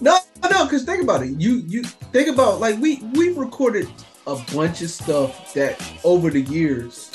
[0.00, 0.18] No,
[0.50, 1.40] no, because think about it.
[1.40, 3.88] You you think about like we we've recorded
[4.26, 7.10] a bunch of stuff that over the years,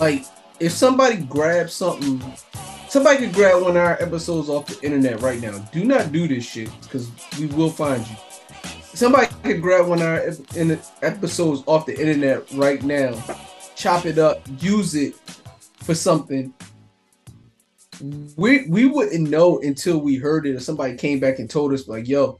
[0.00, 0.24] like
[0.60, 2.22] if somebody grabs something,
[2.88, 5.58] somebody could grab one of our episodes off the internet right now.
[5.72, 8.16] Do not do this shit because we will find you.
[8.94, 13.14] Somebody could grab one of our ep- episodes off the internet right now,
[13.74, 15.14] chop it up, use it
[15.82, 16.52] for something.
[18.36, 21.88] we we wouldn't know until we heard it or somebody came back and told us
[21.88, 22.38] like, yo,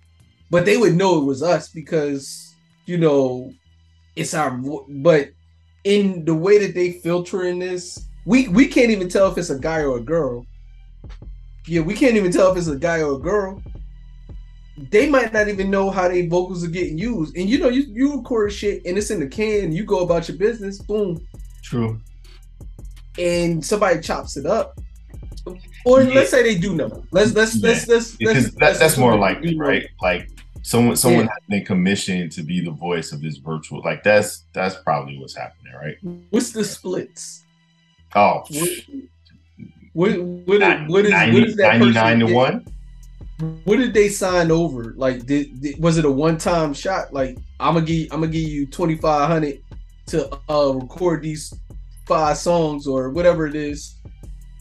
[0.53, 2.55] but they would know it was us because
[2.87, 3.51] you know
[4.17, 5.31] it's our vo- but
[5.85, 9.51] in the way that they filter in this, we we can't even tell if it's
[9.51, 10.47] a guy or a girl.
[11.67, 13.63] Yeah, we can't even tell if it's a guy or a girl.
[14.91, 17.37] They might not even know how their vocals are getting used.
[17.37, 20.29] And you know, you, you record shit and it's in the can, you go about
[20.29, 21.21] your business, boom,
[21.63, 22.01] True.
[23.19, 24.79] and somebody chops it up.
[25.85, 26.15] Or Yeah.
[26.15, 27.05] let's say they do know.
[27.11, 27.69] Let's let's Yeah.
[27.71, 29.85] let's let's let's, that, let's that's more likely, right?
[30.01, 30.29] Like
[30.63, 31.31] someone someone Yeah.
[31.33, 33.83] has been commissioned to be the voice of this virtual.
[33.85, 35.97] Like that's that's probably what's happening, right?
[36.31, 37.43] What's the splits?
[38.15, 38.69] Oh, What
[39.95, 42.35] what what, Ni- what is 90 what is that 99 to get?
[42.35, 42.67] one.
[43.65, 44.95] What did they sign over?
[44.97, 47.13] Like, did, did- was it a one time shot?
[47.13, 49.61] Like, I'm gonna give I'm gonna give you twenty five hundred
[50.07, 51.53] to uh record these
[52.07, 53.97] five songs or whatever it is,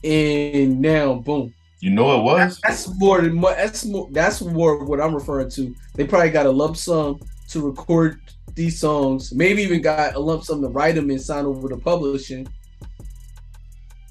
[0.04, 1.54] and now boom.
[1.82, 2.60] You know it was.
[2.64, 5.76] That's more than that's more that's more what I'm referring to.
[5.96, 8.22] They probably got a lump sum to record
[8.54, 9.34] these songs.
[9.34, 12.48] Maybe even got a lump sum to write them and sign over to publishing.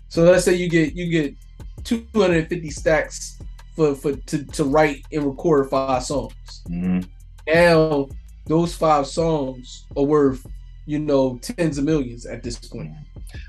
[0.08, 1.36] So let's say you get you get
[1.84, 3.38] 250 stacks
[3.76, 6.34] for for to, to write and record five songs.
[6.68, 7.08] Mhm.
[7.46, 8.08] Now
[8.46, 10.44] those five songs are worth
[10.90, 12.92] you know tens of millions at this point.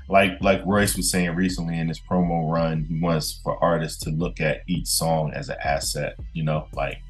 [0.08, 4.10] Like like Royce was saying recently in his promo run, he wants for artists to
[4.10, 6.14] look at each song as an asset.
[6.34, 7.02] You know, like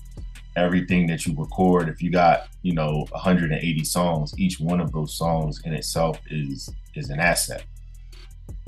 [0.56, 1.90] everything that you record.
[1.90, 6.70] If you got you know 180 songs, each one of those songs in itself is
[6.94, 7.64] is an asset.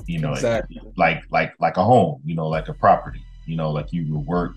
[0.05, 0.79] You know, Exactly.
[0.97, 2.21] like like like a home.
[2.23, 3.25] You know, like a property.
[3.47, 4.53] You know, like you will work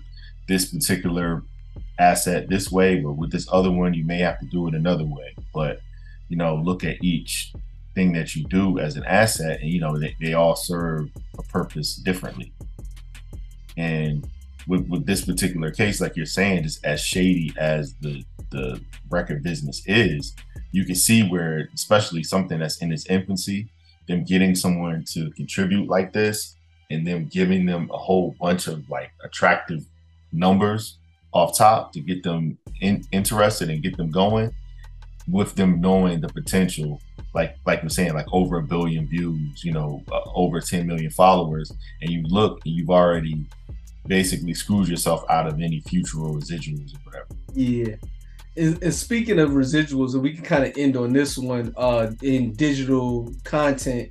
[0.47, 1.41] this particular
[1.97, 5.05] asset this way, but with this other one, you may have to do it another
[5.05, 5.33] way.
[5.55, 5.79] But
[6.29, 7.53] you know, look at each
[7.95, 11.43] thing that you do as an asset, and you know, they, they all serve a
[11.43, 12.53] purpose differently.
[13.77, 14.27] And
[14.67, 19.43] with, with this particular case, like you're saying, just as shady as the the record
[19.43, 20.35] business is,
[20.71, 23.69] you can see where, especially something that's in its infancy,
[24.07, 26.55] them getting someone to contribute like this
[26.89, 29.85] and them giving them a whole bunch of like attractive
[30.31, 30.97] numbers
[31.31, 34.51] off top to get them in, interested and get them going
[35.31, 37.01] with them knowing the potential
[37.33, 41.11] like like we're saying like over a billion views you know uh, over 10 million
[41.11, 43.45] followers and you look and you've already
[44.07, 47.95] basically screwed yourself out of any future residuals or whatever Yeah.
[48.57, 52.11] And, and speaking of residuals, and we can kind of end on this one, uh,
[52.21, 54.09] in digital content,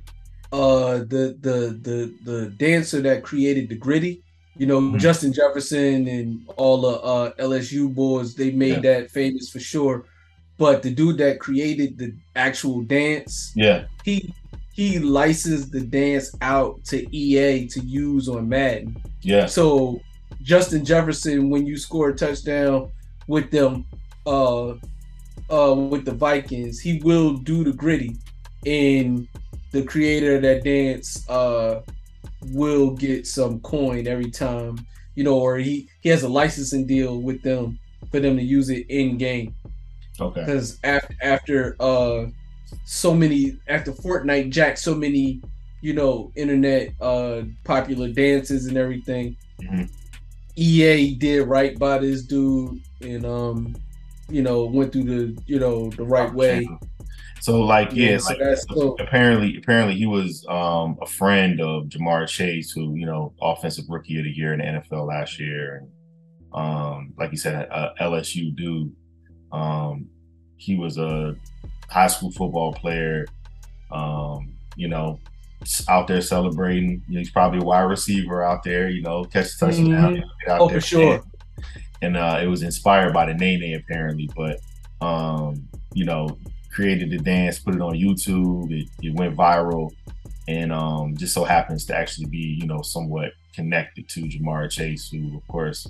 [0.51, 4.23] uh, the the the the dancer that created the Griddy,
[4.57, 4.97] you know, Mhm.
[4.99, 10.05] Justin Jefferson and all the uh, LSU boys, they made that famous for sure.
[10.59, 13.85] But the dude that created the actual dance, yeah.
[14.03, 14.33] he
[14.73, 19.01] he licensed the dance out to EA to use on Madden.
[19.21, 19.45] yeah.
[19.45, 20.01] So
[20.41, 22.91] Justin Jefferson, when you score a touchdown
[23.27, 23.85] with them,
[24.27, 24.71] uh,
[25.49, 28.17] uh, with the Vikings, he will do the Griddy,
[28.65, 29.29] and
[29.71, 31.81] the creator of that dance, uh,
[32.51, 37.21] will get some coin every time, you know, or he he has a licensing deal
[37.21, 37.79] with them
[38.11, 39.55] for them to use it in game
[40.21, 42.25] okay because after after uh
[42.85, 45.41] so many after Fortnite jacked so many
[45.81, 49.35] you know internet uh popular dances and everything.
[49.61, 49.89] Mhm.
[50.55, 53.75] EA did right by this dude and um
[54.29, 56.67] you know went through the you know the right way.
[57.39, 62.27] so like yeah, so like so apparently apparently he was um a friend of Ja'Marr
[62.27, 65.89] Chase who you know offensive rookie of the year in the NFL last year and
[66.53, 68.91] um like you said a LSU dude
[69.51, 70.07] um
[70.57, 71.35] he was a
[71.89, 73.25] high school football player
[73.91, 75.19] um you know
[75.89, 79.53] out there celebrating you know, he's probably a wide receiver out there you know catch
[79.55, 80.21] a touchdown Mhm.
[80.41, 81.23] get out Oh, there for sure.
[82.01, 84.59] and uh, it was inspired by the Nene apparently, but
[85.01, 86.37] um, you know,
[86.71, 89.89] created the dance, put it on YouTube, it, it went viral,
[90.47, 95.09] and um, just so happens to actually be you know somewhat connected to Ja'Marr Chase,
[95.09, 95.87] who of course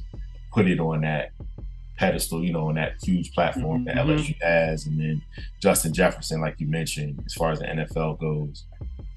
[0.52, 1.30] put it on that
[2.00, 4.08] pedestal, you know, on that huge platform that Mhm.
[4.18, 5.22] LSU has, and then
[5.62, 8.66] Justin Jefferson, like you mentioned, as far as the NFL goes.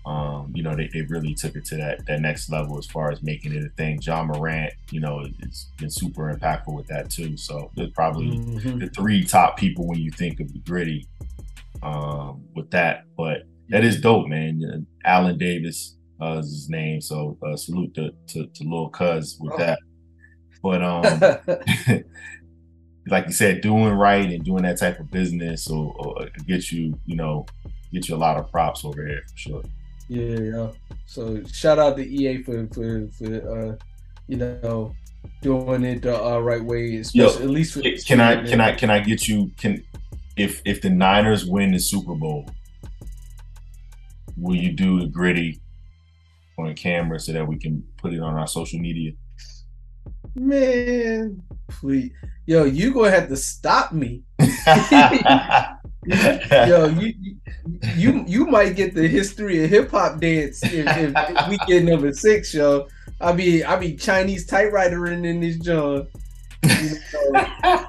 [0.04, 3.12] Um, you know, they, they really took it to that that next level as far
[3.12, 4.00] as making it a thing.
[4.02, 7.36] Ja Morant, you know, it's been super impactful with that too.
[7.36, 8.80] So there's probably Mhm.
[8.80, 11.06] the three top people when you think of the Griddy
[11.84, 13.04] um, with that.
[13.16, 14.86] But that is dope, man.
[15.04, 17.00] Allen Davis uh, is his name.
[17.00, 19.58] So uh, salute to, to, to Lil Cuz with Oh.
[19.58, 19.78] that.
[20.64, 21.04] But um,
[23.06, 26.98] like you said, doing right and doing that type of business or, or get you,
[27.06, 27.46] you know,
[27.92, 29.62] get you a lot of props over here for sure.
[30.08, 30.70] Yeah, yeah.
[31.06, 33.76] So shout out to EA for for for uh,
[34.28, 34.94] you know,
[35.40, 36.96] doing it the uh, right way.
[36.96, 39.82] Especially, at least for Can I can I can I get you can
[40.36, 42.48] if if the Niners win the Super Bowl,
[44.36, 45.60] will you do the Griddy
[46.58, 49.12] on camera so that we can put it on our social media?
[50.34, 52.12] Man, please,
[52.46, 54.22] yo, you gonna have to stop me.
[56.04, 57.14] Yo, you
[57.94, 61.84] you you might get the history of hip hop dance if, if, if we get
[61.84, 62.88] number six, yo.
[63.20, 66.08] I be I be Chinese typewriter in, in this joint.
[66.64, 66.96] You
[67.32, 67.84] know,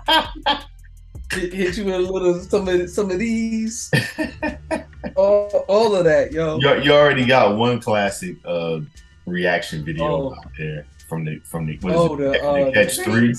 [1.31, 3.89] hit, hit you with a little some of some of these,
[5.15, 6.59] all, all of that, yo.
[6.59, 8.79] you, you already got one classic uh
[9.25, 10.35] reaction video Oh.
[10.35, 12.17] out there from the from the what is Oh, it?
[12.17, 13.33] the, The uh, catch the three.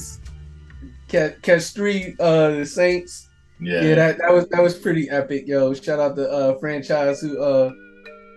[1.08, 3.28] Catch, catch three, uh, the Saints.
[3.60, 3.82] Yeah.
[3.82, 5.72] Yeah, that, that was that was pretty epic, yo.
[5.74, 7.72] Shout out the uh franchise who uh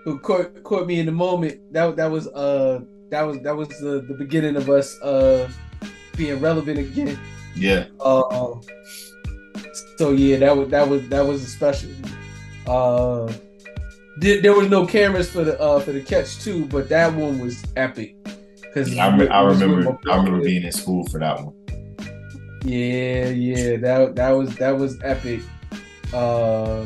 [0.06, 1.60] who caught caught me in the moment.
[1.74, 5.50] That that was uh that was that was the, the beginning of us uh
[6.16, 7.20] being relevant again.
[7.56, 7.86] yeah.
[8.00, 8.56] Uh
[9.98, 11.90] so yeah, that was that was that was a special.
[12.68, 13.32] Uh
[14.20, 17.40] there, there was no cameras for the uh for the catch too, but that one
[17.40, 18.16] was epic.
[18.78, 21.44] Cause I, re- I it was with remember I remember being in school for that
[21.44, 21.56] one.
[22.64, 25.42] Yeah, yeah, that that was that was epic.
[26.14, 26.86] Uh,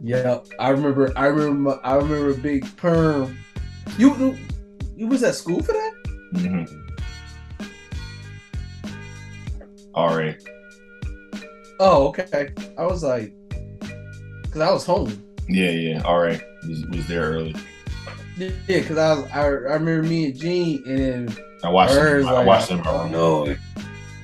[0.00, 3.36] yeah, I remember, I remember, I remember Big Perm.
[3.98, 4.38] You
[4.94, 5.92] you was at school for that?
[6.34, 6.64] hmm
[9.92, 10.40] All right.
[11.80, 12.50] Oh, okay.
[12.78, 13.32] I was like,
[14.52, 15.20] cause I was home.
[15.48, 16.02] Yeah, yeah.
[16.02, 16.40] All right.
[16.68, 17.56] Was, was there early.
[18.68, 20.98] Yeah, cause I was, I, I remember me and Gene and
[21.28, 22.32] then I watched hers them.
[22.32, 22.82] I like, watched them.
[22.86, 23.54] oh no,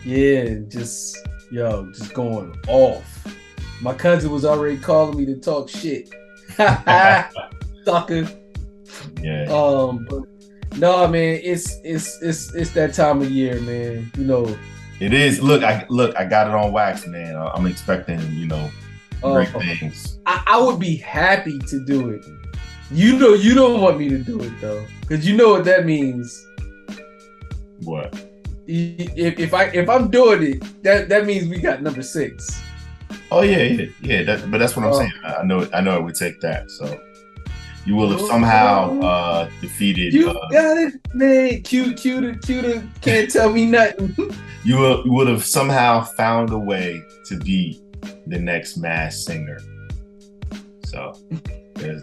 [0.05, 1.19] yeah, just
[1.51, 3.27] yo, just going off.
[3.83, 6.09] My cousin was already calling me to talk shit.
[7.85, 8.29] Sucker.
[9.21, 9.45] Yeah.
[9.51, 10.23] Um, but
[10.79, 14.11] no, man, it's it's it's it's that time of year, man.
[14.17, 14.57] You know,
[15.01, 15.43] It is.
[15.43, 16.17] Look, I look.
[16.17, 17.37] I got it on wax, man.
[17.37, 18.71] I- I'm expecting, you know,
[19.23, 20.19] great uh, things.
[20.27, 22.25] I, I would be happy to do it.
[22.91, 25.85] You know, you don't want me to do it though, because you know what that
[25.87, 26.47] means.
[27.83, 28.15] What?
[28.69, 32.47] If, if I if I'm doing it, that that means we got number six.
[33.31, 34.23] Oh yeah, yeah, yeah.
[34.23, 34.99] That, but that's what I'm Oh.
[34.99, 35.13] saying.
[35.25, 35.69] I know.
[35.73, 36.71] I know it would take that.
[36.71, 37.01] So
[37.85, 40.13] you will have somehow uh, defeated.
[40.13, 41.63] You Uh, got it, man.
[41.63, 42.83] Cute, cute, cute.
[43.01, 44.15] Can't tell me nothing.
[44.65, 47.81] you will, you would have somehow found a way to be
[48.27, 49.59] the next mass singer.
[50.85, 51.15] So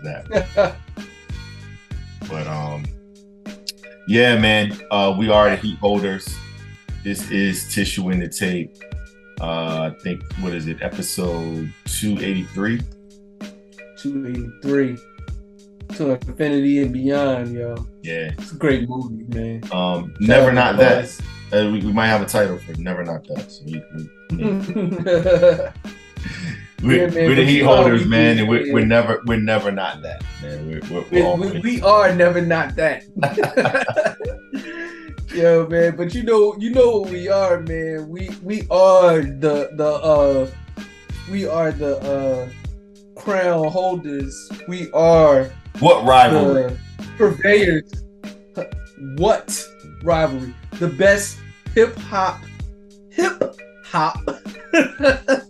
[0.03, 0.75] that.
[2.29, 2.85] But um,
[4.07, 4.79] yeah, man.
[4.91, 6.35] Uh, we are the heat holders.
[7.03, 8.75] This is tissue in the tape.
[9.41, 10.77] Uh, I think what is it?
[10.81, 12.79] Episode two eighty three.
[13.97, 14.97] Two eighty three.
[15.95, 17.75] To infinity and beyond, yo.
[18.01, 18.31] Yeah.
[18.37, 19.61] It's a great movie, man.
[19.71, 21.05] Um, never not that.
[21.51, 23.51] Uh, we, we might have a title for it, never not that.
[23.51, 23.83] So we,
[24.31, 24.43] we,
[26.83, 30.01] we, Yeah, man, we're the heat holders, man, and we're, we're never we're never not
[30.01, 30.67] that, man.
[30.67, 33.03] We're, we're, we're we, we, we are never not that.
[35.33, 38.09] Yo, man, but you know, you know what we are, man.
[38.09, 40.49] We we are the the uh
[41.31, 42.49] we are the uh
[43.19, 44.51] crown holders.
[44.67, 45.45] We are
[45.79, 46.77] what rivalry?
[47.17, 47.89] purveyors.
[49.15, 49.65] What
[50.03, 50.53] rivalry?
[50.73, 51.39] The best
[51.73, 52.41] hip hop,
[53.09, 53.41] hip
[53.85, 54.19] hop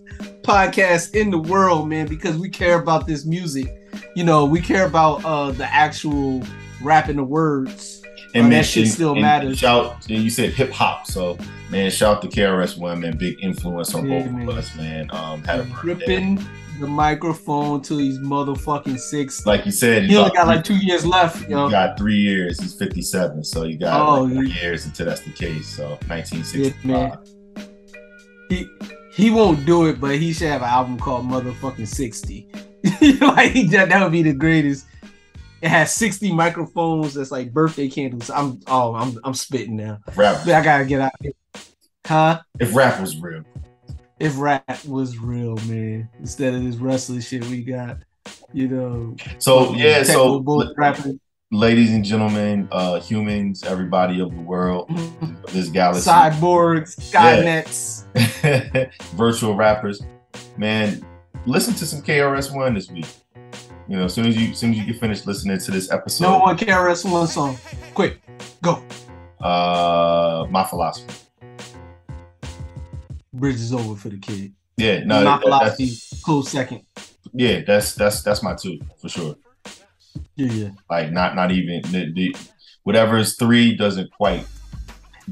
[0.43, 3.67] podcast in the world, man, because we care about this music.
[4.15, 6.43] You know, we care about uh the actual
[6.81, 8.01] rapping the words.
[8.35, 9.59] And Oh, that shit and- still and matters.
[9.59, 11.37] Shout, and you said hip hop, so
[11.69, 14.49] man, shout out to KRS One, man, big influence on Yeah, both man.
[14.49, 15.07] of us, man.
[15.11, 15.67] Um, had a.
[15.83, 16.43] Ripping
[16.79, 19.45] the microphone till he's motherfucking six.
[19.45, 21.69] like you said, He only got like two years left, You yo.
[21.69, 22.59] got three years.
[22.59, 24.61] He's 57, so you got Oh, like three yeah.
[24.63, 25.67] years until that's the case.
[25.67, 26.85] So Yeah, 1965.
[26.85, 27.17] man.
[28.49, 28.67] He
[29.13, 32.47] he won't do it, but he should have an album called Motherfucking 60.
[33.21, 34.87] like that, would be the greatest.
[35.61, 38.29] It has 60 microphones that's like birthday candles.
[38.29, 39.99] I'm oh I'm I'm spitting now.
[40.15, 41.31] rap, I gotta get out here.
[42.05, 42.41] Huh?
[42.59, 43.43] if rap was real,
[44.19, 46.09] If rap was real, man.
[46.19, 47.99] Instead of this wrestling shit we got.
[48.51, 49.15] You know.
[49.37, 50.41] so yeah, so
[50.75, 51.19] rapping.
[51.53, 54.89] Ladies and gentlemen, uh, humans, everybody of the world,
[55.51, 58.03] this galaxy, Cyborgs, Skynets.
[59.15, 60.01] virtual rappers,
[60.57, 61.05] man,
[61.45, 63.05] listen to some KRS One this week.
[63.87, 65.91] You know, as soon as you, as soon as you get finished listening to this
[65.91, 67.57] episode, no one KRS One song.
[67.93, 68.19] Quick,
[68.61, 68.83] go.
[69.39, 71.13] uh, my philosophy.
[73.33, 74.53] Bridge is over for the kid.
[74.77, 76.81] Yeah, no, My that- that's, philosophy, close second.
[77.33, 79.35] yeah, that's that's that's my two for sure.
[80.35, 80.69] Yeah, yeah.
[80.89, 82.35] Like not not even the, the
[82.83, 84.45] whatever is three doesn't quite.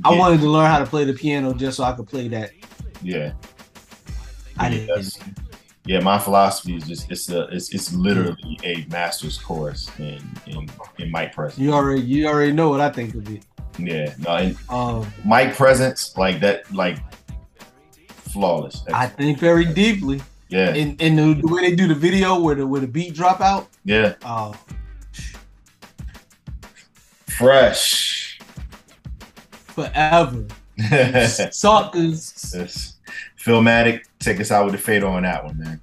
[0.06, 2.52] I wanted to learn how to play the piano just so I could play that.
[3.02, 3.34] Yeah.
[4.58, 5.18] I Yeah, didn't.
[5.86, 10.70] yeah, my philosophy is just it's a it's it's literally a master's course in in,
[11.00, 11.60] in mic presence.
[11.60, 13.44] You already you already know what I think of it.
[13.80, 17.00] Yeah, no, and Um, mic presence like that, like
[18.32, 18.84] flawless.
[18.94, 20.22] I think very deeply.
[20.50, 23.14] yeah, And and the, the way they do the video where the where the beat
[23.16, 24.54] drop out, yeah, oh
[27.38, 28.40] fresh.
[29.54, 30.46] forever.
[30.78, 31.58] yes.
[31.58, 32.98] Suckers.
[33.38, 35.82] Philmatic, take us out with the fader on that one, man.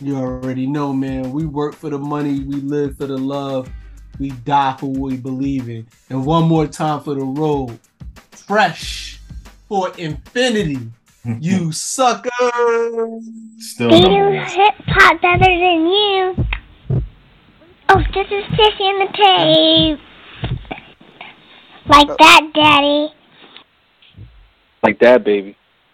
[0.00, 1.30] You already know, man.
[1.32, 3.70] We work for the money, we live for the love,
[4.18, 5.86] we die for what we believe in.
[6.08, 7.78] And one more time for the road.
[8.32, 9.20] Fresh
[9.68, 10.78] for infinity.
[11.38, 12.30] You sucker.
[13.58, 14.46] Still They number do one.
[14.46, 16.34] hip hop better than you.
[17.90, 20.00] Oh, this is Tissy in the tape.
[21.90, 23.08] Like that, Daddy.
[24.84, 25.56] Like that, baby.